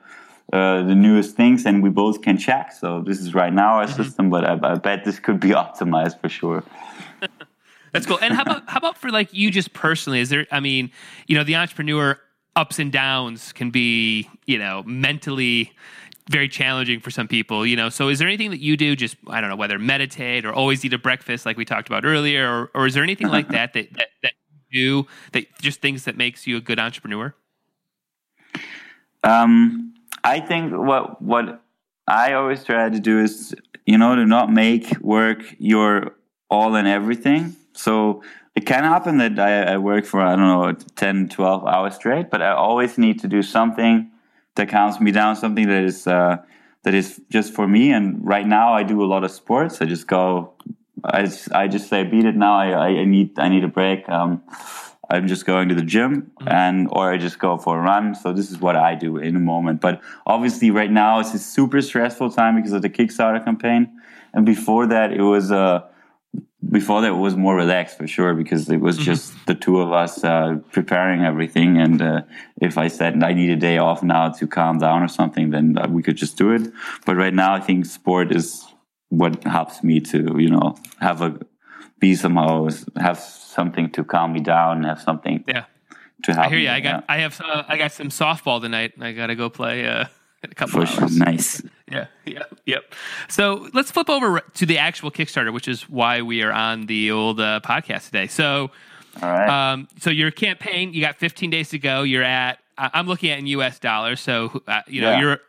uh, 0.51 0.83
the 0.83 0.95
newest 0.95 1.37
things 1.37 1.65
and 1.65 1.81
we 1.81 1.89
both 1.89 2.21
can 2.21 2.37
check. 2.37 2.73
So 2.73 3.01
this 3.01 3.19
is 3.19 3.33
right 3.33 3.53
now 3.53 3.75
our 3.75 3.85
mm-hmm. 3.85 4.03
system, 4.03 4.29
but 4.29 4.43
I, 4.43 4.59
I 4.61 4.75
bet 4.75 5.05
this 5.05 5.19
could 5.19 5.39
be 5.39 5.49
optimized 5.63 6.19
for 6.19 6.27
sure. 6.27 6.63
That's 7.93 8.05
cool. 8.05 8.19
And 8.21 8.33
how 8.33 8.43
about 8.43 8.69
how 8.69 8.77
about 8.77 8.97
for 8.97 9.09
like 9.09 9.33
you 9.33 9.51
just 9.51 9.73
personally? 9.73 10.21
Is 10.21 10.29
there? 10.29 10.47
I 10.49 10.61
mean, 10.61 10.91
you 11.27 11.37
know, 11.37 11.43
the 11.43 11.57
entrepreneur 11.57 12.17
ups 12.55 12.79
and 12.79 12.91
downs 12.91 13.51
can 13.51 13.69
be 13.69 14.29
you 14.45 14.57
know 14.57 14.83
mentally 14.85 15.73
very 16.29 16.47
challenging 16.47 16.99
for 16.99 17.11
some 17.11 17.27
people. 17.27 17.65
You 17.65 17.75
know, 17.75 17.89
so 17.89 18.09
is 18.09 18.19
there 18.19 18.27
anything 18.27 18.51
that 18.51 18.59
you 18.59 18.77
do? 18.77 18.95
Just 18.95 19.17
I 19.27 19.41
don't 19.41 19.49
know 19.49 19.55
whether 19.55 19.79
meditate 19.79 20.45
or 20.45 20.53
always 20.53 20.83
eat 20.85 20.93
a 20.93 20.97
breakfast 20.97 21.45
like 21.45 21.57
we 21.57 21.65
talked 21.65 21.87
about 21.87 22.05
earlier, 22.05 22.49
or, 22.49 22.71
or 22.73 22.87
is 22.87 22.93
there 22.93 23.03
anything 23.03 23.27
like 23.27 23.49
that 23.49 23.73
that 23.73 23.93
that, 23.93 24.07
that 24.23 24.33
you 24.69 25.03
do 25.03 25.07
that 25.33 25.45
just 25.59 25.81
things 25.81 26.05
that 26.05 26.17
makes 26.17 26.47
you 26.47 26.57
a 26.57 26.61
good 26.61 26.79
entrepreneur? 26.79 27.33
Um, 29.23 29.93
I 30.23 30.39
think 30.39 30.73
what 30.73 31.21
what 31.21 31.61
I 32.07 32.33
always 32.33 32.63
try 32.63 32.89
to 32.89 32.99
do 32.99 33.19
is 33.19 33.55
you 33.85 33.97
know 33.97 34.15
to 34.15 34.25
not 34.25 34.51
make 34.51 34.99
work 34.99 35.43
your 35.59 36.15
all 36.49 36.75
and 36.75 36.87
everything 36.87 37.55
so 37.73 38.21
it 38.55 38.65
can 38.65 38.83
happen 38.83 39.17
that 39.17 39.39
I, 39.39 39.73
I, 39.73 39.77
work 39.77 40.05
for, 40.05 40.21
I 40.21 40.35
don't 40.35 40.45
know, 40.45 40.73
10, 40.95 41.29
12 41.29 41.65
hours 41.65 41.95
straight, 41.95 42.29
but 42.29 42.41
I 42.41 42.51
always 42.51 42.97
need 42.97 43.19
to 43.21 43.27
do 43.27 43.41
something 43.41 44.10
that 44.55 44.69
calms 44.69 44.99
me 44.99 45.11
down, 45.11 45.35
something 45.35 45.67
that 45.67 45.83
is, 45.83 46.07
uh, 46.07 46.37
that 46.83 46.93
is 46.93 47.21
just 47.29 47.53
for 47.53 47.67
me. 47.67 47.91
And 47.91 48.25
right 48.25 48.47
now 48.47 48.73
I 48.73 48.83
do 48.83 49.03
a 49.03 49.05
lot 49.05 49.23
of 49.23 49.31
sports. 49.31 49.81
I 49.81 49.85
just 49.85 50.07
go, 50.07 50.53
I 51.03 51.23
just, 51.23 51.51
I 51.53 51.67
just 51.67 51.89
say, 51.89 52.03
beat 52.03 52.25
it 52.25 52.35
now. 52.35 52.55
I, 52.55 52.87
I 52.87 53.05
need, 53.05 53.37
I 53.37 53.49
need 53.49 53.63
a 53.63 53.67
break. 53.67 54.07
Um, 54.09 54.43
I'm 55.09 55.27
just 55.27 55.45
going 55.45 55.69
to 55.69 55.75
the 55.75 55.83
gym 55.83 56.31
mm-hmm. 56.39 56.47
and, 56.47 56.87
or 56.91 57.11
I 57.11 57.17
just 57.17 57.37
go 57.37 57.57
for 57.57 57.77
a 57.79 57.81
run. 57.81 58.15
So 58.15 58.33
this 58.33 58.49
is 58.49 58.59
what 58.59 58.75
I 58.75 58.95
do 58.95 59.17
in 59.17 59.35
a 59.35 59.39
moment. 59.39 59.81
But 59.81 60.01
obviously 60.25 60.71
right 60.71 60.91
now 60.91 61.19
it's 61.19 61.33
a 61.33 61.39
super 61.39 61.81
stressful 61.81 62.31
time 62.31 62.55
because 62.55 62.71
of 62.71 62.81
the 62.81 62.89
Kickstarter 62.89 63.43
campaign. 63.43 64.01
And 64.33 64.45
before 64.45 64.87
that, 64.87 65.11
it 65.11 65.21
was, 65.21 65.51
uh, 65.51 65.81
before 66.69 67.01
that 67.01 67.11
it 67.11 67.15
was 67.15 67.35
more 67.35 67.55
relaxed 67.55 67.97
for 67.97 68.07
sure 68.07 68.33
because 68.33 68.69
it 68.69 68.77
was 68.77 68.95
mm-hmm. 68.95 69.05
just 69.05 69.33
the 69.47 69.55
two 69.55 69.79
of 69.79 69.91
us 69.91 70.23
uh, 70.23 70.57
preparing 70.71 71.23
everything 71.23 71.77
and 71.77 72.01
uh, 72.01 72.21
if 72.61 72.77
i 72.77 72.87
said 72.87 73.23
i 73.23 73.33
need 73.33 73.49
a 73.49 73.55
day 73.55 73.77
off 73.77 74.03
now 74.03 74.29
to 74.29 74.45
calm 74.45 74.77
down 74.77 75.01
or 75.01 75.07
something 75.07 75.49
then 75.49 75.77
uh, 75.77 75.87
we 75.87 76.03
could 76.03 76.15
just 76.15 76.37
do 76.37 76.51
it 76.51 76.71
but 77.05 77.15
right 77.15 77.33
now 77.33 77.53
i 77.53 77.59
think 77.59 77.85
sport 77.85 78.31
is 78.31 78.65
what 79.09 79.43
helps 79.43 79.83
me 79.83 79.99
to 79.99 80.35
you 80.37 80.49
know 80.49 80.75
have 80.99 81.21
a 81.21 81.39
be 81.99 82.15
somehow 82.15 82.67
have 82.97 83.19
something 83.19 83.89
to 83.91 84.03
calm 84.03 84.33
me 84.33 84.39
down 84.39 84.83
have 84.83 85.01
something 85.01 85.43
yeah 85.47 85.65
to 86.23 86.33
help 86.33 86.45
i 86.45 86.49
hear 86.49 86.59
you 86.59 86.65
me, 86.65 86.75
i 86.75 86.79
got 86.79 87.03
yeah. 87.03 87.15
i 87.15 87.17
have 87.17 87.41
uh, 87.41 87.63
i 87.67 87.75
got 87.77 87.91
some 87.91 88.09
softball 88.09 88.61
tonight 88.61 88.93
i 88.99 89.11
gotta 89.11 89.35
go 89.35 89.49
play 89.49 89.87
uh, 89.87 90.05
in 90.43 90.51
a 90.51 90.55
couple 90.55 90.85
For 90.85 91.01
hours. 91.01 91.17
Nice. 91.17 91.61
Yeah, 91.91 92.05
yeah, 92.25 92.43
yep. 92.65 92.85
So 93.27 93.67
let's 93.73 93.91
flip 93.91 94.09
over 94.09 94.39
to 94.39 94.65
the 94.65 94.77
actual 94.77 95.11
Kickstarter, 95.11 95.51
which 95.51 95.67
is 95.67 95.89
why 95.89 96.21
we 96.21 96.41
are 96.41 96.53
on 96.53 96.85
the 96.85 97.11
old 97.11 97.41
uh, 97.41 97.59
podcast 97.61 98.05
today. 98.05 98.27
So, 98.27 98.71
all 99.21 99.29
right. 99.29 99.73
Um, 99.73 99.89
so 99.99 100.09
your 100.09 100.31
campaign, 100.31 100.93
you 100.93 101.01
got 101.01 101.17
15 101.17 101.49
days 101.49 101.67
to 101.71 101.79
go. 101.79 102.03
You're 102.03 102.23
at, 102.23 102.59
I'm 102.77 103.07
looking 103.07 103.29
at 103.29 103.39
in 103.39 103.47
U.S. 103.47 103.77
dollars. 103.77 104.21
So 104.21 104.61
uh, 104.69 104.83
you 104.87 105.01
know 105.01 105.11
yeah. 105.11 105.19
you're 105.19 105.39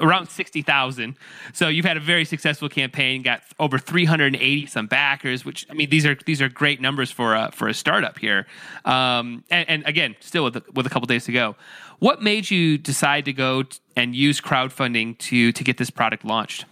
around 0.00 0.28
60,000. 0.28 1.16
So 1.52 1.68
you've 1.68 1.84
had 1.84 1.96
a 1.96 2.00
very 2.00 2.24
successful 2.24 2.68
campaign, 2.68 3.22
got 3.22 3.42
over 3.58 3.78
380 3.78 4.66
some 4.66 4.86
backers, 4.86 5.44
which 5.44 5.66
I 5.70 5.74
mean 5.74 5.90
these 5.90 6.04
are 6.04 6.16
these 6.26 6.42
are 6.42 6.48
great 6.48 6.80
numbers 6.80 7.10
for 7.10 7.34
a, 7.34 7.50
for 7.52 7.68
a 7.68 7.74
startup 7.74 8.18
here. 8.18 8.46
Um, 8.84 9.44
and, 9.50 9.68
and, 9.68 9.86
again, 9.86 10.16
still 10.20 10.44
with 10.44 10.56
a, 10.56 10.64
with 10.72 10.86
a 10.86 10.90
couple 10.90 11.06
days 11.06 11.24
to 11.26 11.32
go. 11.32 11.56
What 11.98 12.22
made 12.22 12.50
you 12.50 12.78
decide 12.78 13.24
to 13.24 13.32
go 13.32 13.64
and 13.96 14.14
use 14.14 14.40
crowdfunding 14.40 15.18
to 15.18 15.52
to 15.52 15.64
get 15.64 15.78
this 15.78 15.90
product 15.90 16.24
launched? 16.24 16.64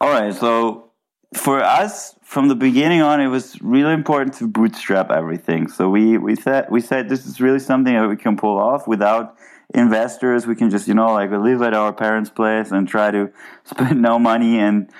All 0.00 0.08
right, 0.08 0.34
so 0.34 0.90
for 1.34 1.62
us 1.62 2.14
from 2.22 2.48
the 2.48 2.54
beginning 2.54 3.02
on, 3.02 3.20
it 3.20 3.26
was 3.26 3.60
really 3.60 3.92
important 3.92 4.34
to 4.36 4.48
bootstrap 4.48 5.10
everything. 5.10 5.68
So 5.68 5.90
we 5.90 6.16
we 6.16 6.36
said 6.36 6.68
we 6.70 6.80
said 6.80 7.08
this 7.08 7.26
is 7.26 7.40
really 7.40 7.58
something 7.58 7.94
that 7.94 8.08
we 8.08 8.16
can 8.16 8.36
pull 8.36 8.58
off 8.58 8.88
without 8.88 9.36
investors. 9.74 10.46
We 10.46 10.56
can 10.56 10.70
just 10.70 10.88
you 10.88 10.94
know 10.94 11.12
like 11.12 11.30
live 11.30 11.60
at 11.60 11.74
our 11.74 11.92
parents' 11.92 12.30
place 12.30 12.70
and 12.70 12.88
try 12.88 13.10
to 13.10 13.30
spend 13.64 14.00
no 14.00 14.18
money 14.18 14.58
and 14.58 14.90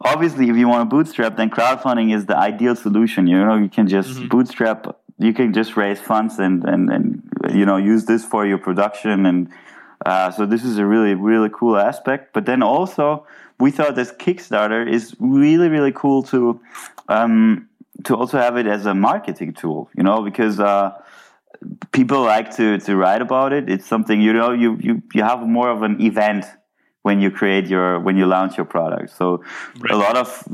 obviously 0.00 0.48
if 0.48 0.56
you 0.56 0.68
want 0.68 0.88
to 0.88 0.96
bootstrap 0.96 1.36
then 1.36 1.50
crowdfunding 1.50 2.14
is 2.14 2.26
the 2.26 2.36
ideal 2.36 2.76
solution 2.76 3.26
you 3.26 3.36
know 3.36 3.56
you 3.56 3.68
can 3.68 3.88
just 3.88 4.10
mm-hmm. 4.10 4.28
bootstrap 4.28 4.96
you 5.18 5.32
can 5.32 5.52
just 5.52 5.76
raise 5.76 6.00
funds 6.00 6.38
and, 6.38 6.64
and, 6.64 6.90
and 6.90 7.22
you 7.52 7.66
know 7.66 7.76
use 7.76 8.04
this 8.04 8.24
for 8.24 8.46
your 8.46 8.58
production 8.58 9.26
and 9.26 9.48
uh, 10.06 10.30
so 10.30 10.46
this 10.46 10.64
is 10.64 10.78
a 10.78 10.86
really 10.86 11.14
really 11.14 11.50
cool 11.52 11.76
aspect. 11.76 12.32
But 12.32 12.46
then 12.46 12.62
also 12.62 13.26
we 13.58 13.70
thought 13.70 13.96
this 13.96 14.12
kickstarter 14.12 14.88
is 14.88 15.14
really 15.18 15.68
really 15.68 15.92
cool 15.92 16.22
to 16.24 16.60
um, 17.08 17.68
to 18.04 18.16
also 18.16 18.38
have 18.38 18.56
it 18.56 18.66
as 18.66 18.86
a 18.86 18.94
marketing 18.94 19.54
tool 19.54 19.90
you 19.96 20.04
know 20.04 20.22
because 20.22 20.60
uh, 20.60 20.92
people 21.92 22.22
like 22.22 22.54
to 22.56 22.78
to 22.78 22.96
write 22.96 23.22
about 23.22 23.52
it. 23.52 23.68
It's 23.68 23.86
something 23.86 24.20
you 24.20 24.32
know 24.32 24.52
you 24.52 24.76
you, 24.80 25.02
you 25.14 25.22
have 25.22 25.40
more 25.40 25.70
of 25.70 25.82
an 25.82 26.00
event 26.00 26.44
when 27.02 27.20
you 27.20 27.30
create 27.30 27.66
your 27.66 27.98
when 28.00 28.16
you 28.16 28.26
launch 28.26 28.56
your 28.56 28.66
product. 28.66 29.10
So 29.16 29.42
right. 29.80 29.90
a 29.90 29.96
lot 29.96 30.16
of 30.16 30.46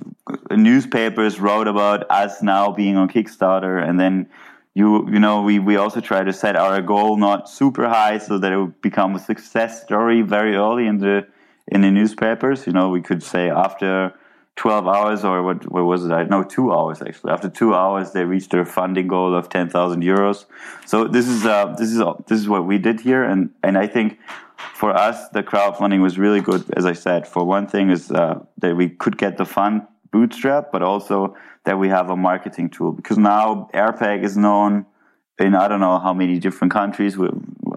newspapers 0.51 1.41
wrote 1.41 1.69
about 1.69 2.11
us 2.11 2.43
now 2.43 2.73
being 2.73 2.97
on 2.97 3.09
kickstarter 3.09 3.83
and 3.87 4.01
then 4.01 4.29
you 4.75 5.09
you 5.09 5.21
know 5.21 5.43
we 5.43 5.59
we 5.59 5.77
also 5.77 6.01
try 6.01 6.25
to 6.25 6.33
set 6.33 6.57
our 6.57 6.83
goal 6.83 7.17
not 7.17 7.49
super 7.49 7.89
high 7.89 8.19
so 8.19 8.39
that 8.39 8.53
it 8.53 8.59
would 8.59 8.81
become 8.83 9.15
a 9.15 9.19
success 9.19 9.83
story 9.83 10.21
very 10.23 10.57
early 10.57 10.87
in 10.87 10.99
the 10.99 11.27
in 11.69 11.81
the 11.81 11.91
newspapers. 11.91 12.67
You 12.67 12.73
know 12.73 12.89
we 12.91 13.01
could 13.01 13.23
say 13.23 13.51
after 13.51 14.13
12 14.57 14.87
hours 14.87 15.25
or 15.25 15.43
what 15.43 15.71
what 15.71 15.85
was 15.85 16.05
it? 16.05 16.13
I 16.13 16.25
know 16.25 16.43
2 16.43 16.73
hours 16.73 17.03
actually. 17.03 17.33
After 17.33 17.49
2 17.49 17.75
hours 17.75 18.13
they 18.13 18.25
reached 18.25 18.51
their 18.51 18.65
funding 18.65 19.09
goal 19.09 19.35
of 19.35 19.49
10,000 19.49 20.03
euros. 20.03 20.45
So 20.87 21.07
this 21.07 21.29
is 21.29 21.47
uh, 21.47 21.75
this 21.79 21.91
is 21.91 22.03
this 22.27 22.41
is 22.41 22.49
what 22.49 22.67
we 22.67 22.79
did 22.79 23.01
here. 23.01 23.23
And 23.23 23.51
and 23.63 23.79
I 23.79 23.87
think 23.87 24.19
for 24.57 24.91
us 24.91 25.29
the 25.29 25.43
crowdfunding 25.43 26.03
was 26.03 26.19
really 26.19 26.41
good 26.41 26.65
as 26.77 26.85
I 26.85 26.95
said. 26.95 27.29
For 27.29 27.45
one 27.45 27.69
thing 27.69 27.91
is 27.91 28.11
uh, 28.11 28.41
that 28.59 28.77
we 28.77 28.89
could 28.89 29.19
get 29.19 29.37
the 29.37 29.45
fund 29.45 29.83
bootstrap 30.11 30.71
but 30.71 30.83
also 30.83 31.37
that 31.65 31.79
we 31.79 31.89
have 31.89 32.11
a 32.11 32.17
marketing 32.17 32.71
tool 32.71 32.93
because 32.93 33.19
now 33.19 33.69
airpaq 33.75 34.23
is 34.23 34.37
known 34.37 34.87
in 35.39 35.55
I 35.55 35.69
don't 35.69 35.81
know 35.81 35.99
how 35.99 36.13
many 36.13 36.39
different 36.39 36.73
countries. 36.73 37.17
We, 37.17 37.29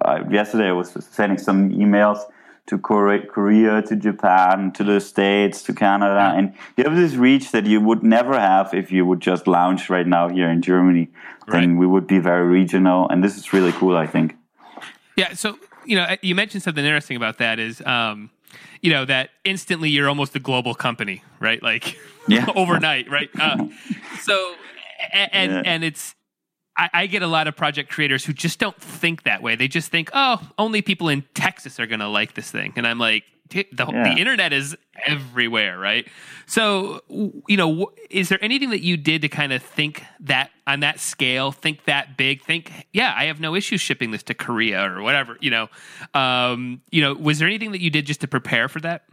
I, 0.01 0.27
yesterday 0.29 0.67
I 0.67 0.73
was 0.73 0.95
sending 1.11 1.37
some 1.37 1.71
emails 1.71 2.19
to 2.67 2.77
Korea, 2.77 3.81
to 3.81 3.95
Japan, 3.95 4.71
to 4.73 4.83
the 4.83 4.99
States, 4.99 5.63
to 5.63 5.73
Canada, 5.73 6.33
and 6.35 6.53
you 6.75 6.83
have 6.83 6.95
this 6.95 7.13
reach 7.13 7.51
that 7.51 7.65
you 7.65 7.79
would 7.79 8.03
never 8.03 8.37
have 8.37 8.73
if 8.73 8.91
you 8.91 9.05
would 9.05 9.21
just 9.21 9.47
launch 9.47 9.89
right 9.89 10.05
now 10.05 10.27
here 10.27 10.49
in 10.49 10.61
Germany. 10.61 11.09
Right. 11.47 11.61
Then 11.61 11.77
we 11.77 11.87
would 11.87 12.07
be 12.07 12.19
very 12.19 12.45
regional, 12.45 13.07
and 13.09 13.23
this 13.23 13.37
is 13.37 13.53
really 13.53 13.71
cool. 13.71 13.95
I 13.95 14.05
think. 14.05 14.35
Yeah. 15.15 15.33
So 15.33 15.57
you 15.85 15.95
know, 15.95 16.15
you 16.21 16.35
mentioned 16.35 16.61
something 16.63 16.83
interesting 16.83 17.17
about 17.17 17.37
that 17.37 17.59
is. 17.59 17.81
Um, 17.81 18.29
you 18.81 18.91
know 18.91 19.05
that 19.05 19.29
instantly 19.43 19.89
you're 19.89 20.09
almost 20.09 20.35
a 20.35 20.39
global 20.39 20.73
company, 20.73 21.23
right? 21.39 21.61
Like 21.61 21.97
yeah. 22.27 22.45
overnight, 22.55 23.09
right? 23.09 23.29
Uh, 23.39 23.67
so 24.21 24.55
and 25.11 25.51
yeah. 25.51 25.61
and 25.65 25.83
it's 25.83 26.15
I, 26.77 26.89
I, 26.93 27.07
get 27.07 27.23
a 27.23 27.27
lot 27.27 27.47
of 27.47 27.55
project 27.55 27.89
creators 27.89 28.23
who 28.23 28.33
just 28.33 28.59
don't 28.59 28.79
think 28.79 29.23
that 29.23 29.41
way. 29.41 29.55
They 29.55 29.67
just 29.67 29.89
think, 29.89 30.11
oh, 30.13 30.47
only 30.59 30.83
people 30.83 31.09
in 31.09 31.23
Texas 31.33 31.79
are 31.79 31.87
going 31.87 32.01
to 32.01 32.07
like 32.07 32.35
this 32.35 32.51
thing, 32.51 32.73
and 32.75 32.85
I'm 32.85 32.99
like, 32.99 33.23
the, 33.49 33.65
yeah. 33.77 34.13
the 34.13 34.19
internet 34.19 34.53
is 34.53 34.75
everywhere, 35.05 35.77
right? 35.77 36.07
So, 36.45 37.01
you 37.47 37.57
know, 37.57 37.91
is 38.09 38.29
there 38.29 38.43
anything 38.43 38.69
that 38.71 38.81
you 38.81 38.97
did 38.97 39.21
to 39.21 39.29
kind 39.29 39.53
of 39.53 39.61
think 39.61 40.03
that 40.21 40.51
on 40.65 40.81
that 40.81 40.99
scale, 40.99 41.51
think 41.51 41.85
that 41.85 42.17
big, 42.17 42.43
think, 42.43 42.71
yeah, 42.93 43.13
I 43.15 43.25
have 43.25 43.39
no 43.39 43.55
issue 43.55 43.77
shipping 43.77 44.11
this 44.11 44.23
to 44.23 44.33
Korea 44.33 44.91
or 44.91 45.01
whatever, 45.01 45.37
you 45.41 45.51
know? 45.51 45.69
Um, 46.13 46.81
you 46.91 47.01
know, 47.01 47.13
was 47.13 47.39
there 47.39 47.47
anything 47.47 47.71
that 47.71 47.81
you 47.81 47.89
did 47.89 48.05
just 48.05 48.21
to 48.21 48.27
prepare 48.27 48.67
for 48.67 48.79
that? 48.81 49.03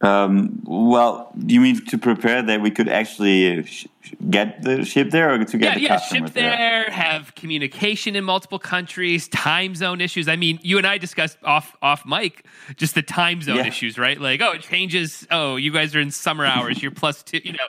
Um, 0.00 0.62
well, 0.64 1.32
do 1.36 1.52
you 1.52 1.60
mean 1.60 1.84
to 1.86 1.98
prepare 1.98 2.40
that 2.40 2.60
we 2.60 2.70
could 2.70 2.88
actually 2.88 3.64
sh- 3.64 3.86
get 4.30 4.62
the 4.62 4.84
ship 4.84 5.10
there, 5.10 5.34
or 5.34 5.44
to 5.44 5.58
get 5.58 5.72
yeah, 5.72 5.74
the 5.74 5.80
yeah, 5.80 5.98
ship 5.98 6.32
there, 6.34 6.84
have 6.84 7.34
communication 7.34 8.14
in 8.14 8.22
multiple 8.22 8.60
countries, 8.60 9.26
time 9.28 9.74
zone 9.74 10.00
issues. 10.00 10.28
I 10.28 10.36
mean, 10.36 10.60
you 10.62 10.78
and 10.78 10.86
I 10.86 10.98
discussed 10.98 11.38
off 11.42 11.76
off 11.82 12.06
mic 12.06 12.44
just 12.76 12.94
the 12.94 13.02
time 13.02 13.42
zone 13.42 13.56
Yeah. 13.56 13.66
issues, 13.66 13.98
right? 13.98 14.20
Like, 14.20 14.40
oh, 14.40 14.52
it 14.52 14.62
changes. 14.62 15.26
Oh, 15.32 15.56
you 15.56 15.72
guys 15.72 15.96
are 15.96 16.00
in 16.00 16.12
summer 16.12 16.44
hours. 16.44 16.80
You're 16.80 16.92
plus 16.92 17.24
two. 17.24 17.40
You 17.42 17.52
know. 17.54 17.66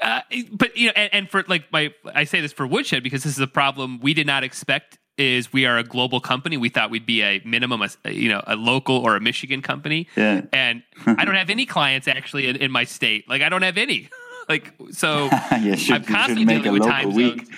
Uh, 0.00 0.20
but 0.52 0.76
you 0.76 0.86
know, 0.88 0.92
and, 0.96 1.14
and 1.14 1.30
for 1.30 1.44
like 1.46 1.70
my, 1.72 1.92
I 2.06 2.24
say 2.24 2.40
this 2.40 2.52
for 2.52 2.66
Woodshed 2.66 3.02
because 3.02 3.22
this 3.22 3.32
is 3.32 3.40
a 3.40 3.46
problem 3.46 4.00
we 4.00 4.14
did 4.14 4.26
not 4.26 4.44
expect. 4.44 4.98
Is 5.18 5.52
we 5.52 5.64
are 5.64 5.78
a 5.78 5.82
global 5.82 6.20
company. 6.20 6.58
We 6.58 6.68
thought 6.68 6.90
we'd 6.90 7.06
be 7.06 7.22
a 7.22 7.40
minimum, 7.44 7.82
a, 7.82 8.12
you 8.12 8.28
know, 8.28 8.42
a 8.46 8.54
local 8.54 8.96
or 8.96 9.16
a 9.16 9.20
Michigan 9.20 9.62
company. 9.62 10.08
Yeah. 10.14 10.42
And 10.52 10.82
I 11.06 11.24
don't 11.24 11.36
have 11.36 11.48
any 11.48 11.64
clients 11.64 12.06
actually 12.06 12.48
in, 12.48 12.56
in 12.56 12.70
my 12.70 12.84
state. 12.84 13.26
Like 13.28 13.40
I 13.40 13.48
don't 13.48 13.62
have 13.62 13.78
any. 13.78 14.10
Like 14.48 14.72
so, 14.92 15.24
yeah, 15.60 15.74
should, 15.74 15.96
I'm 15.96 16.04
constantly 16.04 16.44
make 16.44 16.62
dealing 16.62 16.68
a 16.68 16.72
with 16.72 16.82
local 16.82 16.92
time 16.92 17.14
week. 17.14 17.46
zones. 17.46 17.50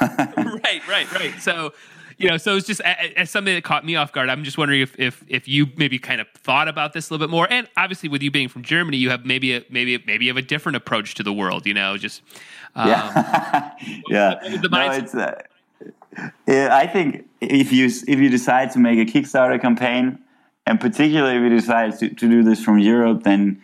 right, 0.62 0.88
right, 0.88 1.12
right. 1.12 1.34
So, 1.40 1.72
you 2.18 2.28
know, 2.28 2.36
so 2.36 2.56
it's 2.56 2.66
just 2.66 2.80
as 2.80 3.30
something 3.30 3.54
that 3.54 3.64
caught 3.64 3.84
me 3.84 3.96
off 3.96 4.12
guard. 4.12 4.28
I'm 4.28 4.44
just 4.44 4.58
wondering 4.58 4.82
if 4.82 4.98
if 4.98 5.24
if 5.26 5.48
you 5.48 5.68
maybe 5.76 5.98
kind 5.98 6.20
of 6.20 6.28
thought 6.28 6.68
about 6.68 6.92
this 6.92 7.08
a 7.08 7.14
little 7.14 7.26
bit 7.26 7.30
more, 7.30 7.46
and 7.50 7.68
obviously 7.76 8.08
with 8.08 8.22
you 8.22 8.30
being 8.30 8.48
from 8.48 8.62
Germany, 8.62 8.98
you 8.98 9.10
have 9.10 9.24
maybe 9.24 9.54
a, 9.54 9.64
maybe 9.70 10.02
maybe 10.06 10.26
you 10.26 10.30
have 10.30 10.36
a 10.36 10.46
different 10.46 10.76
approach 10.76 11.14
to 11.14 11.22
the 11.22 11.32
world. 11.32 11.66
You 11.66 11.74
know, 11.74 11.96
just 11.96 12.22
um, 12.74 12.88
yeah, 12.88 13.72
yeah. 14.08 14.56
the 14.60 14.68
No, 14.68 14.90
it's. 14.90 15.14
Uh, 15.14 15.40
yeah, 16.46 16.68
I 16.72 16.86
think 16.86 17.28
if 17.40 17.72
you 17.72 17.86
if 17.86 18.18
you 18.18 18.28
decide 18.28 18.72
to 18.72 18.78
make 18.78 18.98
a 18.98 19.10
Kickstarter 19.10 19.60
campaign, 19.60 20.18
and 20.66 20.80
particularly 20.80 21.36
if 21.36 21.42
you 21.42 21.48
decide 21.50 21.98
to, 21.98 22.08
to 22.08 22.28
do 22.28 22.42
this 22.42 22.62
from 22.62 22.78
Europe, 22.78 23.22
then 23.22 23.60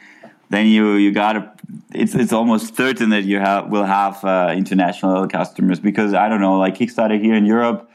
then 0.50 0.66
you 0.66 0.94
you 0.94 1.12
gotta. 1.12 1.52
It's 1.94 2.14
it's 2.14 2.32
almost 2.32 2.76
certain 2.76 3.10
that 3.10 3.24
you 3.24 3.38
have 3.38 3.68
will 3.68 3.84
have 3.84 4.24
uh, 4.24 4.52
international 4.56 5.28
customers 5.28 5.78
because 5.80 6.14
I 6.14 6.28
don't 6.28 6.40
know, 6.40 6.58
like 6.58 6.76
Kickstarter 6.76 7.20
here 7.20 7.34
in 7.34 7.46
Europe, 7.46 7.90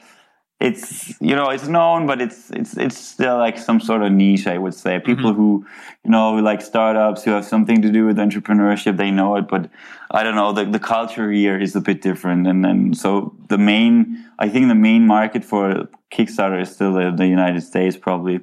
it's 0.66 1.22
you 1.22 1.36
know 1.36 1.50
it's 1.50 1.68
known, 1.68 2.08
but 2.08 2.22
it's 2.22 2.50
it's 2.52 2.76
it's 2.76 2.98
still 2.98 3.38
like 3.38 3.58
some 3.58 3.80
sort 3.80 4.02
of 4.02 4.12
niche. 4.12 4.48
I 4.48 4.58
would 4.58 4.74
say 4.74 5.00
people 5.00 5.32
mm-hmm. 5.32 5.40
who 5.40 5.66
you 6.04 6.12
know 6.12 6.34
like 6.36 6.62
startups 6.62 7.24
who 7.24 7.32
have 7.32 7.46
something 7.46 7.82
to 7.84 7.92
do 7.92 8.06
with 8.06 8.18
entrepreneurship, 8.18 8.98
they 8.98 9.12
know 9.12 9.36
it, 9.36 9.48
but 9.48 9.70
I 10.10 10.24
don't 10.24 10.36
know. 10.36 10.52
The 10.54 10.66
the 10.66 10.80
culture 10.80 11.32
here 11.32 11.58
is 11.58 11.76
a 11.76 11.82
bit 11.82 12.02
different, 12.02 12.48
and 12.48 12.66
then 12.66 12.94
so 12.94 13.36
the 13.50 13.60
main 13.60 14.26
I 14.40 14.50
think 14.50 14.68
the 14.68 14.82
main 14.90 15.06
market 15.06 15.46
for 15.46 15.88
Kickstarter 16.12 16.62
is 16.62 16.72
still 16.72 16.94
the, 16.94 17.14
the 17.16 17.28
United 17.28 17.62
States, 17.62 17.96
probably. 17.98 18.40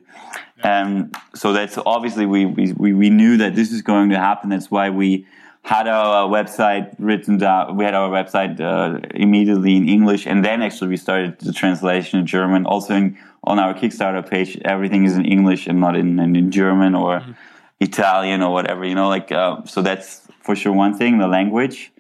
And 0.65 0.89
um, 1.15 1.23
so 1.35 1.53
that's 1.53 1.77
obviously 1.85 2.25
we, 2.25 2.47
we, 2.47 2.93
we 2.93 3.11
knew 3.11 3.37
that 3.39 3.57
this 3.57 3.73
is 3.73 3.83
going 3.83 4.11
to 4.11 4.19
happen. 4.19 4.51
That's 4.51 4.71
why 4.71 4.91
we 4.91 5.27
had 5.63 5.87
our 5.87 6.29
website 6.29 6.95
written 6.99 7.39
down. 7.39 7.77
We 7.77 7.85
had 7.85 7.95
our 7.95 8.11
website 8.11 8.61
uh, 8.61 8.99
immediately 9.15 9.77
in 9.77 9.89
English, 9.89 10.27
and 10.27 10.45
then 10.45 10.61
actually 10.61 10.89
we 10.89 10.97
started 10.97 11.39
the 11.39 11.53
translation 11.53 12.21
in 12.21 12.27
German. 12.27 12.67
Also, 12.67 12.95
in, 12.95 13.17
on 13.45 13.59
our 13.59 13.73
Kickstarter 13.73 14.29
page, 14.29 14.59
everything 14.65 15.05
is 15.05 15.17
in 15.17 15.25
English 15.25 15.67
and 15.69 15.81
not 15.81 15.97
in, 15.97 16.19
in, 16.19 16.51
German 16.51 16.95
or 16.95 17.23
Italian 17.81 18.43
or 18.43 18.53
whatever. 18.53 18.85
You 18.85 18.97
know, 18.97 19.09
like 19.09 19.31
uh, 19.31 19.65
so 19.65 19.83
that's 19.83 20.23
for 20.43 20.57
sure 20.57 20.73
one 20.73 20.99
thing. 20.99 21.19
The 21.19 21.29
language 21.29 21.93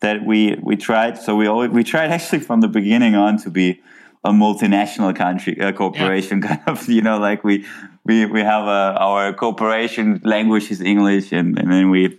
that 0.00 0.24
we 0.24 0.58
we 0.62 0.76
tried. 0.76 1.18
So 1.18 1.36
we 1.36 1.46
always 1.46 1.70
we 1.70 1.84
tried 1.84 2.10
actually 2.10 2.40
from 2.40 2.62
the 2.62 2.68
beginning 2.68 3.16
on 3.16 3.36
to 3.38 3.50
be 3.50 3.82
a 4.24 4.30
multinational 4.30 5.14
country 5.14 5.58
uh, 5.60 5.72
corporation 5.72 6.42
kind 6.42 6.60
of 6.66 6.86
you 6.96 7.00
know 7.00 7.18
like 7.18 7.42
we 7.42 7.64
we 8.04 8.26
we 8.26 8.40
have 8.40 8.64
a, 8.64 8.98
our 9.00 9.32
corporation 9.32 10.20
language 10.24 10.70
is 10.70 10.80
English 10.80 11.32
and 11.32 11.58
and 11.58 11.72
then 11.72 11.90
we 11.90 12.18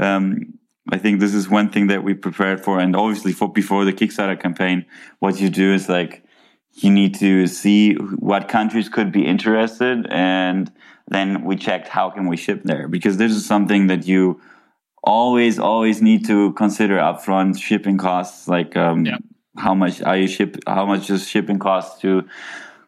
um 0.00 0.54
I 0.90 0.98
think 0.98 1.20
this 1.20 1.32
is 1.32 1.48
one 1.48 1.70
thing 1.70 1.86
that 1.88 2.02
we 2.02 2.12
prepared 2.14 2.62
for 2.64 2.78
and 2.80 2.96
obviously 2.96 3.32
for 3.32 3.50
before 3.52 3.84
the 3.84 3.92
Kickstarter 3.92 4.38
campaign 4.40 4.84
what 5.20 5.40
you 5.40 5.48
do 5.48 5.72
is 5.72 5.88
like 5.88 6.24
you 6.74 6.90
need 6.90 7.14
to 7.16 7.46
see 7.46 7.94
what 7.94 8.48
countries 8.48 8.88
could 8.88 9.12
be 9.12 9.24
interested 9.26 10.06
and 10.10 10.72
then 11.08 11.44
we 11.44 11.56
checked 11.56 11.88
how 11.88 12.10
can 12.10 12.26
we 12.28 12.36
ship 12.36 12.62
there 12.64 12.88
because 12.88 13.16
this 13.18 13.32
is 13.32 13.44
something 13.46 13.86
that 13.88 14.06
you 14.06 14.40
always 15.04 15.58
always 15.58 16.00
need 16.00 16.24
to 16.26 16.52
consider 16.54 16.96
upfront 16.98 17.60
shipping 17.60 17.98
costs 17.98 18.48
like 18.48 18.76
um, 18.76 19.04
Yeah. 19.06 19.18
how 19.58 19.74
much 19.74 20.02
are 20.02 20.16
you 20.16 20.26
ship 20.28 20.56
how 20.66 20.86
much 20.86 21.06
does 21.08 21.28
shipping 21.28 21.58
cost 21.58 22.00
to 22.02 22.24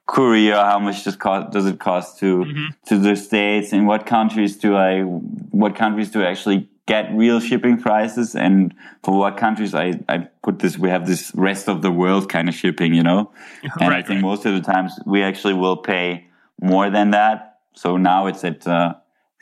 Korea? 0.07 0.63
How 0.63 0.79
much 0.79 1.05
does 1.05 1.17
cost 1.17 1.51
does 1.53 1.67
it 1.67 1.79
cost 1.81 2.19
to 2.21 2.45
to 2.89 2.99
the 2.99 3.17
states? 3.17 3.73
And 3.73 3.87
what 3.87 4.05
countries 4.07 4.57
do 4.57 4.77
I 4.77 5.01
what 5.01 5.75
countries 5.77 6.11
do 6.11 6.23
I 6.23 6.27
actually 6.31 6.69
get 6.87 7.11
real 7.15 7.41
shipping 7.41 7.81
prices. 7.81 8.35
And 8.35 8.75
for 9.03 9.19
what 9.19 9.37
countries 9.37 9.75
I, 9.75 10.01
I 10.09 10.29
put 10.43 10.59
this 10.59 10.79
we 10.79 10.91
have 10.91 11.07
this 11.07 11.33
rest 11.35 11.69
of 11.69 11.83
the 11.83 11.91
world 11.91 12.29
kind 12.29 12.49
of 12.49 12.55
shipping 12.55 12.95
you 12.95 13.03
know? 13.03 13.33
And 13.81 13.95
I 13.95 14.03
think 14.03 14.23
right. 14.23 14.23
most 14.23 14.47
of 14.47 14.55
the 14.55 14.61
times 14.61 14.99
we 15.07 15.23
actually 15.23 15.55
will 15.55 15.77
pay 15.77 16.27
more 16.61 16.91
than 16.91 17.11
that. 17.11 17.59
So 17.75 17.97
now 17.97 18.27
it's 18.27 18.45
at 18.45 18.67
uh, 18.67 18.95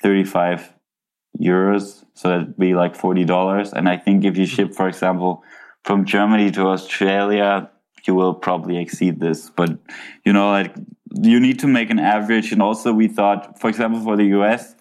35 0.03 0.73
euros. 1.41 2.05
So 2.15 2.29
that'd 2.29 2.57
be 2.57 2.75
like 2.75 2.97
$40 2.97 3.73
and 3.73 3.89
I 3.89 3.97
think 3.97 4.25
if 4.25 4.37
you 4.37 4.47
ship 4.47 4.75
for 4.75 4.89
example 4.89 5.43
from 5.85 6.05
Germany 6.05 6.51
to 6.53 6.69
Australia 6.69 7.69
you 8.07 8.15
will 8.15 8.35
probably 8.35 8.79
exceed 8.79 9.21
this. 9.21 9.51
But 9.51 9.71
you 10.25 10.33
know 10.33 10.51
like 10.51 10.75
you 11.15 11.41
need 11.41 11.59
to 11.59 11.67
make 11.67 11.91
an 11.91 11.99
average. 11.99 12.53
And 12.53 12.63
also 12.63 12.93
we 12.93 13.09
thought 13.09 13.59
for 13.59 13.69
example 13.69 14.01
for 14.01 14.17
the 14.17 14.27
US 14.39 14.77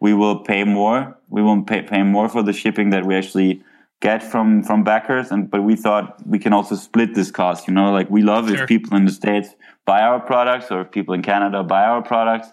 we 0.00 0.12
will 0.14 0.38
pay 0.40 0.64
more 0.64 1.16
we 1.28 1.42
won't 1.42 1.66
pay, 1.66 1.82
pay 1.82 2.02
more 2.02 2.28
for 2.28 2.42
the 2.42 2.52
shipping 2.52 2.90
that 2.90 3.04
we 3.06 3.14
actually 3.14 3.62
get 4.00 4.22
from 4.22 4.62
from 4.62 4.82
backers 4.82 5.30
and 5.30 5.50
but 5.50 5.62
we 5.62 5.76
thought 5.76 6.04
we 6.26 6.38
can 6.38 6.52
also 6.52 6.74
split 6.74 7.14
this 7.14 7.30
cost 7.30 7.68
you 7.68 7.74
know 7.74 7.92
like 7.92 8.08
we 8.10 8.22
love 8.22 8.48
Sure. 8.48 8.62
if 8.62 8.68
people 8.68 8.96
in 8.96 9.04
the 9.04 9.12
states 9.12 9.48
buy 9.84 10.00
our 10.02 10.20
products 10.20 10.70
or 10.70 10.80
if 10.82 10.90
people 10.90 11.12
in 11.14 11.22
Canada 11.22 11.62
buy 11.62 11.84
our 11.84 12.02
products 12.02 12.48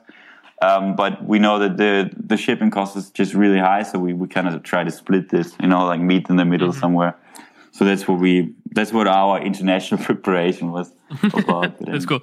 um, 0.61 0.95
but 0.95 1.23
we 1.23 1.37
know 1.39 1.59
that 1.59 1.77
the 1.77 2.09
the 2.31 2.35
shipping 2.35 2.71
cost 2.71 2.97
is 2.97 3.11
just 3.11 3.35
really 3.35 3.59
high, 3.59 3.83
so 3.83 3.99
we, 3.99 4.13
we 4.13 4.27
kind 4.27 4.47
of 4.47 4.63
try 4.63 4.83
to 4.83 4.89
split 4.89 5.29
this, 5.29 5.55
you 5.61 5.67
know, 5.67 5.85
like 5.85 5.99
meet 6.01 6.27
in 6.31 6.35
the 6.37 6.45
middle 6.45 6.69
Mm-hmm. 6.69 6.79
somewhere. 6.79 7.15
So 7.73 7.85
that's 7.85 8.07
what 8.07 8.19
we 8.19 8.55
that's 8.71 8.91
what 8.91 9.07
our 9.07 9.39
international 9.39 10.03
preparation 10.09 10.71
was 10.71 10.91
about. 11.41 11.77
That's 11.85 12.07
cool. 12.07 12.21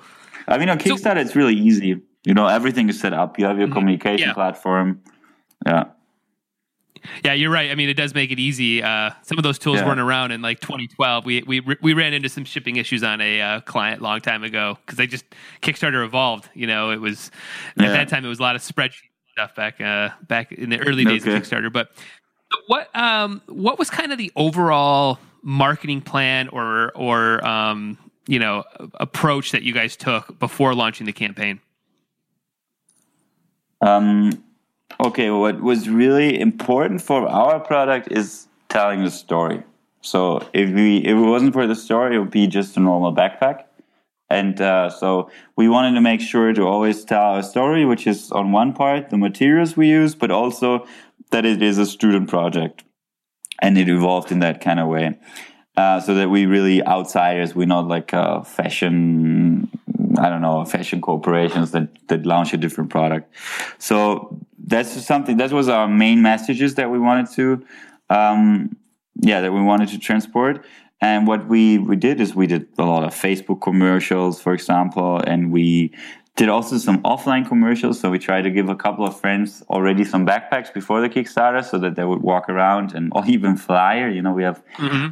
I 0.48 0.58
mean, 0.58 0.68
on 0.68 0.78
Kickstarter, 0.78 1.18
it's 1.24 1.36
really 1.36 1.54
easy. 1.54 2.00
You 2.24 2.34
know, 2.34 2.48
everything 2.48 2.88
is 2.88 2.98
set 2.98 3.12
up. 3.12 3.38
You 3.38 3.44
have 3.46 3.56
your 3.60 3.68
communication 3.68 4.30
Mm-hmm. 4.30 4.40
Yeah. 4.40 4.42
platform. 4.50 5.00
Yeah, 5.66 5.84
Yeah, 7.24 7.32
you're 7.34 7.50
right. 7.50 7.70
I 7.70 7.74
mean, 7.74 7.88
it 7.88 7.94
does 7.96 8.14
make 8.14 8.30
it 8.30 8.38
easy. 8.38 8.82
Uh, 8.82 9.10
some 9.22 9.36
of 9.38 9.44
those 9.44 9.58
tools 9.58 9.76
Yeah. 9.78 9.86
weren't 9.86 10.00
around 10.00 10.30
in 10.32 10.40
like 10.42 10.60
2012. 10.60 11.24
We 11.26 11.42
we 11.42 11.60
we 11.60 11.92
ran 11.94 12.12
into 12.14 12.28
some 12.28 12.44
shipping 12.44 12.76
issues 12.76 13.02
on 13.02 13.20
a 13.20 13.40
uh, 13.40 13.60
client 13.60 14.00
long 14.02 14.20
time 14.20 14.42
ago 14.44 14.78
because 14.84 14.96
they 14.98 15.06
just 15.06 15.24
Kickstarter 15.62 16.04
evolved. 16.04 16.48
You 16.54 16.66
know, 16.66 16.90
it 16.90 17.00
was 17.00 17.30
at 17.76 17.92
that 17.92 18.08
time 18.08 18.24
it 18.24 18.28
was 18.28 18.38
a 18.38 18.42
lot 18.42 18.56
of 18.56 18.62
spreadsheet 18.62 19.10
stuff 19.32 19.54
back 19.54 19.80
uh, 19.80 20.10
back 20.28 20.52
in 20.52 20.70
the 20.70 20.78
early 20.80 21.04
days 21.04 21.22
Okay. 21.22 21.36
of 21.36 21.42
Kickstarter. 21.42 21.72
But 21.72 21.90
what 22.68 22.94
um 22.96 23.42
what 23.48 23.78
was 23.78 23.90
kind 23.90 24.12
of 24.12 24.18
the 24.18 24.30
overall 24.36 25.18
marketing 25.42 26.00
plan 26.00 26.48
or 26.48 26.90
or 26.94 27.44
um 27.46 27.98
you 28.26 28.38
know 28.38 28.64
approach 29.00 29.52
that 29.52 29.62
you 29.62 29.72
guys 29.74 29.96
took 29.96 30.38
before 30.38 30.74
launching 30.74 31.04
the 31.06 31.12
campaign? 31.12 31.60
Um, 33.80 34.42
okay, 35.00 35.30
what 35.30 35.60
was 35.60 35.88
really 35.88 36.38
important 36.40 37.02
for 37.02 37.26
our 37.28 37.60
product 37.60 38.08
is 38.10 38.48
telling 38.68 39.04
the 39.04 39.10
story. 39.10 39.62
So 40.00 40.46
if 40.52 40.70
we 40.70 40.98
if 40.98 41.16
it 41.16 41.28
wasn't 41.34 41.52
for 41.54 41.66
the 41.66 41.74
story, 41.74 42.16
it 42.16 42.18
would 42.18 42.30
be 42.30 42.46
just 42.46 42.76
a 42.76 42.80
normal 42.80 43.14
backpack. 43.14 43.64
And 44.30 44.60
uh, 44.60 44.90
so 44.90 45.30
we 45.56 45.68
wanted 45.68 45.94
to 45.94 46.00
make 46.00 46.20
sure 46.20 46.52
to 46.52 46.62
always 46.62 47.04
tell 47.04 47.22
our 47.22 47.42
story, 47.42 47.84
which 47.84 48.06
is 48.06 48.32
on 48.32 48.52
one 48.52 48.72
part 48.72 49.10
the 49.10 49.18
materials 49.18 49.76
we 49.76 49.88
use, 49.88 50.14
but 50.14 50.30
also 50.30 50.86
that 51.30 51.44
it 51.44 51.62
is 51.62 51.78
a 51.78 51.86
student 51.86 52.28
project, 52.28 52.84
and 53.60 53.78
it 53.78 53.88
evolved 53.88 54.32
in 54.32 54.40
that 54.40 54.60
kind 54.60 54.80
of 54.80 54.88
way. 54.88 55.18
Uh, 55.76 56.00
so 56.00 56.14
that 56.14 56.30
we 56.30 56.46
really 56.46 56.84
outsiders, 56.86 57.54
we're 57.54 57.66
not 57.66 57.88
like 57.88 58.14
uh, 58.14 58.42
fashion 58.42 59.68
I 60.18 60.28
don't 60.28 60.42
know, 60.42 60.64
fashion 60.64 61.00
corporations 61.00 61.70
that, 61.72 61.88
that 62.08 62.26
launch 62.26 62.52
a 62.52 62.56
different 62.56 62.90
product. 62.90 63.34
So 63.78 64.38
that's 64.66 64.90
something, 65.04 65.36
that 65.38 65.52
was 65.52 65.68
our 65.68 65.88
main 65.88 66.22
messages 66.22 66.74
that 66.76 66.90
we 66.90 66.98
wanted 66.98 67.30
to, 67.34 67.64
um, 68.10 68.76
yeah, 69.16 69.40
that 69.40 69.52
we 69.52 69.62
wanted 69.62 69.88
to 69.90 69.98
transport. 69.98 70.64
And 71.00 71.26
what 71.26 71.46
we, 71.48 71.78
we 71.78 71.96
did 71.96 72.20
is 72.20 72.34
we 72.34 72.46
did 72.46 72.66
a 72.78 72.84
lot 72.84 73.04
of 73.04 73.14
Facebook 73.14 73.60
commercials, 73.60 74.40
for 74.40 74.54
example, 74.54 75.18
and 75.18 75.52
we 75.52 75.92
did 76.36 76.48
also 76.48 76.78
some 76.78 77.00
offline 77.02 77.46
commercials. 77.46 78.00
So 78.00 78.10
we 78.10 78.18
tried 78.18 78.42
to 78.42 78.50
give 78.50 78.68
a 78.68 78.74
couple 78.74 79.06
of 79.06 79.18
friends 79.20 79.62
already 79.70 80.04
some 80.04 80.26
backpacks 80.26 80.72
before 80.72 81.00
the 81.00 81.08
Kickstarter 81.08 81.64
so 81.64 81.78
that 81.78 81.94
they 81.94 82.04
would 82.04 82.22
walk 82.22 82.48
around 82.48 82.94
and 82.94 83.12
or 83.14 83.24
even 83.26 83.56
flyer. 83.56 84.08
You 84.08 84.22
know, 84.22 84.32
we 84.32 84.42
have 84.42 84.62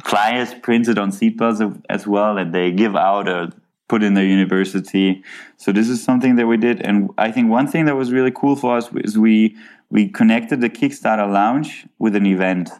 flyers 0.03 0.53
printed 0.53 0.97
on 0.97 1.11
seatbelts 1.11 1.81
as 1.89 2.05
well 2.05 2.35
that 2.35 2.51
they 2.51 2.71
give 2.71 2.95
out 2.95 3.29
a 3.29 3.53
put 3.87 4.03
in 4.03 4.13
their 4.13 4.25
university. 4.25 5.23
So 5.57 5.71
this 5.71 5.89
is 5.89 6.03
something 6.03 6.35
that 6.37 6.47
we 6.47 6.57
did, 6.57 6.81
and 6.81 7.09
I 7.17 7.31
think 7.31 7.49
one 7.49 7.67
thing 7.67 7.85
that 7.85 7.95
was 7.95 8.11
really 8.11 8.31
cool 8.31 8.55
for 8.55 8.77
us 8.77 8.89
is 8.95 9.17
we 9.17 9.55
we 9.89 10.09
connected 10.09 10.61
the 10.61 10.69
Kickstarter 10.69 11.31
launch 11.31 11.85
with 11.99 12.15
an 12.15 12.25
event. 12.25 12.71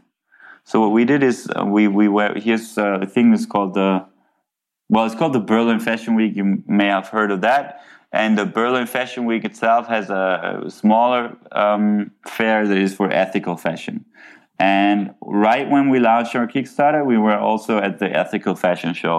So 0.64 0.80
what 0.80 0.91
we 0.91 1.06
did 1.06 1.24
is 1.24 1.49
uh, 1.58 1.66
we 1.66 1.88
we 1.88 2.08
were 2.08 2.34
here's 2.36 2.78
uh, 2.78 2.99
a 3.01 3.06
thing 3.06 3.32
that's 3.32 3.45
called 3.45 3.74
the 3.74 4.06
well 4.89 5.06
it's 5.06 5.16
called 5.16 5.34
the 5.34 5.39
Berlin 5.39 5.80
Fashion 5.80 6.16
Week. 6.16 6.36
You 6.36 6.64
may 6.68 6.88
have 6.88 7.10
heard 7.10 7.32
of 7.32 7.41
that. 7.41 7.82
And 8.14 8.38
the 8.38 8.45
Berlin 8.45 8.86
Fashion 8.86 9.26
Week 9.26 9.43
itself 9.43 9.88
has 9.88 10.12
a, 10.12 10.62
a 10.68 10.70
smaller 10.70 11.36
um, 11.51 12.12
fair 12.28 12.68
that 12.68 12.78
is 12.78 12.93
for 12.93 13.12
ethical 13.12 13.58
fashion. 13.58 14.06
And 14.64 15.14
right 15.22 15.70
when 15.70 15.89
we 15.89 15.99
launched 15.99 16.34
our 16.36 16.47
Kickstarter, 16.47 17.05
we 17.05 17.18
were 17.18 17.38
also 17.38 17.80
at 17.80 17.99
the 17.99 18.09
ethical 18.22 18.55
fashion 18.55 18.93
show. 18.93 19.18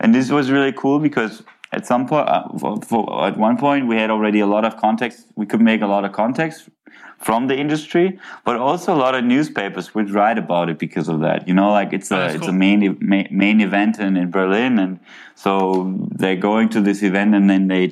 And 0.00 0.12
this 0.12 0.28
was 0.28 0.50
really 0.50 0.72
cool 0.72 0.98
because 0.98 1.44
at 1.70 1.86
some 1.86 2.08
point, 2.08 2.28
uh, 2.28 2.48
for, 2.58 2.82
for, 2.82 3.24
at 3.28 3.36
one 3.36 3.56
point, 3.58 3.86
we 3.86 3.94
had 3.94 4.10
already 4.10 4.40
a 4.40 4.46
lot 4.46 4.64
of 4.64 4.76
context. 4.76 5.28
We 5.36 5.46
could 5.46 5.60
make 5.60 5.82
a 5.82 5.86
lot 5.86 6.04
of 6.04 6.10
context 6.10 6.68
from 7.20 7.46
the 7.46 7.56
industry, 7.56 8.18
but 8.44 8.56
also 8.56 8.92
a 8.92 9.00
lot 9.04 9.14
of 9.14 9.22
newspapers 9.22 9.94
would 9.94 10.10
write 10.10 10.36
about 10.36 10.68
it 10.68 10.80
because 10.80 11.08
of 11.08 11.20
that. 11.20 11.46
You 11.46 11.54
know, 11.54 11.70
like 11.70 11.92
it's 11.92 12.10
a 12.10 12.20
oh, 12.20 12.26
it's 12.26 12.40
cool. 12.40 12.48
a 12.48 12.52
main 12.52 12.98
main, 13.00 13.28
main 13.30 13.60
event 13.60 14.00
in, 14.00 14.16
in 14.16 14.32
Berlin, 14.32 14.80
and 14.80 14.98
so 15.36 15.96
they're 16.10 16.42
going 16.50 16.68
to 16.70 16.80
this 16.80 17.04
event, 17.04 17.36
and 17.36 17.48
then 17.48 17.68
they 17.68 17.84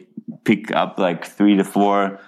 pick 0.42 0.72
up 0.72 0.98
like 0.98 1.24
three 1.24 1.56
to 1.56 1.64
four 1.64 2.18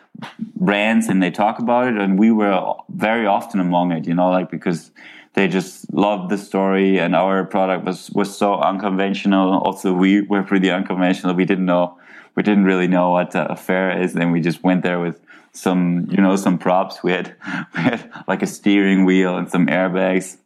brands 0.56 1.08
and 1.08 1.22
they 1.22 1.30
talk 1.30 1.58
about 1.58 1.88
it. 1.88 1.96
And 1.96 2.18
we 2.18 2.30
were 2.30 2.74
very 2.90 3.26
often 3.26 3.60
among 3.60 3.92
it 3.92 4.06
you 4.06 4.14
know 4.14 4.30
like 4.30 4.50
because 4.50 4.90
they 5.34 5.48
just 5.48 5.92
loved 5.92 6.30
the 6.30 6.36
story 6.36 6.98
and 6.98 7.16
our 7.16 7.44
product 7.44 7.84
was 7.84 8.10
was 8.10 8.36
so 8.36 8.54
unconventional. 8.56 9.58
Also 9.58 9.92
we 9.92 10.20
were 10.20 10.42
pretty 10.42 10.70
unconventional. 10.70 11.34
We 11.34 11.44
didn't 11.44 11.66
know 11.66 11.98
we 12.34 12.42
didn't 12.42 12.64
really 12.64 12.88
know 12.88 13.10
what 13.10 13.34
a 13.34 13.56
fair 13.56 14.00
is. 14.00 14.14
And 14.14 14.32
we 14.32 14.40
just 14.40 14.62
went 14.62 14.82
there 14.82 15.00
with 15.00 15.20
some 15.52 16.08
you 16.10 16.18
know 16.18 16.36
some 16.36 16.58
props. 16.58 17.02
We 17.02 17.12
had 17.12 17.34
we 17.74 17.80
had 17.80 18.10
like 18.28 18.42
a 18.42 18.46
steering 18.46 19.04
wheel 19.04 19.36
and 19.36 19.50
some 19.50 19.66
airbags. 19.66 20.36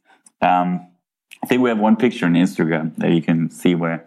Um, 0.41 0.87
i 1.43 1.47
think 1.47 1.63
we 1.63 1.69
have 1.69 1.79
one 1.79 1.97
picture 1.97 2.27
on 2.27 2.35
instagram 2.35 2.95
that 2.97 3.11
you 3.11 3.23
can 3.23 3.51
see 3.51 3.75
where 3.75 4.05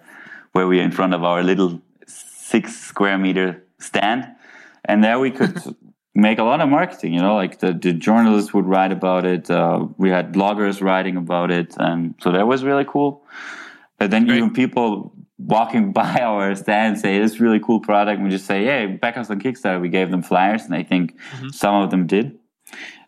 where 0.51 0.67
we're 0.67 0.81
in 0.81 0.91
front 0.91 1.13
of 1.13 1.23
our 1.23 1.43
little 1.43 1.81
six 2.05 2.75
square 2.75 3.17
meter 3.17 3.63
stand 3.79 4.27
and 4.85 5.03
there 5.03 5.19
we 5.19 5.31
could 5.31 5.57
make 6.15 6.39
a 6.39 6.43
lot 6.43 6.59
of 6.59 6.69
marketing 6.69 7.13
you 7.13 7.21
know 7.21 7.35
like 7.35 7.59
the, 7.59 7.71
the 7.73 7.93
journalists 7.93 8.53
would 8.53 8.65
write 8.65 8.91
about 8.91 9.25
it 9.25 9.49
uh, 9.49 9.85
we 9.97 10.09
had 10.09 10.33
bloggers 10.33 10.81
writing 10.81 11.15
about 11.15 11.51
it 11.51 11.75
and 11.77 12.15
so 12.21 12.31
that 12.31 12.47
was 12.47 12.63
really 12.63 12.85
cool. 12.85 13.23
And 14.01 14.11
then 14.13 14.25
Great. 14.25 14.37
even 14.37 14.53
people 14.53 15.13
walking 15.37 15.91
by 15.99 16.19
our 16.21 16.55
stand 16.55 16.99
say 16.99 17.19
this 17.19 17.39
really 17.39 17.59
cool 17.59 17.79
product. 17.79 18.17
And 18.17 18.25
we 18.25 18.29
just 18.29 18.45
say 18.45 18.65
hey 18.65 18.85
back 18.87 19.17
us 19.17 19.29
on 19.29 19.39
kickstarter. 19.39 19.79
We 19.81 19.89
gave 19.89 20.11
them 20.11 20.23
flyers 20.23 20.63
and 20.63 20.75
i 20.75 20.83
think 20.83 21.15
mm-hmm. 21.15 21.49
some 21.49 21.75
of 21.75 21.91
them 21.91 22.07
did. 22.07 22.37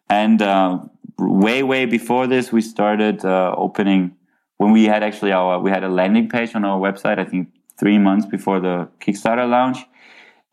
And 0.10 0.42
uh, 0.42 0.80
way 1.18 1.64
way 1.64 1.86
before 1.86 2.28
this 2.28 2.52
we 2.52 2.62
started 2.62 3.26
uh, 3.26 3.54
opening 3.58 4.16
when 4.58 4.72
we 4.72 4.86
had 4.86 5.04
actually 5.04 5.32
our 5.32 5.60
we 5.60 5.72
had 5.72 5.84
a 5.84 5.90
landing 5.90 6.30
page 6.30 6.56
on 6.56 6.66
our 6.66 6.80
website 6.80 7.20
i 7.20 7.26
think 7.26 7.50
three 7.80 7.98
months 7.98 8.26
before 8.26 8.60
the 8.60 8.88
kickstarter 9.00 9.48
launch 9.50 9.78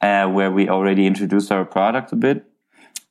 uh, 0.01 0.29
where 0.29 0.51
we 0.51 0.69
already 0.69 1.07
introduced 1.07 1.51
our 1.51 1.65
product 1.65 2.13
a 2.13 2.17
bit 2.17 2.45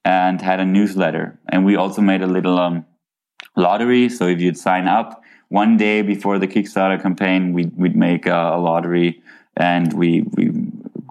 and 0.06 0.42
had 0.42 0.60
a 0.60 0.66
newsletter. 0.66 1.38
And 1.50 1.66
we 1.66 1.76
also 1.76 2.02
made 2.02 2.22
a 2.22 2.28
little 2.28 2.58
um, 2.60 2.86
lottery. 3.56 4.10
So 4.10 4.28
if 4.28 4.40
you'd 4.40 4.58
sign 4.58 4.88
up 4.88 5.22
one 5.50 5.78
day 5.78 6.02
before 6.02 6.40
the 6.40 6.48
Kickstarter 6.48 7.02
campaign, 7.02 7.54
we'd, 7.54 7.76
we'd 7.78 7.96
make 7.96 8.26
a, 8.26 8.54
a 8.56 8.60
lottery 8.60 9.22
and 9.56 9.92
we, 9.94 10.22
we 10.36 10.52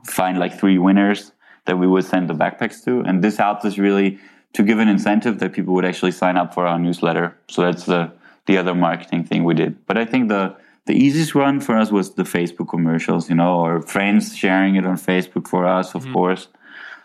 find 0.05 0.39
like 0.39 0.59
three 0.59 0.79
winners 0.79 1.33
that 1.66 1.77
we 1.77 1.87
would 1.87 2.05
send 2.05 2.31
the 2.31 2.35
backpacks 2.35 2.83
to. 2.85 3.01
And 3.01 3.22
this 3.22 3.37
helped 3.37 3.64
us 3.64 3.77
really 3.77 4.18
to 4.55 4.62
give 4.62 4.79
an 4.79 4.89
incentive 4.89 5.41
that 5.41 5.53
people 5.53 5.74
would 5.74 5.85
actually 5.85 6.12
sign 6.12 6.37
up 6.37 6.55
for 6.55 6.66
our 6.66 6.79
newsletter. 6.79 7.37
So 7.49 7.62
that's 7.62 7.85
the, 7.85 8.12
the 8.47 8.57
other 8.57 8.74
marketing 8.74 9.24
thing 9.24 9.45
we 9.45 9.55
did. 9.55 9.85
But 9.87 9.99
I 9.99 10.05
think 10.05 10.29
the, 10.29 10.57
the 10.87 10.95
easiest 10.95 11.34
one 11.34 11.61
for 11.61 11.76
us 11.76 11.91
was 11.91 12.14
the 12.14 12.22
Facebook 12.22 12.68
commercials, 12.68 13.28
you 13.28 13.34
know, 13.34 13.61
or 13.61 13.82
friends 13.82 14.37
sharing 14.37 14.76
it 14.76 14.87
on 14.87 14.97
Facebook 14.97 15.49
for 15.49 15.66
us, 15.66 15.95
of 15.95 16.05
mm-hmm. 16.05 16.12
course. 16.12 16.49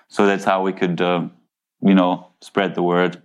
So 0.08 0.26
that's 0.26 0.44
how 0.44 0.62
we 0.62 0.72
could, 0.72 1.02
uh, 1.02 1.28
you 1.82 1.96
know, 1.96 2.28
spread 2.42 2.76
the 2.76 2.84
word. 2.84 3.22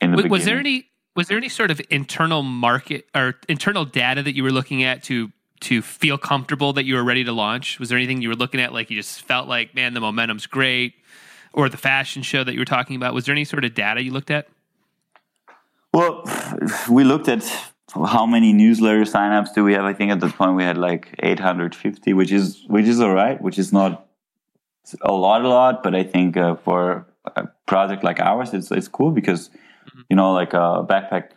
In 0.00 0.10
the 0.10 0.16
was, 0.16 0.26
was 0.26 0.44
there 0.46 0.58
any 0.58 0.88
was 1.14 1.28
there 1.28 1.36
any 1.36 1.48
sort 1.48 1.70
of 1.70 1.80
internal 1.90 2.42
market 2.42 3.06
or 3.14 3.34
internal 3.48 3.84
data 3.84 4.22
that 4.22 4.34
you 4.34 4.42
were 4.42 4.50
looking 4.50 4.82
at 4.82 5.02
to 5.04 5.30
to 5.60 5.82
feel 5.82 6.18
comfortable 6.18 6.72
that 6.72 6.84
you 6.84 6.94
were 6.94 7.04
ready 7.04 7.24
to 7.24 7.32
launch? 7.32 7.78
Was 7.78 7.90
there 7.90 7.98
anything 7.98 8.22
you 8.22 8.28
were 8.28 8.34
looking 8.34 8.60
at 8.60 8.72
like 8.72 8.90
you 8.90 8.96
just 8.96 9.22
felt 9.22 9.48
like, 9.48 9.74
man, 9.74 9.94
the 9.94 10.00
momentum's 10.00 10.46
great, 10.46 10.94
or 11.52 11.68
the 11.68 11.76
fashion 11.76 12.22
show 12.22 12.42
that 12.42 12.54
you 12.54 12.58
were 12.58 12.64
talking 12.64 12.96
about? 12.96 13.12
Was 13.12 13.26
there 13.26 13.34
any 13.34 13.44
sort 13.44 13.64
of 13.64 13.74
data 13.74 14.02
you 14.02 14.12
looked 14.12 14.30
at? 14.30 14.48
Well, 15.92 16.24
we 16.90 17.04
looked 17.04 17.28
at 17.28 17.73
how 17.94 18.26
many 18.26 18.52
newsletter 18.52 19.02
signups 19.02 19.54
do 19.54 19.62
we 19.62 19.74
have? 19.74 19.84
I 19.84 19.92
think 19.92 20.10
at 20.10 20.20
the 20.20 20.28
point 20.28 20.56
we 20.56 20.64
had 20.64 20.76
like 20.76 21.14
850, 21.20 22.12
which 22.12 22.32
is 22.32 22.64
which 22.66 22.86
is 22.86 23.00
all 23.00 23.14
right, 23.14 23.40
which 23.40 23.58
is 23.58 23.72
not 23.72 24.06
a 25.02 25.12
lot, 25.12 25.44
a 25.44 25.48
lot, 25.48 25.82
but 25.82 25.94
I 25.94 26.02
think 26.02 26.36
uh, 26.36 26.56
for 26.56 27.06
a 27.36 27.46
project 27.66 28.02
like 28.02 28.20
ours, 28.20 28.52
it's 28.52 28.70
it's 28.70 28.88
cool 28.88 29.10
because 29.12 29.48
mm-hmm. 29.48 30.00
you 30.10 30.16
know, 30.16 30.32
like 30.32 30.52
a 30.52 30.84
backpack 30.88 31.30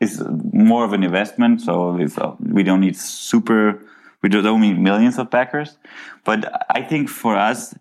is 0.00 0.22
more 0.52 0.84
of 0.84 0.92
an 0.92 1.02
investment, 1.02 1.60
so 1.60 1.98
uh, 2.18 2.36
we 2.40 2.62
don't 2.62 2.80
need 2.80 2.96
super, 2.96 3.82
we 4.22 4.28
don't 4.28 4.60
need 4.60 4.78
millions 4.78 5.18
of 5.18 5.30
backers. 5.30 5.78
But 6.24 6.66
I 6.70 6.82
think 6.82 7.08
for 7.08 7.36
us, 7.36 7.74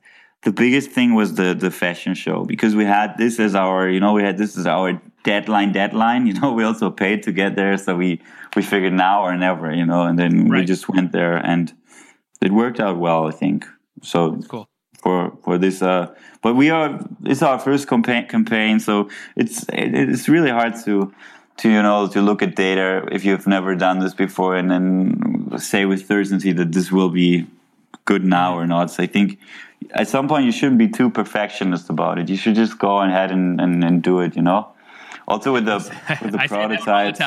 the 0.44 0.52
biggest 0.52 0.92
thing 0.92 1.16
was 1.16 1.36
the 1.36 1.54
the 1.54 1.72
fashion 1.72 2.14
show 2.14 2.46
because 2.46 2.76
we 2.76 2.86
had 2.86 3.18
this 3.18 3.40
as 3.40 3.56
our, 3.56 3.90
you 3.90 4.00
know, 4.00 4.14
we 4.14 4.24
had 4.24 4.38
this 4.38 4.58
as 4.58 4.66
our 4.66 5.02
deadline 5.24 5.72
deadline 5.72 6.26
you 6.30 6.34
know 6.34 6.52
we 6.54 6.64
also 6.64 6.90
paid 6.90 7.24
to 7.24 7.32
get 7.32 7.56
there 7.56 7.78
so 7.78 7.96
we 7.96 8.22
we 8.56 8.62
figured 8.62 8.94
now 8.94 9.22
or 9.22 9.36
never 9.36 9.74
you 9.74 9.86
know 9.86 10.04
and 10.04 10.18
then 10.18 10.50
right. 10.50 10.60
we 10.60 10.66
just 10.66 10.90
went 10.90 11.12
there 11.12 11.38
and 11.38 11.74
it 12.42 12.52
worked 12.52 12.80
out 12.80 12.98
well 12.98 13.28
i 13.28 13.32
think. 13.32 13.66
So 14.02 14.32
That's 14.32 14.48
cool. 14.48 14.68
for 15.02 15.38
for 15.44 15.58
this 15.58 15.82
uh 15.82 16.14
but 16.42 16.56
we 16.56 16.70
are 16.70 17.00
it's 17.24 17.44
our 17.44 17.60
first 17.60 17.88
campaign 17.88 18.28
campaign 18.28 18.80
so 18.80 19.10
it's 19.36 19.64
it, 19.70 19.94
it's 19.94 20.28
really 20.28 20.50
hard 20.50 20.74
to 20.86 21.14
to 21.58 21.70
you 21.70 21.82
know 21.84 22.08
to 22.08 22.22
look 22.22 22.42
at 22.42 22.56
data 22.56 23.08
if 23.12 23.24
you've 23.24 23.48
never 23.48 23.76
done 23.76 24.00
this 24.00 24.16
before 24.16 24.56
and 24.56 24.72
then 24.72 25.52
say 25.58 25.86
with 25.86 26.08
certainty 26.08 26.52
that 26.52 26.72
this 26.72 26.92
will 26.92 27.10
be 27.10 27.46
good 28.06 28.24
now 28.24 28.58
or 28.58 28.66
not. 28.66 28.90
So 28.90 29.04
i 29.04 29.08
think 29.08 29.40
at 29.92 30.08
some 30.08 30.28
point 30.28 30.46
you 30.46 30.52
shouldn't 30.52 30.80
be 30.80 30.88
too 30.88 31.10
perfectionist 31.10 31.90
about 31.90 32.18
it. 32.18 32.30
You 32.30 32.38
should 32.38 32.56
just 32.56 32.80
go 32.80 33.02
ahead 33.02 33.32
and, 33.32 33.62
and, 33.62 33.84
and 33.84 34.02
do 34.02 34.20
it 34.22 34.36
you 34.36 34.42
know 34.42 34.68
also 35.32 35.54
with 35.54 35.66
the 35.66 35.78
with 36.22 36.32
the 36.32 36.46
prototypes. 36.48 37.20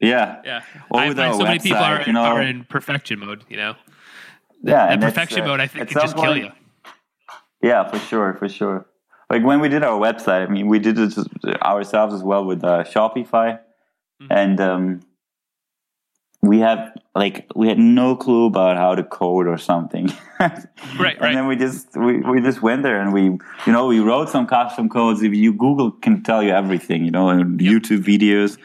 Yeah, 0.00 0.40
yeah. 0.44 0.62
Or 0.90 1.00
I 1.00 1.14
find 1.14 1.34
so 1.34 1.42
many 1.42 1.58
people 1.58 1.78
are, 1.78 2.02
you 2.02 2.12
know, 2.12 2.22
are 2.22 2.42
in 2.42 2.64
perfection 2.64 3.18
mode. 3.18 3.44
You 3.48 3.56
know. 3.56 3.74
Yeah, 4.62 4.86
and 4.86 5.00
perfection 5.00 5.42
uh, 5.42 5.46
mode 5.46 5.60
I 5.60 5.66
think 5.66 5.88
can 5.88 6.00
just 6.00 6.16
point, 6.16 6.26
kill 6.26 6.36
you. 6.36 6.50
Yeah, 7.62 7.88
for 7.88 7.98
sure, 7.98 8.34
for 8.34 8.48
sure. 8.48 8.86
Like 9.28 9.44
when 9.44 9.60
we 9.60 9.68
did 9.68 9.84
our 9.84 9.98
website, 9.98 10.46
I 10.46 10.50
mean, 10.50 10.66
we 10.66 10.78
did 10.78 10.98
it 10.98 11.14
ourselves 11.62 12.14
as 12.14 12.22
well 12.22 12.44
with 12.44 12.64
uh, 12.64 12.84
Shopify, 12.84 13.60
mm-hmm. 14.20 14.26
and 14.30 14.60
um, 14.60 15.00
we 16.42 16.60
have 16.60 16.96
like 17.14 17.50
we 17.54 17.68
had 17.68 17.78
no 17.78 18.16
clue 18.16 18.46
about 18.46 18.76
how 18.76 18.94
to 18.94 19.02
code 19.02 19.46
or 19.46 19.58
something. 19.58 20.10
Right 20.38 20.66
right 20.98 21.20
and 21.20 21.36
then 21.36 21.46
we 21.46 21.56
just 21.56 21.94
we, 21.96 22.20
we 22.20 22.40
just 22.40 22.62
went 22.62 22.82
there 22.82 23.00
and 23.00 23.12
we 23.12 23.24
you 23.24 23.72
know 23.72 23.86
we 23.86 24.00
wrote 24.00 24.30
some 24.30 24.46
custom 24.46 24.88
codes. 24.88 25.22
If 25.22 25.34
you 25.34 25.52
google 25.52 25.90
can 25.90 26.22
tell 26.22 26.42
you 26.42 26.50
everything 26.50 27.04
you 27.04 27.10
know 27.10 27.28
and 27.28 27.60
yep. 27.60 27.72
youtube 27.72 28.04
videos. 28.04 28.58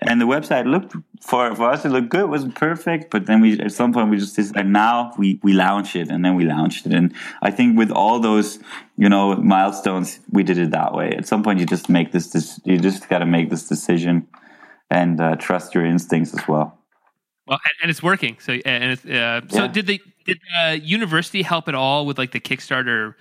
And 0.00 0.20
the 0.20 0.26
website 0.26 0.64
looked 0.70 0.94
for 1.20 1.54
for 1.54 1.70
us 1.70 1.84
it 1.84 1.88
looked 1.90 2.08
good 2.08 2.22
it 2.22 2.28
wasn't 2.28 2.54
perfect. 2.54 3.10
But 3.10 3.26
then 3.26 3.42
we 3.42 3.60
at 3.60 3.72
some 3.72 3.92
point 3.92 4.08
we 4.08 4.16
just 4.16 4.36
decided 4.36 4.66
now 4.66 5.12
we 5.18 5.38
we 5.42 5.52
launch 5.52 5.96
it 5.96 6.08
and 6.08 6.24
then 6.24 6.34
we 6.34 6.44
launched 6.44 6.86
it. 6.86 6.92
And 6.92 7.12
i 7.42 7.50
think 7.50 7.76
with 7.76 7.90
all 7.90 8.20
those 8.20 8.58
you 8.96 9.08
know 9.08 9.36
milestones 9.36 10.20
we 10.30 10.44
did 10.44 10.56
it 10.56 10.70
that 10.70 10.94
way. 10.94 11.10
At 11.10 11.26
some 11.26 11.42
point 11.42 11.60
you 11.60 11.66
just 11.66 11.90
make 11.90 12.12
this, 12.12 12.30
this 12.30 12.58
you 12.64 12.78
just 12.78 13.06
got 13.10 13.18
to 13.18 13.26
make 13.26 13.50
this 13.50 13.68
decision 13.68 14.28
and 14.88 15.20
uh, 15.20 15.36
trust 15.36 15.74
your 15.74 15.84
instincts 15.84 16.32
as 16.32 16.48
well 16.48 16.77
well, 17.48 17.58
and, 17.64 17.74
and 17.82 17.90
it's 17.90 18.02
working. 18.02 18.36
So, 18.40 18.52
and 18.52 18.92
it's, 18.92 19.04
uh, 19.04 19.40
so 19.48 19.62
yeah. 19.62 19.68
did 19.68 19.86
the 19.86 20.00
did 20.24 20.38
the 20.54 20.80
university 20.80 21.42
help 21.42 21.68
at 21.68 21.74
all 21.74 22.06
with 22.06 22.18
like 22.18 22.32
the 22.32 22.40
Kickstarter 22.40 23.14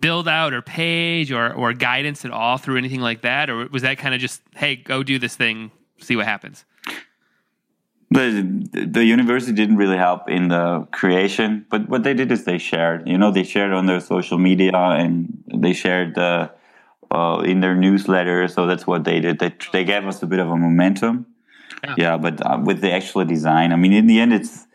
build 0.00 0.28
out 0.28 0.52
or 0.54 0.62
page 0.62 1.32
or 1.32 1.52
or 1.52 1.72
guidance 1.72 2.24
at 2.24 2.30
all 2.30 2.58
through 2.58 2.78
anything 2.78 3.00
like 3.00 3.22
that, 3.22 3.50
or 3.50 3.66
was 3.68 3.82
that 3.82 3.98
kind 3.98 4.14
of 4.14 4.20
just 4.20 4.40
hey, 4.54 4.76
go 4.76 5.02
do 5.02 5.18
this 5.18 5.34
thing, 5.36 5.70
see 5.98 6.16
what 6.16 6.26
happens? 6.26 6.64
The 8.10 8.66
the 8.72 9.04
university 9.04 9.52
didn't 9.52 9.76
really 9.76 9.98
help 9.98 10.30
in 10.30 10.48
the 10.48 10.86
creation, 10.92 11.66
but 11.68 11.88
what 11.88 12.04
they 12.04 12.14
did 12.14 12.32
is 12.32 12.44
they 12.44 12.58
shared. 12.58 13.06
You 13.06 13.18
know, 13.18 13.30
they 13.30 13.44
shared 13.44 13.72
on 13.72 13.86
their 13.86 14.00
social 14.00 14.38
media 14.38 14.74
and 14.74 15.42
they 15.54 15.72
shared 15.72 16.14
the. 16.14 16.50
Uh, 17.10 17.40
in 17.40 17.60
their 17.60 17.74
newsletter, 17.74 18.46
so 18.48 18.66
that's 18.66 18.86
what 18.86 19.04
they 19.04 19.18
did. 19.18 19.38
They 19.38 19.50
they 19.72 19.82
gave 19.82 20.04
us 20.04 20.22
a 20.22 20.26
bit 20.26 20.40
of 20.40 20.50
a 20.50 20.56
momentum, 20.58 21.24
yeah, 21.84 21.94
yeah 21.96 22.16
but 22.16 22.44
uh, 22.44 22.58
with 22.62 22.80
the 22.80 22.92
actual 22.92 23.24
design, 23.24 23.72
I 23.72 23.76
mean, 23.76 23.92
in 23.92 24.06
the 24.06 24.20
end, 24.20 24.32
it's 24.32 24.66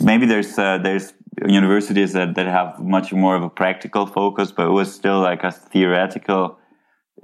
maybe 0.00 0.26
there's 0.26 0.58
uh, 0.58 0.78
there's 0.78 1.12
universities 1.46 2.12
that, 2.12 2.34
that 2.34 2.46
have 2.46 2.78
much 2.80 3.12
more 3.12 3.34
of 3.36 3.42
a 3.42 3.50
practical 3.50 4.06
focus, 4.06 4.52
but 4.52 4.66
it 4.66 4.70
was 4.70 4.94
still 4.94 5.20
like 5.20 5.44
a 5.44 5.50
theoretical 5.50 6.58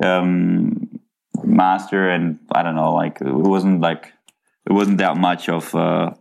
um, 0.03 0.89
master, 1.45 2.09
and 2.09 2.39
I 2.53 2.63
don't 2.63 2.75
know, 2.75 2.95
like 2.95 3.21
it 3.21 3.33
wasn't 3.33 3.81
like 3.81 4.13
it 4.67 4.73
wasn't 4.73 4.99
that 4.99 5.17
much 5.17 5.49
of 5.49 5.75
uh, 5.75 6.13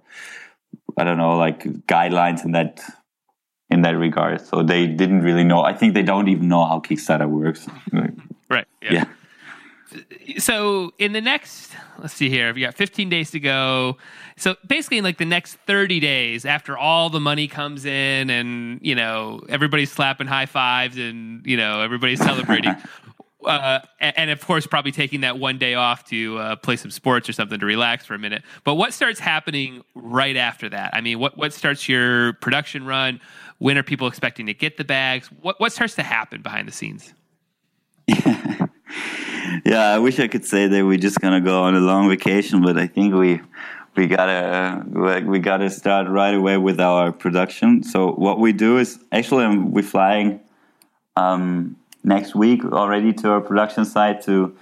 I 0.97 1.03
don't 1.03 1.17
know, 1.17 1.37
like 1.37 1.63
guidelines 1.87 2.43
in 2.45 2.51
that 2.51 2.81
in 3.69 3.81
that 3.81 3.97
regard. 3.97 4.41
So 4.41 4.63
they 4.63 4.87
didn't 4.87 5.21
really 5.21 5.43
know. 5.43 5.61
I 5.61 5.73
think 5.73 5.93
they 5.93 6.03
don't 6.03 6.29
even 6.29 6.47
know 6.47 6.65
how 6.65 6.79
Kickstarter 6.79 7.27
works. 7.27 7.67
Right. 7.91 8.13
yeah. 8.81 8.93
yeah 8.93 9.05
so 10.37 10.91
in 10.97 11.13
the 11.13 11.21
next 11.21 11.71
let's 11.99 12.13
see 12.13 12.29
here 12.29 12.53
we 12.53 12.61
got 12.61 12.75
15 12.75 13.09
days 13.09 13.31
to 13.31 13.39
go. 13.39 13.97
So 14.37 14.55
basically 14.67 14.97
in 14.97 15.03
like 15.03 15.17
the 15.17 15.25
next 15.25 15.55
30 15.65 15.99
days 15.99 16.45
after 16.45 16.77
all 16.77 17.09
the 17.09 17.19
money 17.19 17.47
comes 17.47 17.85
in 17.85 18.29
and 18.29 18.79
you 18.81 18.95
know 18.95 19.41
everybody's 19.49 19.91
slapping 19.91 20.27
high 20.27 20.45
fives 20.45 20.97
and 20.97 21.45
you 21.45 21.57
know 21.57 21.81
everybody's 21.81 22.19
celebrating 22.19 22.75
uh, 23.45 23.79
and, 23.99 24.17
and, 24.17 24.29
of 24.29 24.45
course 24.45 24.67
probably 24.67 24.91
taking 24.91 25.21
that 25.21 25.39
one 25.39 25.57
day 25.57 25.75
off 25.75 26.03
to 26.05 26.37
uh, 26.37 26.55
play 26.57 26.75
some 26.75 26.91
sports 26.91 27.29
or 27.29 27.33
something 27.33 27.59
to 27.59 27.65
relax 27.65 28.05
for 28.05 28.13
a 28.13 28.19
minute. 28.19 28.43
But 28.63 28.75
what 28.75 28.93
starts 28.93 29.19
happening 29.19 29.83
right 29.95 30.35
after 30.35 30.69
that? 30.69 30.93
I 30.93 31.01
mean 31.01 31.19
what, 31.19 31.37
what 31.37 31.53
starts 31.53 31.87
your 31.87 32.33
production 32.33 32.85
run? 32.85 33.21
When 33.59 33.77
are 33.77 33.83
people 33.83 34.07
expecting 34.07 34.45
to 34.47 34.53
get 34.53 34.77
the 34.77 34.83
bags? 34.83 35.27
What, 35.41 35.59
what 35.59 35.71
starts 35.71 35.95
to 35.95 36.03
happen 36.03 36.41
behind 36.41 36.67
the 36.67 36.71
scenes 36.71 37.13
yeah, 39.65 39.89
I 39.89 39.99
wish 39.99 40.19
I 40.19 40.27
could 40.27 40.45
say 40.45 40.67
that 40.67 40.85
we're 40.85 40.97
just 40.97 41.19
gonna 41.19 41.41
go 41.41 41.63
on 41.63 41.75
a 41.75 41.79
long 41.79 42.09
vacation, 42.09 42.61
but 42.61 42.77
I 42.77 42.87
think 42.87 43.13
we 43.13 43.41
we 43.95 44.07
gotta 44.07 44.83
we 45.25 45.39
gotta 45.39 45.69
start 45.69 46.07
right 46.07 46.33
away 46.33 46.57
with 46.57 46.79
our 46.79 47.11
production. 47.11 47.83
So 47.83 48.11
what 48.11 48.39
we 48.39 48.53
do 48.53 48.77
is 48.77 48.99
actually 49.11 49.45
um, 49.45 49.71
we're 49.71 49.83
flying 49.83 50.39
um, 51.15 51.75
next 52.03 52.35
week 52.35 52.63
already 52.63 53.11
to 53.13 53.29
our 53.31 53.41
production 53.41 53.85
site 53.85 54.21
to 54.23 54.55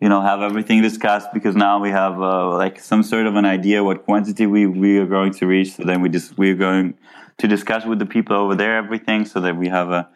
you 0.00 0.08
know 0.08 0.20
have 0.22 0.40
everything 0.40 0.80
discussed 0.82 1.28
because 1.34 1.54
now 1.54 1.78
we 1.78 1.90
have 1.90 2.20
uh, 2.20 2.56
like 2.56 2.80
some 2.80 3.02
sort 3.02 3.26
of 3.26 3.36
an 3.36 3.44
idea 3.44 3.84
what 3.84 4.04
quantity 4.04 4.46
we 4.46 4.66
we 4.66 4.98
are 4.98 5.06
going 5.06 5.32
to 5.34 5.46
reach. 5.46 5.72
So 5.72 5.84
then 5.84 6.00
we 6.00 6.08
just 6.08 6.38
we're 6.38 6.54
going 6.54 6.94
to 7.38 7.46
discuss 7.46 7.84
with 7.84 7.98
the 7.98 8.06
people 8.06 8.36
over 8.36 8.54
there 8.54 8.76
everything 8.76 9.24
so 9.24 9.40
that 9.40 9.56
we 9.56 9.68
have 9.68 9.90
a 9.90 10.08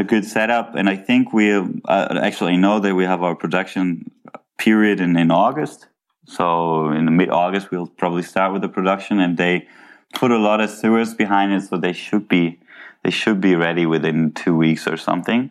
a 0.00 0.04
good 0.04 0.24
setup. 0.24 0.74
And 0.74 0.88
I 0.88 0.96
think 0.96 1.32
we 1.32 1.52
uh, 1.52 2.18
actually 2.20 2.56
know 2.56 2.80
that 2.80 2.94
we 2.94 3.04
have 3.04 3.22
our 3.22 3.36
production 3.36 4.10
period 4.58 5.00
in, 5.00 5.16
in 5.16 5.30
August. 5.30 5.86
So 6.24 6.90
in 6.90 7.16
mid 7.16 7.30
August, 7.30 7.70
we'll 7.70 7.86
probably 7.86 8.22
start 8.22 8.52
with 8.52 8.62
the 8.62 8.68
production, 8.68 9.20
and 9.20 9.36
they 9.36 9.68
put 10.14 10.30
a 10.30 10.38
lot 10.38 10.60
of 10.60 10.70
sewers 10.70 11.14
behind 11.14 11.52
it, 11.52 11.62
so 11.62 11.76
they 11.76 11.92
should 11.92 12.28
be 12.28 12.60
they 13.02 13.10
should 13.10 13.40
be 13.40 13.54
ready 13.56 13.86
within 13.86 14.32
two 14.32 14.56
weeks 14.56 14.86
or 14.86 14.96
something. 14.96 15.50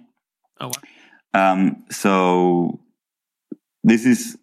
Oh. 0.59 0.67
Wow. 0.67 0.73
Um, 1.33 1.85
so 1.91 2.79
this 3.83 4.05
is 4.05 4.37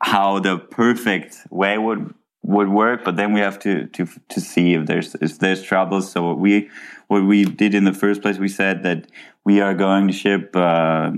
how 0.00 0.38
the 0.40 0.58
perfect 0.58 1.46
way 1.50 1.76
would 1.78 2.14
would 2.42 2.68
work, 2.68 3.04
but 3.04 3.16
then 3.16 3.32
we 3.32 3.40
have 3.40 3.58
to 3.60 3.86
to 3.88 4.06
to 4.28 4.40
see 4.40 4.74
if 4.74 4.86
there's 4.86 5.14
if 5.16 5.38
there's 5.38 5.62
troubles. 5.62 6.10
So 6.10 6.32
we 6.32 6.70
what 7.08 7.24
we 7.24 7.44
did 7.44 7.74
in 7.74 7.84
the 7.84 7.92
first 7.92 8.22
place, 8.22 8.38
we 8.38 8.48
said 8.48 8.82
that 8.82 9.06
we 9.44 9.60
are 9.60 9.74
going 9.74 10.06
to 10.08 10.12
ship 10.12 10.54
uh, 10.56 11.10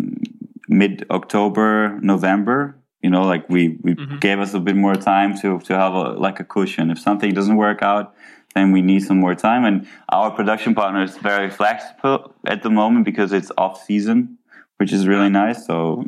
mid 0.69 1.07
October, 1.11 1.99
November. 2.01 2.77
You 3.03 3.11
know, 3.11 3.23
like 3.23 3.49
we 3.49 3.79
we 3.83 3.95
mm-hmm. 3.95 4.19
gave 4.19 4.41
us 4.41 4.55
a 4.55 4.61
bit 4.61 4.77
more 4.77 4.95
time 4.95 5.39
to 5.41 5.61
to 5.61 5.75
have 5.75 5.95
a 5.95 6.13
like 6.13 6.41
a 6.41 6.45
cushion. 6.45 6.91
If 6.91 6.99
something 6.99 7.33
doesn't 7.33 7.57
work 7.57 7.83
out, 7.83 8.15
then 8.55 8.73
we 8.73 8.83
need 8.83 9.01
some 9.01 9.19
more 9.19 9.35
time. 9.35 9.65
And 9.65 9.87
our 10.09 10.31
production 10.31 10.75
partner 10.75 11.03
is 11.03 11.17
very 11.17 11.51
flexible 11.51 12.35
at 12.47 12.63
the 12.63 12.71
moment 12.71 13.05
because 13.05 13.33
it's 13.33 13.53
off 13.57 13.85
season, 13.85 14.39
which 14.79 14.93
is 14.93 15.07
really 15.07 15.31
nice. 15.31 15.65
So 15.65 16.05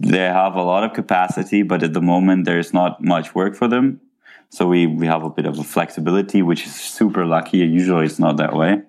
they 0.00 0.18
have 0.18 0.56
a 0.56 0.62
lot 0.62 0.82
of 0.82 0.92
capacity, 0.94 1.62
but 1.62 1.82
at 1.82 1.92
the 1.92 2.00
moment 2.00 2.46
there's 2.46 2.72
not 2.72 3.02
much 3.04 3.34
work 3.34 3.54
for 3.54 3.68
them. 3.68 4.00
So 4.52 4.66
we, 4.66 4.86
we 4.86 5.06
have 5.06 5.24
a 5.24 5.30
bit 5.30 5.46
of 5.46 5.58
a 5.58 5.64
flexibility, 5.64 6.42
which 6.42 6.66
is 6.66 6.74
super 6.74 7.24
lucky. 7.24 7.58
Usually 7.58 8.04
it's 8.04 8.18
not 8.18 8.36
that 8.36 8.54
way. 8.54 8.82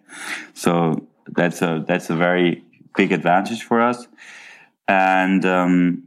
So 0.53 1.07
that's 1.25 1.61
a, 1.61 1.85
that's 1.87 2.09
a 2.09 2.15
very 2.17 2.61
big 2.97 3.13
advantage 3.13 3.63
for 3.63 3.79
us. 3.79 4.05
And, 4.89 5.45
um, 5.45 6.03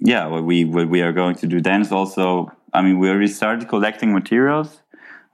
yeah, 0.00 0.26
what 0.26 0.44
we, 0.44 0.66
what 0.66 0.90
we 0.90 1.00
are 1.00 1.12
going 1.12 1.34
to 1.36 1.46
do 1.46 1.62
then 1.62 1.80
is 1.80 1.92
also, 1.92 2.52
I 2.74 2.82
mean, 2.82 2.98
we 2.98 3.08
already 3.08 3.28
started 3.28 3.70
collecting 3.70 4.12
materials. 4.12 4.82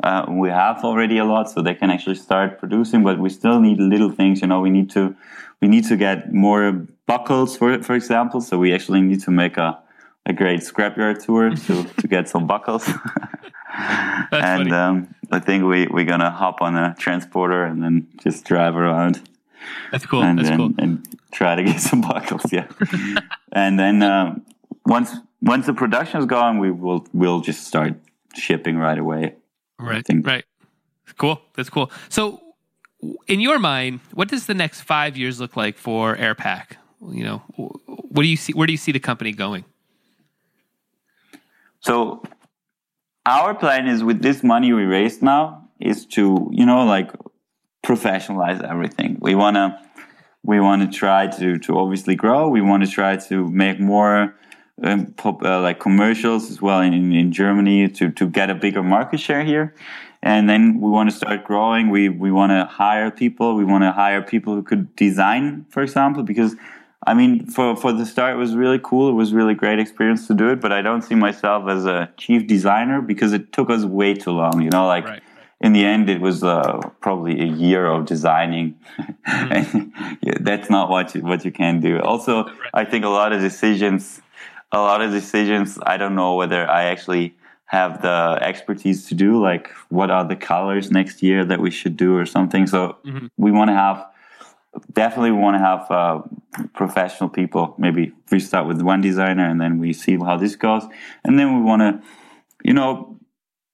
Uh, 0.01 0.27
we 0.29 0.49
have 0.49 0.85
already 0.85 1.19
a 1.19 1.25
lot, 1.25 1.51
so 1.51 1.61
they 1.61 1.75
can 1.75 1.91
actually 1.91 2.15
start 2.15 2.61
producing, 2.61 3.03
but 3.03 3.19
we 3.19 3.31
still 3.31 3.59
need 3.59 3.81
little 3.81 4.13
things. 4.13 4.43
You 4.43 4.47
know, 4.47 4.61
we 4.61 4.71
need 4.71 4.91
to, 4.91 5.17
we 5.61 5.67
need 5.67 5.87
to 5.87 5.97
get 5.97 6.33
more 6.33 6.87
buckles 7.07 7.57
for 7.57 7.83
for 7.83 7.95
example. 7.95 8.41
So 8.41 8.59
we 8.59 8.75
actually 8.75 9.01
need 9.01 9.23
to 9.23 9.31
make 9.31 9.57
a, 9.57 9.79
a 10.27 10.33
great 10.33 10.61
scrapyard 10.61 11.25
tour 11.25 11.51
to, 11.51 11.85
to 11.85 12.09
get 12.09 12.29
some 12.29 12.47
buckles. 12.47 12.89
and 14.33 14.73
um, 14.73 15.15
I 15.31 15.41
think 15.41 15.65
we 15.65 15.87
we're 15.87 16.05
gonna 16.05 16.31
hop 16.31 16.63
on 16.63 16.77
a 16.77 16.95
transporter 16.99 17.65
and 17.65 17.83
then 17.83 18.09
just 18.23 18.45
drive 18.45 18.77
around. 18.77 19.29
That's 19.91 20.07
cool. 20.07 20.23
And 20.23 20.39
That's 20.39 20.49
then, 20.49 20.59
cool. 20.59 20.73
And 20.79 21.07
try 21.33 21.55
to 21.55 21.63
get 21.63 21.81
some 21.91 22.01
buckles, 22.01 22.53
yeah. 22.53 22.69
and 23.53 23.79
then 23.79 24.03
um, 24.03 24.45
once 24.87 25.15
once 25.43 25.67
the 25.67 25.75
production 25.75 26.21
is 26.21 26.27
gone, 26.27 26.59
we 26.59 26.71
will 26.71 27.07
we'll 27.13 27.41
just 27.41 27.67
start 27.67 27.95
shipping 28.35 28.77
right 28.79 28.99
away. 28.99 29.35
Right. 29.79 30.07
Right. 30.09 30.45
Cool. 31.19 31.41
That's 31.55 31.71
cool. 31.71 31.91
So, 32.09 32.41
in 33.27 33.41
your 33.41 33.59
mind, 33.59 34.01
what 34.13 34.29
does 34.29 34.47
the 34.47 34.55
next 34.55 34.83
five 34.83 35.17
years 35.17 35.41
look 35.41 35.57
like 35.57 35.77
for 35.77 36.17
Airpaq? 36.17 36.77
You 37.11 37.25
know, 37.25 37.39
what 37.57 38.23
do 38.23 38.29
you 38.29 38.37
see? 38.37 38.53
Where 38.53 38.67
do 38.67 38.73
you 38.73 38.79
see 38.79 38.93
the 38.93 39.01
company 39.01 39.33
going? 39.33 39.65
So 41.81 42.23
our 43.27 43.55
plan 43.55 43.89
is 43.89 44.05
with 44.05 44.23
this 44.23 44.43
money 44.43 44.73
we 44.73 44.85
raised 44.85 45.21
now 45.21 45.69
is 45.81 46.07
to 46.07 46.49
you 46.53 46.65
know 46.65 46.85
like 46.85 47.11
professionalize 47.85 48.63
everything. 48.63 49.19
We 49.21 49.35
want 49.35 49.57
to 49.57 49.79
we 50.45 50.61
want 50.61 50.83
to 50.83 50.99
try 50.99 51.27
to 51.27 51.59
to 51.59 51.79
obviously 51.79 52.15
grow. 52.15 52.49
We 52.49 52.63
want 52.63 52.85
to 52.85 52.91
try 52.91 53.17
to 53.17 53.49
make 53.51 53.81
more 53.81 54.35
um, 54.83 55.07
pop, 55.17 55.43
uh, 55.43 55.61
like 55.61 55.81
commercials 55.81 56.51
as 56.51 56.61
well 56.61 56.81
in, 56.81 57.13
in 57.13 57.33
germany 57.33 57.89
to 57.89 58.11
to 58.13 58.29
get 58.29 58.49
a 58.49 58.55
bigger 58.55 58.83
market 58.83 59.21
share 59.21 59.45
here. 59.45 59.75
And 60.23 60.49
then 60.49 60.81
we 60.81 60.91
want 60.91 61.11
to 61.11 61.17
start 61.17 61.45
growing. 61.45 61.91
We 61.91 62.09
we 62.09 62.31
want 62.31 62.51
to 62.51 62.65
hire 62.65 63.11
people. 63.11 63.57
We 63.57 63.65
want 63.65 63.83
to 63.83 63.93
hire 63.93 64.23
people 64.23 64.55
who 64.55 64.63
could 64.63 64.95
design 64.97 65.67
for 65.69 65.83
example 65.83 66.23
because 66.23 66.55
I 67.07 67.15
mean, 67.15 67.47
for, 67.47 67.77
for 67.77 67.93
the 67.93 68.05
start, 68.05 68.35
it 68.35 68.37
was 68.37 68.57
really 68.57 68.81
cool. 68.83 69.09
It 69.09 69.13
was 69.13 69.33
really 69.33 69.55
great 69.55 69.79
experience 69.79 70.27
to 70.27 70.35
do 70.35 70.51
it, 70.51 70.61
but 70.61 70.73
I 70.73 70.83
don't 70.83 71.03
see 71.03 71.15
myself 71.15 71.69
as 71.69 71.87
a 71.87 72.11
chief 72.17 72.49
designer 72.49 73.01
because 73.01 73.33
it 73.33 73.53
took 73.53 73.71
us 73.71 73.85
way 73.85 74.15
too 74.15 74.33
long. 74.33 74.61
You 74.61 74.71
know, 74.71 74.87
like 74.87 75.05
right, 75.05 75.23
in 75.61 75.73
the 75.73 75.85
end, 75.85 76.11
it 76.11 76.21
was 76.21 76.43
uh, 76.43 76.81
probably 77.01 77.41
a 77.41 77.47
year 77.47 77.87
of 77.87 78.07
designing, 78.07 78.75
and 79.25 79.93
yeah, 80.21 80.35
that's 80.41 80.69
not 80.69 80.91
what 80.91 81.15
you, 81.15 81.23
what 81.23 81.45
you 81.45 81.53
can 81.53 81.81
do. 81.81 82.01
Also. 82.01 82.51
I 82.75 82.85
think 82.85 83.05
a 83.05 83.09
lot 83.09 83.33
of 83.33 83.41
decisions, 83.41 84.21
a 84.73 84.79
lot 84.79 85.01
of 85.01 85.11
decisions, 85.13 85.79
I 85.87 85.97
don't 85.97 86.15
know 86.15 86.35
whether 86.35 86.69
I 86.69 86.85
actually 86.85 87.35
have 87.67 88.03
the 88.03 88.39
expertise 88.43 89.07
to 89.07 89.15
do. 89.15 89.41
Like, 89.41 89.71
what 89.89 90.11
are 90.11 90.25
the 90.25 90.37
colors 90.37 90.91
next 90.91 91.23
year 91.23 91.45
that 91.45 91.61
we 91.61 91.71
should 91.71 91.97
do 91.97 92.17
or 92.17 92.27
something? 92.27 92.67
So 92.67 92.97
mm-hmm. 93.05 93.27
we 93.37 93.51
want 93.51 93.71
to 93.71 93.75
have 93.75 94.05
definitely 94.93 95.33
want 95.33 95.55
to 95.57 95.59
have 95.59 95.91
uh, 95.91 96.23
professional 96.75 97.29
people. 97.29 97.75
Maybe 97.79 98.13
we 98.31 98.41
start 98.41 98.67
with 98.67 98.83
one 98.83 99.01
designer 99.01 99.49
and 99.49 99.61
then 99.61 99.79
we 99.79 99.93
see 99.93 100.17
how 100.17 100.37
this 100.37 100.57
goes, 100.57 100.85
and 101.25 101.39
then 101.39 101.57
we 101.57 101.63
want 101.63 101.83
to, 101.83 102.03
you 102.65 102.73
know, 102.73 103.19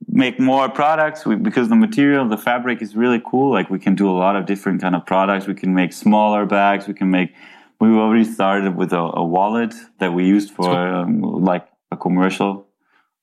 make 0.08 0.38
more 0.38 0.68
products 0.68 1.24
we, 1.24 1.36
because 1.36 1.68
the 1.68 1.76
material, 1.76 2.28
the 2.28 2.36
fabric 2.36 2.82
is 2.82 2.94
really 2.96 3.22
cool. 3.24 3.52
Like 3.52 3.70
we 3.70 3.78
can 3.78 3.94
do 3.94 4.10
a 4.10 4.16
lot 4.24 4.36
of 4.36 4.46
different 4.46 4.80
kind 4.80 4.94
of 4.94 5.06
products. 5.06 5.46
We 5.46 5.54
can 5.54 5.74
make 5.74 5.92
smaller 5.92 6.46
bags. 6.46 6.86
We 6.86 6.94
can 6.94 7.10
make. 7.10 7.34
We 7.80 7.88
already 7.88 8.24
started 8.24 8.76
with 8.76 8.92
a, 8.92 9.10
a 9.14 9.24
wallet 9.24 9.74
that 9.98 10.12
we 10.12 10.24
used 10.24 10.52
for 10.52 10.70
um, 10.70 11.20
like 11.20 11.66
a 11.90 11.96
commercial 11.96 12.68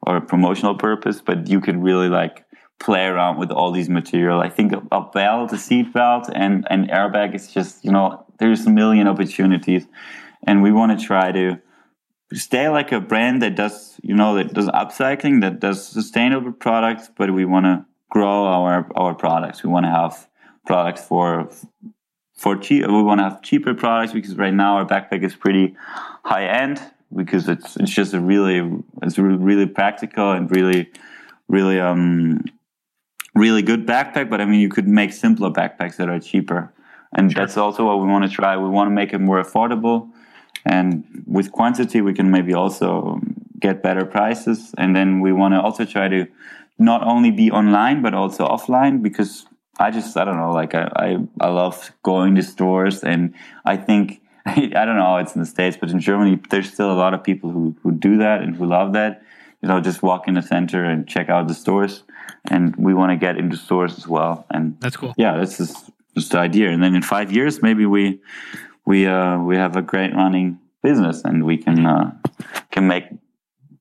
or 0.06 0.18
a 0.18 0.22
promotional 0.22 0.76
purpose, 0.76 1.22
but 1.22 1.48
you 1.48 1.62
can 1.62 1.82
really 1.82 2.10
like 2.10 2.46
play 2.80 3.06
around 3.06 3.38
with 3.38 3.52
all 3.52 3.72
these 3.72 3.90
material. 3.90 4.40
I 4.40 4.50
think 4.50 4.74
a 4.92 5.02
belt, 5.02 5.54
a 5.54 5.58
seat 5.58 5.94
belt, 5.94 6.30
and 6.34 6.66
an 6.70 6.88
airbag 6.88 7.36
is 7.36 7.52
just 7.52 7.84
you 7.84 7.92
know 7.92 8.26
there's 8.40 8.66
a 8.66 8.70
million 8.70 9.08
opportunities, 9.08 9.86
and 10.48 10.64
we 10.64 10.72
want 10.72 10.98
to 10.98 11.06
try 11.06 11.32
to 11.32 11.60
stay 12.34 12.70
like 12.70 12.92
a 12.92 13.02
brand 13.02 13.42
that 13.42 13.56
does 13.56 14.00
you 14.02 14.16
know 14.16 14.36
that 14.36 14.54
does 14.54 14.68
upcycling, 14.68 15.42
that 15.42 15.60
does 15.60 15.86
sustainable 15.86 16.52
products, 16.52 17.10
but 17.16 17.32
we 17.32 17.46
want 17.46 17.66
to 17.66 17.86
grow 18.10 18.46
our 18.46 18.90
our 18.96 19.14
products. 19.14 19.64
We 19.64 19.70
want 19.70 19.86
to 19.86 19.92
have 19.92 20.28
products 20.66 21.04
for 21.04 21.50
for 22.36 22.56
cheap. 22.56 22.88
We 22.88 23.04
want 23.04 23.20
to 23.20 23.24
have 23.24 23.42
cheaper 23.42 23.74
products 23.74 24.14
because 24.14 24.36
right 24.38 24.54
now 24.54 24.78
our 24.78 24.86
backpack 24.86 25.24
is 25.24 25.36
pretty 25.36 25.76
high 26.24 26.46
end 26.46 26.82
because 27.14 27.50
it's 27.50 27.76
it's 27.76 27.92
just 27.92 28.14
a 28.14 28.22
really 28.22 28.72
it's 29.02 29.18
really 29.18 29.66
practical 29.66 30.32
and 30.32 30.50
really 30.52 30.90
really 31.50 31.80
um 31.80 32.44
really 33.40 33.62
good 33.62 33.88
backpack, 33.88 34.30
but 34.30 34.42
I 34.42 34.46
mean, 34.46 34.60
you 34.60 34.70
could 34.70 34.88
make 34.88 35.14
simpler 35.14 35.50
backpacks 35.50 35.96
that 35.98 36.10
are 36.10 36.20
cheaper. 36.20 36.72
And 37.14 37.32
Sure. 37.32 37.42
that's 37.42 37.58
also 37.58 37.86
what 37.86 38.00
we 38.00 38.08
want 38.08 38.24
to 38.30 38.30
try. 38.30 38.58
We 38.58 38.70
want 38.70 38.88
to 38.90 38.96
make 39.02 39.14
it 39.14 39.20
more 39.20 39.42
affordable. 39.44 40.10
And 40.66 41.04
with 41.26 41.52
quantity, 41.52 42.02
we 42.02 42.14
can 42.14 42.30
maybe 42.30 42.54
also 42.54 43.22
get 43.60 43.82
better 43.82 44.06
prices. 44.06 44.74
And 44.78 44.96
then 44.96 45.20
we 45.22 45.32
want 45.34 45.54
to 45.54 45.62
also 45.62 45.86
try 45.86 46.08
to 46.08 46.28
not 46.78 47.02
only 47.04 47.32
be 47.32 47.52
online, 47.52 48.02
but 48.02 48.14
also 48.14 48.48
offline 48.48 49.02
because 49.02 49.46
I 49.80 49.92
just, 49.92 50.16
I 50.18 50.26
don't 50.26 50.38
know, 50.38 50.52
like 50.52 50.76
I, 50.76 50.92
I, 50.96 51.18
I 51.40 51.50
love 51.50 51.92
going 52.04 52.36
to 52.36 52.44
stores. 52.44 53.04
And 53.04 53.34
I 53.66 53.78
think, 53.78 54.22
I 54.46 54.84
don't 54.86 54.98
know 54.98 55.10
how 55.12 55.18
it's 55.18 55.34
in 55.36 55.42
the 55.42 55.48
States, 55.48 55.78
but 55.80 55.90
in 55.90 56.00
Germany, 56.00 56.40
there's 56.50 56.72
still 56.72 56.92
a 56.92 57.00
lot 57.04 57.14
of 57.14 57.24
people 57.24 57.50
who, 57.50 57.76
who 57.82 57.92
do 57.92 58.18
that 58.18 58.42
and 58.42 58.56
who 58.56 58.66
love 58.66 58.94
that. 58.94 59.24
You 59.62 59.68
know, 59.68 59.82
just 59.82 60.02
walk 60.04 60.28
in 60.28 60.36
the 60.36 60.42
center 60.42 60.84
and 60.86 61.08
check 61.08 61.30
out 61.30 61.48
the 61.48 61.54
stores. 61.54 62.04
And 62.46 62.76
we 62.76 62.94
want 62.94 63.12
to 63.12 63.18
get 63.18 63.38
into 63.38 63.58
stores 63.58 63.98
as 63.98 64.08
well. 64.08 64.46
And 64.50 64.80
That's 64.80 64.96
cool. 64.98 65.14
yeah, 65.18 65.38
that's 65.38 65.58
just, 65.58 65.92
just 66.16 66.32
the 66.32 66.40
idea. 66.40 66.70
And 66.70 66.82
then 66.82 66.96
in 66.96 67.02
five 67.02 67.32
years, 67.32 67.62
maybe 67.62 67.86
we 67.86 68.22
we 68.86 69.06
uh, 69.06 69.38
we 69.40 69.56
have 69.56 69.76
a 69.76 69.82
great 69.82 70.14
running 70.16 70.60
business, 70.82 71.22
and 71.24 71.46
we 71.46 71.58
can 71.58 71.86
uh, 71.86 72.12
can 72.72 72.88
make 72.88 73.06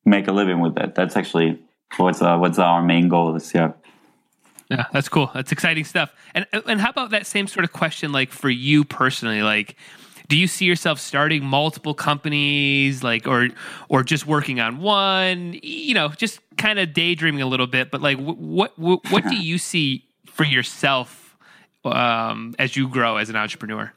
make 0.04 0.28
a 0.28 0.32
living 0.32 0.60
with 0.60 0.74
that. 0.74 0.94
That's 0.94 1.16
actually 1.16 1.58
what's 1.96 2.20
uh, 2.20 2.36
what's 2.36 2.58
our 2.58 2.82
main 2.82 3.08
goal 3.08 3.32
this 3.32 3.54
year. 3.54 3.74
Yeah, 4.70 4.84
that's 4.92 5.08
cool. 5.08 5.30
That's 5.32 5.50
exciting 5.50 5.84
stuff. 5.84 6.12
And 6.34 6.46
and 6.66 6.80
how 6.80 6.90
about 6.90 7.10
that 7.10 7.26
same 7.26 7.46
sort 7.46 7.64
of 7.64 7.72
question, 7.72 8.12
like 8.12 8.30
for 8.30 8.50
you 8.50 8.84
personally, 8.84 9.42
like. 9.42 9.76
Do 10.28 10.36
you 10.36 10.46
see 10.46 10.66
yourself 10.66 11.00
starting 11.00 11.42
multiple 11.42 11.94
companies, 11.94 13.02
like, 13.02 13.26
or 13.26 13.48
or 13.88 14.02
just 14.02 14.26
working 14.26 14.60
on 14.60 14.76
one? 14.76 15.58
You 15.62 15.94
know, 15.94 16.08
just 16.08 16.40
kind 16.58 16.78
of 16.78 16.92
daydreaming 16.92 17.40
a 17.40 17.46
little 17.46 17.66
bit. 17.66 17.90
But 17.90 18.02
like, 18.02 18.18
what 18.18 18.78
what 18.78 19.10
what 19.10 19.24
do 19.24 19.36
you 19.50 19.58
see 19.58 20.04
for 20.26 20.44
yourself 20.44 21.36
um, 21.84 22.54
as 22.58 22.76
you 22.76 22.88
grow 22.88 23.16
as 23.16 23.30
an 23.30 23.36
entrepreneur? 23.36 23.92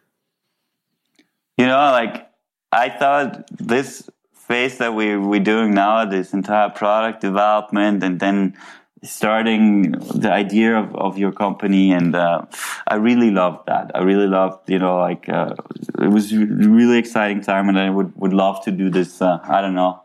You 1.57 1.65
know, 1.65 1.77
like 1.91 2.29
I 2.71 2.89
thought 2.89 3.45
this 3.57 4.09
phase 4.33 4.77
that 4.77 4.93
we 4.93 5.17
we're 5.17 5.39
doing 5.39 5.73
now, 5.73 6.05
this 6.05 6.33
entire 6.33 6.69
product 6.69 7.21
development, 7.21 8.03
and 8.03 8.19
then 8.19 8.57
starting 9.03 9.93
the 9.93 10.31
idea 10.31 10.77
of, 10.77 10.95
of 10.95 11.17
your 11.17 11.31
company 11.31 11.91
and 11.91 12.15
uh, 12.15 12.45
i 12.87 12.93
really 12.93 13.31
loved 13.31 13.65
that 13.65 13.89
i 13.95 13.99
really 13.99 14.27
loved 14.27 14.69
you 14.69 14.77
know 14.77 14.99
like 14.99 15.27
uh, 15.27 15.55
it 15.99 16.09
was 16.09 16.31
a 16.31 16.37
really 16.37 16.99
exciting 16.99 17.41
time 17.41 17.67
and 17.67 17.79
i 17.79 17.89
would, 17.89 18.15
would 18.15 18.33
love 18.33 18.63
to 18.63 18.69
do 18.69 18.91
this 18.91 19.19
uh, 19.19 19.39
i 19.45 19.59
don't 19.59 19.73
know 19.73 19.99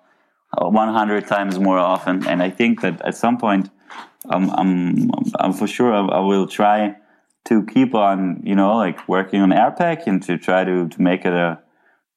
100 0.58 1.26
times 1.26 1.58
more 1.58 1.78
often. 1.78 2.26
And 2.26 2.42
i 2.42 2.50
think 2.50 2.80
that 2.80 3.00
at 3.02 3.14
some 3.14 3.38
point 3.38 3.70
um, 4.28 4.50
I'm, 4.50 5.10
I'm 5.38 5.52
for 5.52 5.66
sure 5.66 5.92
I, 5.92 6.18
I 6.18 6.20
will 6.20 6.46
try 6.46 6.96
to 7.46 7.64
keep 7.64 7.94
on 7.94 8.42
you 8.44 8.54
know 8.54 8.76
like 8.76 9.08
working 9.08 9.40
on 9.40 9.50
airpaq 9.50 10.06
and 10.06 10.22
to 10.24 10.36
try 10.36 10.64
to, 10.64 10.88
to 10.88 11.02
make 11.02 11.24
it 11.24 11.32
a 11.32 11.60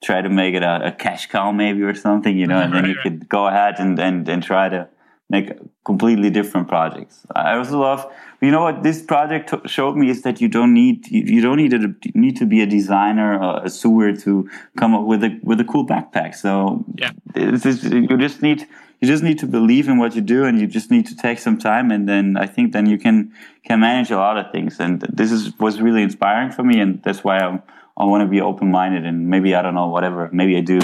try 0.03 0.21
to 0.21 0.29
make 0.29 0.55
it 0.55 0.63
a, 0.63 0.87
a 0.87 0.91
cash 0.91 1.27
cow 1.27 1.51
maybe 1.51 1.81
or 1.83 1.93
something 1.93 2.37
you 2.37 2.47
know 2.47 2.57
and 2.57 2.73
then 2.73 2.85
you 2.85 2.95
could 3.03 3.29
go 3.29 3.47
ahead 3.47 3.75
and, 3.79 3.99
and, 3.99 4.27
and 4.27 4.41
try 4.41 4.69
to 4.69 4.87
make 5.29 5.51
completely 5.85 6.29
different 6.29 6.67
projects. 6.67 7.25
I 7.35 7.55
also 7.55 7.79
love, 7.79 8.11
you 8.41 8.51
know 8.51 8.61
what 8.63 8.83
this 8.83 9.01
project 9.01 9.49
t- 9.51 9.67
showed 9.67 9.95
me 9.95 10.09
is 10.09 10.23
that 10.23 10.41
you 10.41 10.47
don't 10.47 10.73
need 10.73 11.07
you, 11.07 11.41
don't 11.41 11.57
need 11.57 11.71
to 11.71 11.95
need 12.15 12.35
to 12.37 12.45
be 12.45 12.61
a 12.61 12.65
designer 12.65 13.39
or 13.41 13.63
a 13.63 13.69
sewer 13.69 14.13
to 14.13 14.49
come 14.77 14.95
up 14.95 15.05
with 15.05 15.23
a 15.23 15.39
with 15.43 15.59
a 15.59 15.65
cool 15.65 15.85
backpack. 15.85 16.35
So 16.35 16.83
Yeah. 16.95 17.11
just, 17.35 17.83
you 17.83 18.17
just 18.17 18.41
need 18.41 18.67
you 19.01 19.07
just 19.07 19.23
need 19.23 19.39
to 19.39 19.47
believe 19.47 19.87
in 19.87 19.97
what 19.97 20.15
you 20.15 20.21
do, 20.21 20.43
and 20.45 20.59
you 20.59 20.67
just 20.67 20.91
need 20.91 21.05
to 21.07 21.15
take 21.15 21.39
some 21.39 21.57
time, 21.57 21.89
and 21.89 22.07
then 22.09 22.35
I 22.35 22.45
think 22.47 22.73
then 22.73 22.85
you 22.85 22.97
can 22.97 23.31
can 23.63 23.79
manage 23.79 24.11
a 24.11 24.17
lot 24.17 24.37
of 24.37 24.51
things. 24.51 24.79
And 24.79 25.01
this 25.01 25.31
is 25.31 25.57
was 25.59 25.79
really 25.79 26.01
inspiring 26.01 26.51
for 26.51 26.63
me, 26.63 26.81
and 26.81 27.01
that's 27.03 27.23
why 27.23 27.37
I'm, 27.39 27.61
I 27.97 28.03
want 28.05 28.23
to 28.23 28.27
be 28.27 28.41
open 28.41 28.71
minded, 28.71 29.05
and 29.05 29.27
maybe 29.29 29.55
I 29.55 29.61
don't 29.61 29.75
know 29.75 29.87
whatever. 29.87 30.29
Maybe 30.33 30.57
I 30.57 30.61
do. 30.61 30.79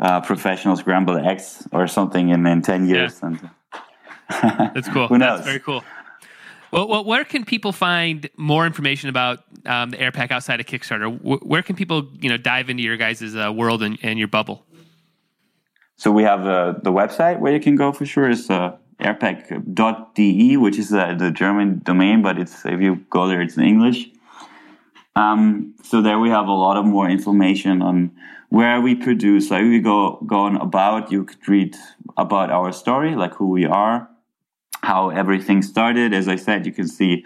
Uh, 0.00 0.20
professional 0.20 0.74
scramble 0.76 1.16
X 1.16 1.68
or 1.70 1.86
something 1.86 2.30
in, 2.30 2.44
in 2.44 2.60
10 2.60 2.88
years. 2.88 3.22
And, 3.22 3.38
That's 4.74 4.88
cool. 4.88 5.08
Who 5.08 5.18
That's 5.18 5.38
knows? 5.40 5.46
very 5.46 5.60
cool. 5.60 5.84
Well, 6.70 6.88
well, 6.88 7.04
where 7.04 7.24
can 7.24 7.44
people 7.44 7.72
find 7.72 8.28
more 8.36 8.64
information 8.66 9.10
about 9.10 9.40
um, 9.66 9.90
the 9.90 9.98
Airpaq 9.98 10.30
outside 10.30 10.58
of 10.58 10.66
Kickstarter? 10.66 11.10
Wh- 11.20 11.46
Where 11.46 11.62
can 11.62 11.76
people, 11.76 12.08
you 12.20 12.30
know, 12.30 12.38
dive 12.38 12.70
into 12.70 12.82
your 12.82 12.96
guys' 12.96 13.36
uh, 13.36 13.52
world 13.52 13.82
and, 13.82 13.98
and 14.02 14.18
your 14.18 14.28
bubble? 14.28 14.64
So 15.96 16.10
we 16.10 16.22
have 16.22 16.46
uh, 16.46 16.72
the 16.82 16.90
website 16.90 17.40
where 17.40 17.52
you 17.52 17.60
can 17.60 17.76
go 17.76 17.92
for 17.92 18.06
sure 18.06 18.28
is 18.30 18.48
uh, 18.48 18.74
airpaq.de, 19.00 20.56
which 20.56 20.78
is 20.78 20.92
uh, 20.94 21.14
the 21.14 21.30
German 21.30 21.80
domain, 21.84 22.22
but 22.22 22.38
it's 22.38 22.64
if 22.64 22.80
you 22.80 23.04
go 23.10 23.28
there, 23.28 23.42
it's 23.42 23.56
in 23.56 23.64
English. 23.64 24.08
Um, 25.14 25.74
so 25.82 26.00
there 26.00 26.18
we 26.18 26.30
have 26.30 26.46
a 26.48 26.52
lot 26.52 26.76
of 26.78 26.86
more 26.86 27.08
information 27.08 27.82
on 27.82 28.12
where 28.48 28.80
we 28.80 28.94
produce. 28.94 29.50
Like 29.50 29.62
we 29.64 29.78
go 29.80 30.18
go 30.26 30.40
on 30.40 30.56
about, 30.56 31.12
you 31.12 31.24
could 31.24 31.46
read 31.46 31.76
about 32.16 32.50
our 32.50 32.72
story, 32.72 33.14
like 33.14 33.34
who 33.34 33.48
we 33.48 33.66
are, 33.66 34.08
how 34.82 35.10
everything 35.10 35.62
started. 35.62 36.12
As 36.12 36.28
I 36.28 36.36
said, 36.36 36.66
you 36.66 36.72
can 36.72 36.88
see 36.88 37.24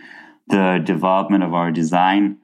the 0.48 0.80
development 0.84 1.42
of 1.42 1.54
our 1.54 1.70
design. 1.70 2.38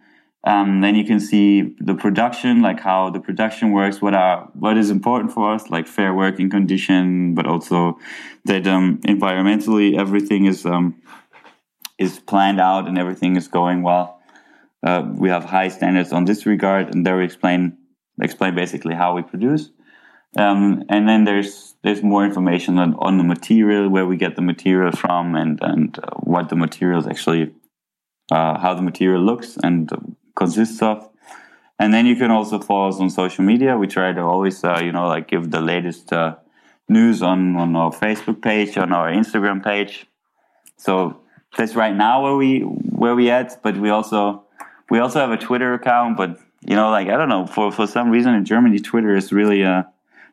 Um, 0.44 0.80
then 0.80 0.96
you 0.96 1.04
can 1.04 1.20
see 1.20 1.76
the 1.78 1.94
production, 1.94 2.62
like 2.62 2.80
how 2.80 3.10
the 3.10 3.20
production 3.20 3.70
works, 3.70 4.02
what 4.02 4.14
are 4.14 4.50
what 4.54 4.76
is 4.76 4.90
important 4.90 5.32
for 5.32 5.54
us, 5.54 5.70
like 5.70 5.86
fair 5.86 6.12
working 6.12 6.50
condition, 6.50 7.34
but 7.34 7.46
also 7.46 7.98
that 8.44 8.66
um, 8.66 8.98
environmentally 9.02 9.96
everything 9.96 10.46
is 10.46 10.66
um, 10.66 11.00
is 11.96 12.18
planned 12.18 12.60
out 12.60 12.88
and 12.88 12.98
everything 12.98 13.36
is 13.36 13.46
going 13.46 13.82
well. 13.82 14.20
Uh, 14.84 15.08
we 15.14 15.28
have 15.28 15.44
high 15.44 15.68
standards 15.68 16.12
on 16.12 16.24
this 16.24 16.44
regard, 16.44 16.92
and 16.92 17.06
there 17.06 17.16
we 17.16 17.24
explain 17.24 17.78
explain 18.20 18.54
basically 18.56 18.94
how 18.94 19.14
we 19.14 19.22
produce. 19.22 19.70
Um, 20.36 20.84
and 20.88 21.08
then 21.08 21.24
there's 21.24 21.74
there's 21.82 22.02
more 22.02 22.24
information 22.24 22.78
on, 22.78 22.94
on 22.94 23.18
the 23.18 23.24
material, 23.24 23.88
where 23.88 24.06
we 24.06 24.16
get 24.16 24.36
the 24.36 24.42
material 24.42 24.92
from, 24.92 25.34
and 25.34 25.58
and 25.62 25.98
uh, 25.98 26.16
what 26.20 26.48
the 26.48 26.56
materials 26.56 27.06
actually, 27.06 27.52
uh, 28.30 28.58
how 28.58 28.74
the 28.74 28.82
material 28.82 29.20
looks 29.22 29.58
and 29.62 29.90
consists 30.34 30.80
of. 30.80 31.08
And 31.78 31.92
then 31.92 32.06
you 32.06 32.16
can 32.16 32.30
also 32.30 32.60
follow 32.60 32.88
us 32.88 33.00
on 33.00 33.10
social 33.10 33.44
media. 33.44 33.76
We 33.76 33.88
try 33.88 34.12
to 34.12 34.22
always, 34.22 34.62
uh, 34.62 34.80
you 34.82 34.92
know, 34.92 35.08
like 35.08 35.28
give 35.28 35.50
the 35.50 35.60
latest 35.60 36.12
uh, 36.12 36.36
news 36.88 37.22
on 37.22 37.56
on 37.56 37.76
our 37.76 37.90
Facebook 37.90 38.40
page, 38.40 38.78
on 38.78 38.92
our 38.92 39.10
Instagram 39.10 39.62
page. 39.62 40.06
So 40.76 41.20
that's 41.58 41.74
right 41.74 41.94
now 41.94 42.22
where 42.22 42.36
we 42.36 42.60
where 42.60 43.14
we 43.14 43.30
at. 43.30 43.62
But 43.62 43.76
we 43.76 43.90
also 43.90 44.44
we 44.90 44.98
also 44.98 45.18
have 45.20 45.30
a 45.30 45.36
Twitter 45.36 45.74
account. 45.74 46.16
But 46.16 46.38
you 46.62 46.76
know, 46.76 46.90
like 46.90 47.08
I 47.08 47.16
don't 47.16 47.28
know, 47.28 47.46
for 47.46 47.70
for 47.70 47.86
some 47.86 48.10
reason 48.10 48.34
in 48.34 48.44
Germany, 48.44 48.78
Twitter 48.78 49.14
is 49.14 49.32
really 49.32 49.64
uh 49.64 49.82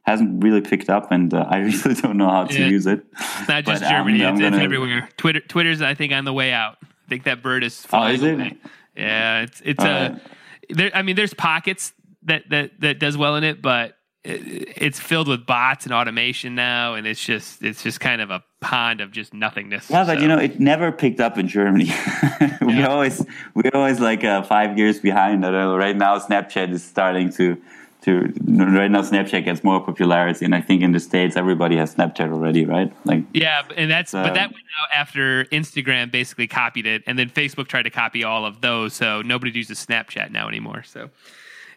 hasn't 0.09 0.43
really 0.43 0.61
picked 0.61 0.89
up, 0.89 1.11
and 1.11 1.33
uh, 1.33 1.45
I 1.49 1.57
really 1.69 1.93
don't 1.95 2.17
know 2.17 2.29
how 2.29 2.45
to 2.45 2.59
Yeah. 2.59 2.67
use 2.67 2.85
it. 2.87 3.05
It's 3.39 3.47
not 3.47 3.63
just 3.65 3.81
But, 3.81 3.83
um, 3.83 3.89
Germany; 4.05 4.25
I'm 4.25 4.35
it's, 4.35 4.41
it's 4.41 4.49
gonna- 4.51 4.63
everywhere. 4.63 5.09
Twitter, 5.17 5.39
Twitter's, 5.41 5.81
I 5.81 5.93
think, 5.93 6.13
on 6.13 6.25
the 6.25 6.33
way 6.33 6.51
out. 6.51 6.77
I 6.83 7.07
think 7.09 7.23
that 7.23 7.41
bird 7.41 7.63
is 7.63 7.81
Oh, 7.85 7.89
flying 7.89 8.15
is 8.15 8.23
it? 8.23 8.33
away. 8.33 8.57
Yeah, 8.95 9.41
it's 9.41 9.61
it's 9.63 9.83
All 9.83 9.89
a. 9.89 10.21
There, 10.69 10.91
I 10.93 11.01
mean, 11.01 11.15
there's 11.15 11.33
pockets 11.33 11.93
that 12.23 12.43
that 12.49 12.79
that 12.81 12.99
does 12.99 13.15
well 13.17 13.35
in 13.37 13.43
it, 13.43 13.61
but 13.61 13.95
it, 14.23 14.73
it's 14.77 14.99
filled 14.99 15.27
with 15.27 15.45
bots 15.45 15.85
and 15.85 15.93
automation 15.93 16.53
now, 16.53 16.95
and 16.95 17.07
it's 17.07 17.23
just 17.23 17.63
it's 17.63 17.81
just 17.81 17.99
kind 17.99 18.21
of 18.21 18.29
a 18.29 18.43
pond 18.61 18.99
of 19.01 19.11
just 19.11 19.33
nothingness. 19.33 19.89
Yeah, 19.89 20.03
but 20.03 20.17
So, 20.17 20.21
you 20.21 20.27
know, 20.27 20.37
it 20.37 20.59
never 20.59 20.91
picked 20.91 21.21
up 21.21 21.37
in 21.37 21.47
Germany. 21.47 21.85
we 22.61 22.73
Yeah. 22.75 22.87
always 22.87 23.25
we're 23.55 23.71
always 23.73 23.99
like 23.99 24.23
uh, 24.23 24.41
five 24.43 24.77
years 24.77 24.99
behind. 24.99 25.45
I 25.45 25.51
know, 25.51 25.75
right 25.77 25.95
now, 25.95 26.19
Snapchat 26.19 26.69
is 26.71 26.83
starting 26.83 27.31
to 27.33 27.57
to 28.01 28.33
right 28.47 28.89
now. 28.89 29.01
Snapchat 29.01 29.43
gets 29.45 29.63
more 29.63 29.79
popularity, 29.83 30.45
and 30.45 30.55
I 30.55 30.61
think 30.61 30.81
in 30.81 30.91
the 30.93 30.99
states 30.99 31.35
everybody 31.35 31.75
has 31.77 31.95
Snapchat 31.95 32.31
already, 32.31 32.65
right? 32.65 32.91
Like, 33.05 33.23
Yeah, 33.33 33.63
and 33.75 33.89
that's 33.91 34.11
but 34.13 34.27
Um, 34.29 34.33
that 34.35 34.51
went 34.51 34.65
out 34.81 34.89
after 34.95 35.45
Instagram 35.45 36.11
basically 36.11 36.47
copied 36.47 36.85
it, 36.85 37.03
and 37.07 37.19
then 37.19 37.29
Facebook 37.29 37.67
tried 37.67 37.83
to 37.83 37.89
copy 37.89 38.23
all 38.23 38.45
of 38.45 38.61
those, 38.61 38.93
so 38.93 39.21
nobody 39.21 39.51
uses 39.51 39.85
Snapchat 39.85 40.31
now 40.31 40.47
anymore. 40.47 40.83
So, 40.83 41.09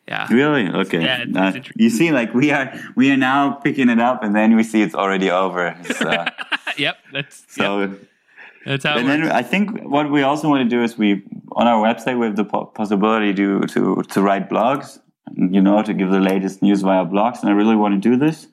yeah, 0.07 0.27
really? 0.33 0.69
Okay. 0.69 1.03
Yeah, 1.03 1.23
it's- 1.23 1.37
Uh, 1.37 1.59
it's 1.59 1.71
you 1.77 1.91
see, 1.91 2.11
like 2.13 2.33
we 2.35 2.51
are 2.53 2.73
we 2.97 3.11
are 3.11 3.17
now 3.17 3.53
picking 3.53 3.89
it 3.89 4.01
up, 4.01 4.23
and 4.23 4.35
then 4.35 4.55
we 4.57 4.63
see 4.63 4.83
it's 4.83 4.95
already 4.95 5.31
over. 5.31 5.77
Uh, 6.01 6.27
yep, 6.77 6.97
that's 7.13 7.45
so. 7.49 7.81
yep, 7.81 7.91
that's 8.67 8.85
how. 8.85 8.95
It 8.97 9.01
And 9.01 9.09
then. 9.09 9.31
I 9.33 9.43
think 9.43 9.81
what 9.83 10.11
we 10.11 10.23
also 10.23 10.49
want 10.49 10.63
to 10.69 10.77
do 10.77 10.83
is 10.85 10.97
we 10.99 11.23
on 11.53 11.67
our 11.67 11.83
website 11.83 12.19
we 12.19 12.27
have 12.27 12.37
the 12.37 12.45
possibility 12.45 13.35
to 13.35 13.61
to 13.75 14.03
to 14.03 14.23
write 14.23 14.49
blogs, 14.51 14.99
you 15.35 15.61
know, 15.61 15.83
to 15.83 15.95
give 15.95 16.11
the 16.11 16.21
latest 16.21 16.63
news 16.63 16.83
via 16.83 17.05
blogs, 17.05 17.41
and 17.41 17.49
I 17.49 17.53
really 17.53 17.77
want 17.77 17.95
to 17.95 18.01
do 18.01 18.17
this. 18.17 18.49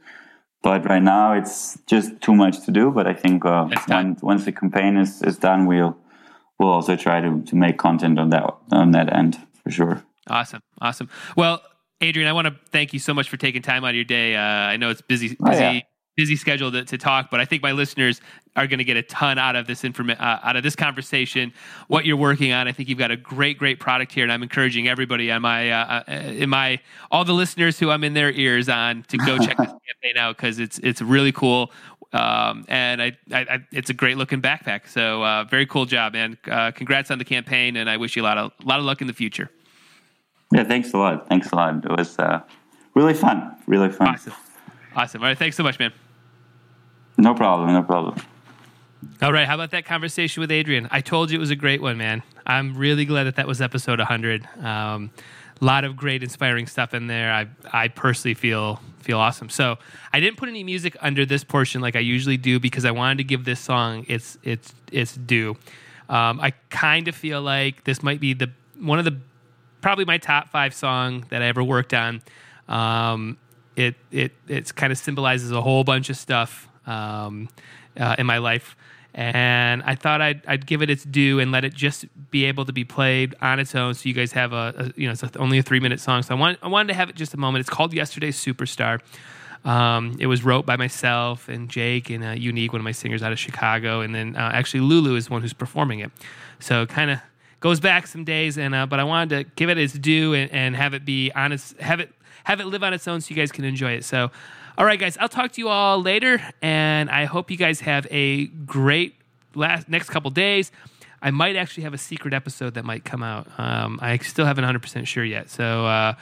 But 0.62 0.86
right 0.90 1.02
now 1.02 1.34
it's 1.34 1.78
just 1.88 2.20
too 2.22 2.36
much 2.36 2.66
to 2.66 2.72
do. 2.72 2.92
But 2.92 3.08
I 3.08 3.14
think 3.14 3.46
uh, 3.46 3.70
once 3.88 4.22
once 4.22 4.46
the 4.46 4.52
campaign 4.52 4.98
is, 4.98 5.22
is 5.22 5.38
done, 5.38 5.66
we'll 5.66 5.98
we'll 6.58 6.70
also 6.70 6.96
try 6.96 7.22
to, 7.22 7.42
to 7.42 7.56
make 7.56 7.78
content 7.78 8.20
on 8.20 8.30
that 8.32 8.44
on 8.72 8.92
that 8.92 9.12
end 9.14 9.38
for 9.64 9.72
sure. 9.72 10.04
Awesome, 10.30 10.62
awesome. 10.82 11.10
Well, 11.36 11.62
Adrian, 12.02 12.30
I 12.30 12.34
want 12.34 12.48
to 12.48 12.56
thank 12.72 12.94
you 12.94 13.00
so 13.00 13.14
much 13.14 13.30
for 13.30 13.38
taking 13.38 13.62
time 13.62 13.84
out 13.84 13.90
of 13.90 13.96
your 13.96 14.04
day. 14.06 14.36
Uh, 14.36 14.42
I 14.42 14.78
know 14.78 14.90
it's 14.90 15.02
busy, 15.02 15.36
Oh, 15.44 15.52
yeah. 15.52 15.82
Busy 16.20 16.36
schedule 16.36 16.70
to, 16.70 16.84
to 16.84 16.98
talk, 16.98 17.32
but 17.32 17.40
I 17.40 17.46
think 17.46 17.64
my 17.64 17.72
listeners 17.72 18.20
are 18.58 18.68
going 18.68 18.80
to 18.80 18.84
get 18.84 18.98
a 18.98 19.04
ton 19.04 19.38
out 19.38 19.56
of 19.56 19.68
this 19.68 19.86
information, 19.86 20.22
uh, 20.22 20.42
out 20.44 20.58
of 20.58 20.64
this 20.64 20.76
conversation. 20.76 21.54
What 21.88 22.04
you're 22.04 22.18
working 22.18 22.52
on, 22.52 22.68
I 22.68 22.74
think 22.74 22.90
you've 22.90 22.98
got 22.98 23.10
a 23.10 23.16
great, 23.16 23.58
great 23.58 23.80
product 23.80 24.12
here, 24.12 24.24
and 24.24 24.34
I'm 24.34 24.44
encouraging 24.44 24.90
everybody 24.90 25.32
on 25.32 25.42
my, 25.42 25.72
uh, 25.72 26.04
uh 26.06 26.12
in 26.12 26.50
my, 26.50 26.82
all 27.10 27.24
the 27.24 27.32
listeners 27.32 27.80
who 27.80 27.90
I'm 27.90 28.04
in 28.04 28.16
their 28.16 28.32
ears 28.32 28.68
on 28.68 29.04
to 29.04 29.18
go 29.18 29.38
check 29.38 29.56
this 29.56 29.68
campaign 29.88 30.18
out 30.18 30.36
because 30.36 30.60
it's 30.60 30.78
it's 30.80 31.02
really 31.02 31.32
cool. 31.32 31.72
Um, 32.12 32.66
and 32.68 33.02
I, 33.02 33.18
I, 33.32 33.40
I, 33.40 33.60
it's 33.72 33.90
a 33.90 33.94
great 33.94 34.18
looking 34.18 34.42
backpack. 34.42 34.90
So 34.90 35.24
uh, 35.24 35.46
very 35.46 35.66
cool 35.66 35.86
job, 35.86 36.14
man. 36.14 36.38
Uh, 36.52 36.72
congrats 36.72 37.12
on 37.12 37.18
the 37.18 37.26
campaign, 37.26 37.78
and 37.78 37.90
I 37.90 37.96
wish 37.96 38.18
you 38.18 38.24
a 38.24 38.28
lot 38.28 38.38
of 38.38 38.52
a 38.62 38.68
lot 38.68 38.80
of 38.80 38.86
luck 38.86 39.00
in 39.00 39.08
the 39.08 39.14
future. 39.14 39.50
Yeah, 40.52 40.66
thanks 40.66 40.92
a 40.92 40.98
lot. 40.98 41.30
Thanks 41.30 41.50
a 41.52 41.56
lot. 41.56 41.86
It 41.86 41.98
was 41.98 42.20
uh, 42.20 42.42
really 42.94 43.14
fun. 43.14 43.56
Really 43.68 43.90
fun. 43.90 44.10
Awesome. 44.10 44.34
Awesome. 44.98 45.22
All 45.22 45.30
right. 45.30 45.38
Thanks 45.38 45.56
so 45.56 45.64
much, 45.64 45.80
man. 45.80 45.94
No 47.20 47.34
problem. 47.34 47.74
No 47.74 47.84
problem. 47.84 48.16
All 49.22 49.34
right. 49.34 49.46
How 49.46 49.56
about 49.56 49.72
that 49.72 49.86
conversation 49.86 50.40
with 50.40 50.52
Adrian? 50.52 50.88
I 50.90 51.02
told 51.02 51.32
you 51.32 51.38
it 51.38 51.40
was 51.42 51.52
a 51.52 51.56
great 51.56 51.82
one, 51.82 51.98
man. 51.98 52.24
I'm 52.48 52.78
really 52.78 53.04
glad 53.04 53.26
that 53.26 53.36
that 53.36 53.46
was 53.46 53.62
episode 53.62 54.00
100. 54.00 54.48
Um, 54.64 55.12
a 55.62 55.66
lot 55.66 55.84
of 55.84 55.98
great, 55.98 56.24
inspiring 56.24 56.66
stuff 56.68 56.94
in 56.94 57.08
there. 57.08 57.34
I 57.34 57.48
I 57.74 57.90
personally 57.90 58.36
feel 58.36 58.82
feel 59.00 59.20
awesome. 59.20 59.50
So 59.50 59.78
I 60.14 60.22
didn't 60.22 60.38
put 60.38 60.48
any 60.48 60.64
music 60.64 60.96
under 61.02 61.26
this 61.26 61.44
portion 61.44 61.82
like 61.82 61.98
I 61.98 62.00
usually 62.00 62.38
do 62.38 62.58
because 62.58 62.86
I 62.86 62.92
wanted 62.92 63.18
to 63.18 63.24
give 63.26 63.44
this 63.44 63.60
song 63.60 64.06
its 64.08 64.38
its 64.44 64.74
its 64.90 65.16
due. 65.16 65.58
Um, 66.08 66.40
I 66.40 66.54
kind 66.70 67.10
of 67.10 67.16
feel 67.16 67.42
like 67.42 67.84
this 67.84 68.02
might 68.02 68.22
be 68.22 68.34
the 68.34 68.50
one 68.80 68.98
of 68.98 69.04
the 69.04 69.18
probably 69.82 70.06
my 70.06 70.18
top 70.18 70.48
five 70.50 70.74
song 70.74 71.26
that 71.30 71.42
I 71.42 71.48
ever 71.48 71.64
worked 71.66 71.94
on. 71.94 72.22
Um, 72.70 73.38
it 73.76 73.96
it 74.10 74.34
kind 74.78 74.94
of 74.94 74.98
symbolizes 74.98 75.52
a 75.52 75.62
whole 75.62 75.84
bunch 75.84 76.10
of 76.10 76.16
stuff 76.16 76.69
um, 76.86 77.50
uh, 78.00 78.16
in 78.18 78.26
my 78.26 78.38
life, 78.38 78.76
and 79.14 79.82
I 79.84 79.96
thought 79.96 80.22
I'd, 80.22 80.46
I'd 80.48 80.66
give 80.66 80.82
it 80.82 80.90
its 80.90 81.04
due 81.04 81.40
and 81.40 81.52
let 81.52 81.66
it 81.66 81.74
just 81.74 82.06
be 82.32 82.46
able 82.46 82.66
to 82.66 82.74
be 82.74 82.84
played 82.84 83.36
on 83.42 83.60
its 83.60 83.74
own. 83.76 83.94
So 83.94 84.08
you 84.08 84.14
guys 84.14 84.32
have 84.34 84.54
a, 84.54 84.74
a 84.78 85.00
you 85.00 85.08
know 85.08 85.14
it's 85.14 85.24
only 85.38 85.58
a 85.58 85.64
three 85.64 85.80
minute 85.80 86.00
song. 86.00 86.24
So 86.24 86.36
I 86.36 86.40
want 86.40 86.60
I 86.62 86.68
wanted 86.68 86.90
to 86.90 86.94
have 86.94 87.10
it 87.10 87.16
just 87.16 87.34
a 87.34 87.38
moment. 87.38 87.62
It's 87.62 87.70
called 87.70 87.94
Yesterday's 87.94 88.38
Superstar. 88.38 89.02
Um, 89.66 90.16
it 90.20 90.28
was 90.28 90.44
wrote 90.44 90.66
by 90.66 90.78
myself 90.78 91.50
and 91.50 91.70
Jake 91.70 92.10
and 92.10 92.24
uh, 92.24 92.30
Unique, 92.30 92.72
one 92.72 92.80
of 92.80 92.86
my 92.86 92.94
singers 92.94 93.22
out 93.22 93.34
of 93.34 93.40
Chicago, 93.40 94.02
and 94.02 94.16
then 94.16 94.36
uh, 94.36 94.52
actually 94.54 94.80
Lulu 94.80 95.16
is 95.16 95.30
one 95.30 95.42
who's 95.42 95.54
performing 95.54 96.00
it. 96.00 96.12
So 96.60 96.86
kind 96.86 97.12
of 97.12 97.20
goes 97.60 97.80
back 97.80 98.08
some 98.08 98.24
days, 98.24 98.58
and 98.58 98.74
uh, 98.74 98.86
but 98.86 99.00
I 99.00 99.04
wanted 99.04 99.30
to 99.36 99.52
give 99.56 99.70
it 99.70 99.78
its 99.78 99.94
due 99.94 100.34
and, 100.34 100.52
and 100.52 100.76
have 100.76 100.94
it 100.94 101.04
be 101.04 101.32
honest, 101.36 101.78
have 101.80 102.00
it 102.00 102.14
have 102.46 102.60
it 102.60 102.66
live 102.66 102.84
on 102.84 102.94
its 102.94 103.08
own, 103.08 103.22
so 103.22 103.30
you 103.30 103.36
guys 103.36 103.52
can 103.52 103.66
enjoy 103.66 103.92
it. 103.92 104.06
So, 104.06 104.32
all 104.80 104.86
right, 104.86 104.98
guys, 104.98 105.18
I'll 105.18 105.28
talk 105.28 105.52
to 105.52 105.62
you 105.62 105.68
all 105.68 106.02
later, 106.02 106.42
and 106.62 107.10
I 107.10 107.26
hope 107.26 107.52
you 107.52 107.58
guys 107.58 107.82
have 107.82 108.08
a 108.10 108.48
great 108.48 109.14
last 109.54 109.90
next 109.90 110.10
couple 110.10 110.32
days. 110.32 110.72
I 111.22 111.32
might 111.32 111.58
actually 111.58 111.84
have 111.84 111.94
a 111.94 111.98
secret 111.98 112.34
episode 112.34 112.76
that 112.76 112.86
might 112.86 113.04
come 113.04 113.22
out. 113.22 113.48
Um, 113.60 114.00
I 114.02 114.18
still 114.20 114.46
haven't 114.46 114.64
100% 114.64 115.06
sure 115.06 115.26
yet. 115.26 115.50
So 115.50 115.86
uh, 115.86 116.14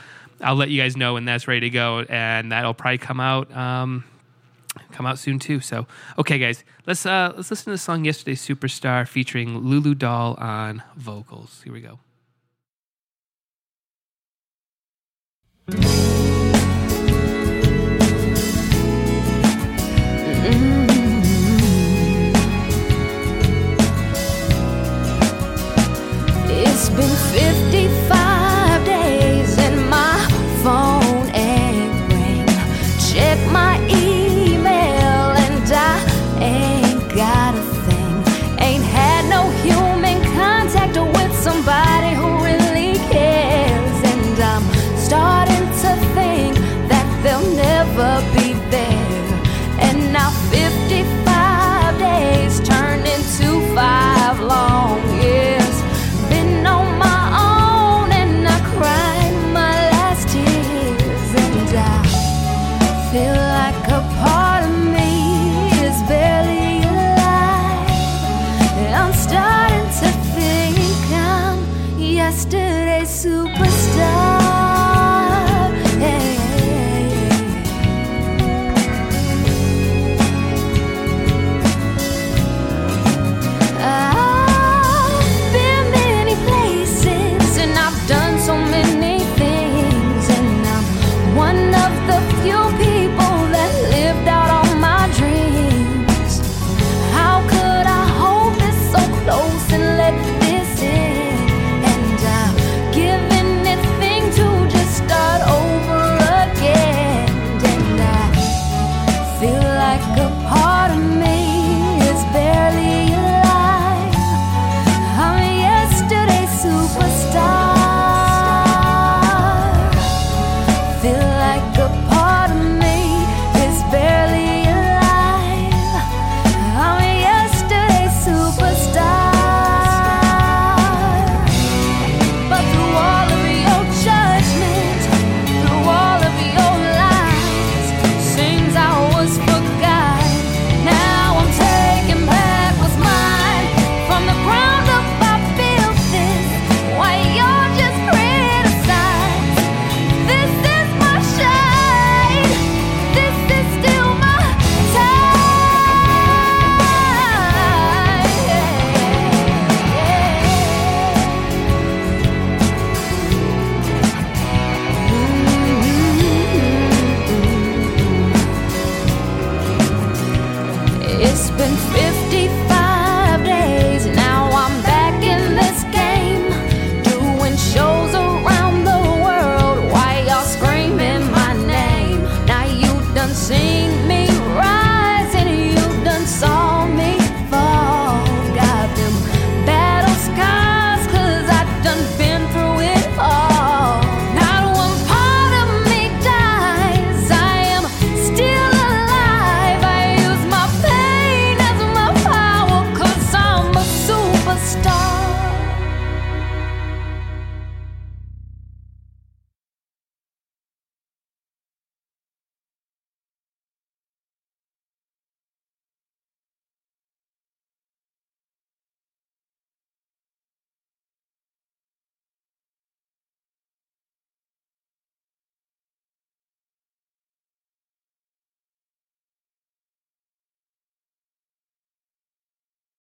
I'll 0.42 0.56
let 0.56 0.72
you 0.72 0.82
guys 0.82 0.98
know 0.98 1.14
when 1.14 1.26
that's 1.26 1.48
ready 1.48 1.60
to 1.60 1.70
go, 1.70 2.00
and 2.10 2.52
that'll 2.52 2.74
probably 2.74 2.98
come 2.98 3.20
out. 3.20 3.56
Um, 3.56 4.06
come 4.92 5.06
out 5.06 5.20
soon 5.20 5.38
too. 5.38 5.60
So, 5.60 5.86
okay, 6.18 6.40
guys, 6.40 6.64
let's 6.88 7.06
uh, 7.06 7.34
let's 7.36 7.52
listen 7.52 7.66
to 7.66 7.72
the 7.72 7.78
song 7.78 8.06
"Yesterday 8.06 8.34
Superstar" 8.34 9.08
featuring 9.08 9.60
Lulu 9.60 9.94
Doll 9.94 10.34
on 10.40 10.82
vocals. 10.96 11.62
Here 11.64 11.74
we 11.74 11.82
go. 11.82 12.00
Been 26.98 27.27